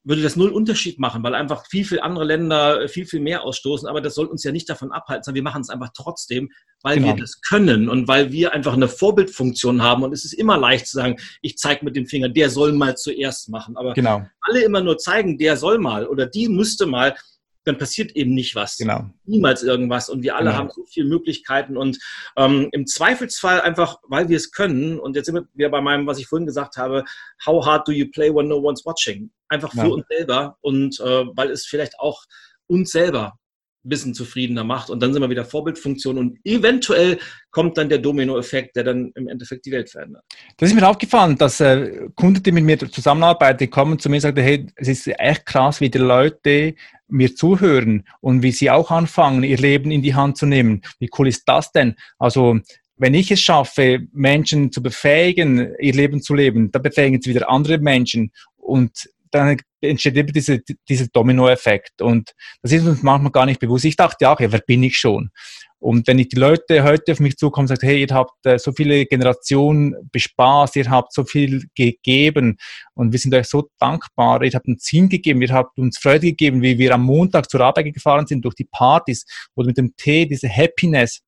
[0.07, 3.89] würde das null Unterschied machen, weil einfach viel, viel andere Länder viel, viel mehr ausstoßen.
[3.89, 6.51] Aber das soll uns ja nicht davon abhalten, sondern wir machen es einfach trotzdem,
[6.83, 7.09] weil genau.
[7.09, 10.05] wir das können und weil wir einfach eine Vorbildfunktion haben.
[10.05, 12.97] Und es ist immer leicht zu sagen, ich zeige mit dem Finger, der soll mal
[12.97, 13.77] zuerst machen.
[13.77, 14.25] Aber genau.
[14.43, 17.17] alle immer nur zeigen, der soll mal oder die müsste mal,
[17.65, 18.77] dann passiert eben nicht was.
[18.77, 19.11] Genau.
[19.25, 20.09] Niemals irgendwas.
[20.09, 20.59] Und wir alle genau.
[20.59, 21.77] haben so viele Möglichkeiten.
[21.77, 21.99] Und
[22.37, 26.21] ähm, im Zweifelsfall einfach, weil wir es können, und jetzt sind wir bei meinem, was
[26.21, 27.03] ich vorhin gesagt habe,
[27.45, 29.33] how hard do you play when no one's watching?
[29.49, 29.87] Einfach für ja.
[29.87, 32.25] uns selber und äh, weil es vielleicht auch
[32.67, 33.39] uns selber
[33.87, 34.91] ein bisschen zufriedener macht.
[34.91, 37.19] Und dann sind wir wieder Vorbildfunktion und eventuell
[37.51, 40.25] kommt dann der Dominoeffekt, der dann im Endeffekt die Welt verändert.
[40.57, 44.17] Das ist mir aufgefallen, dass äh, Kunden, die mit mir zusammenarbeiten, die kommen zu mir
[44.17, 46.75] und sagen, hey, es ist echt krass, wie die Leute
[47.09, 50.83] mir zuhören und wie sie auch anfangen, ihr Leben in die Hand zu nehmen.
[50.99, 51.95] Wie cool ist das denn?
[52.19, 52.59] Also
[52.99, 57.51] wenn ich es schaffe, Menschen zu befähigen, ihr Leben zu leben, dann befähigen sie wieder
[57.51, 62.03] andere Menschen und dann entsteht eben diese, dieser Dominoeffekt.
[62.03, 62.33] Und
[62.63, 63.85] das ist uns manchmal gar nicht bewusst.
[63.85, 65.31] Ich dachte, ja, ja, wer bin ich schon?
[65.79, 68.59] Und wenn ich die Leute heute auf mich zukommen und sagen, hey, ihr habt äh,
[68.59, 72.57] so viele Generationen bespaßt, ihr habt so viel gegeben
[72.95, 76.29] und wir sind euch so dankbar, ihr habt uns Sinn gegeben, ihr habt uns Freude
[76.29, 79.95] gegeben, wie wir am Montag zur Arbeit gefahren sind durch die Partys oder mit dem
[79.97, 81.21] Tee, diese Happiness.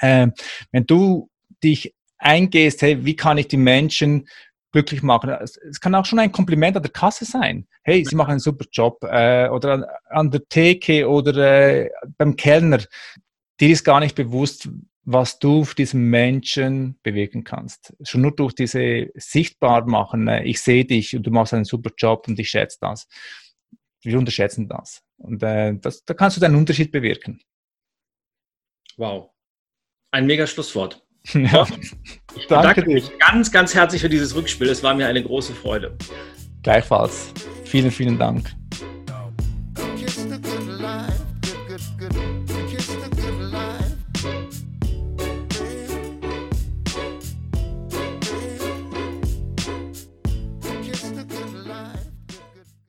[0.00, 0.28] Äh,
[0.72, 1.30] wenn du
[1.62, 4.26] dich eingehst, hey, wie kann ich die Menschen
[4.76, 5.30] glücklich machen.
[5.30, 7.66] Es kann auch schon ein Kompliment an der Kasse sein.
[7.82, 9.02] Hey, Sie machen einen super Job.
[9.04, 12.80] Äh, oder an, an, der Theke oder äh, beim Kellner.
[13.58, 14.68] Dir ist gar nicht bewusst,
[15.04, 17.94] was du für diesen Menschen bewirken kannst.
[18.02, 21.90] Schon nur durch diese sichtbar machen, äh, ich sehe dich und du machst einen super
[21.96, 23.08] Job und ich schätze das.
[24.02, 25.02] Wir unterschätzen das.
[25.16, 27.40] Und äh, das, da kannst du deinen Unterschied bewirken.
[28.98, 29.30] Wow.
[30.10, 31.05] Ein mega Schlusswort.
[31.32, 31.66] Ja.
[32.36, 34.68] Ich danke dir ganz, ganz herzlich für dieses Rückspiel.
[34.68, 35.96] Es war mir eine große Freude.
[36.62, 37.32] Gleichfalls.
[37.64, 38.54] Vielen, vielen Dank.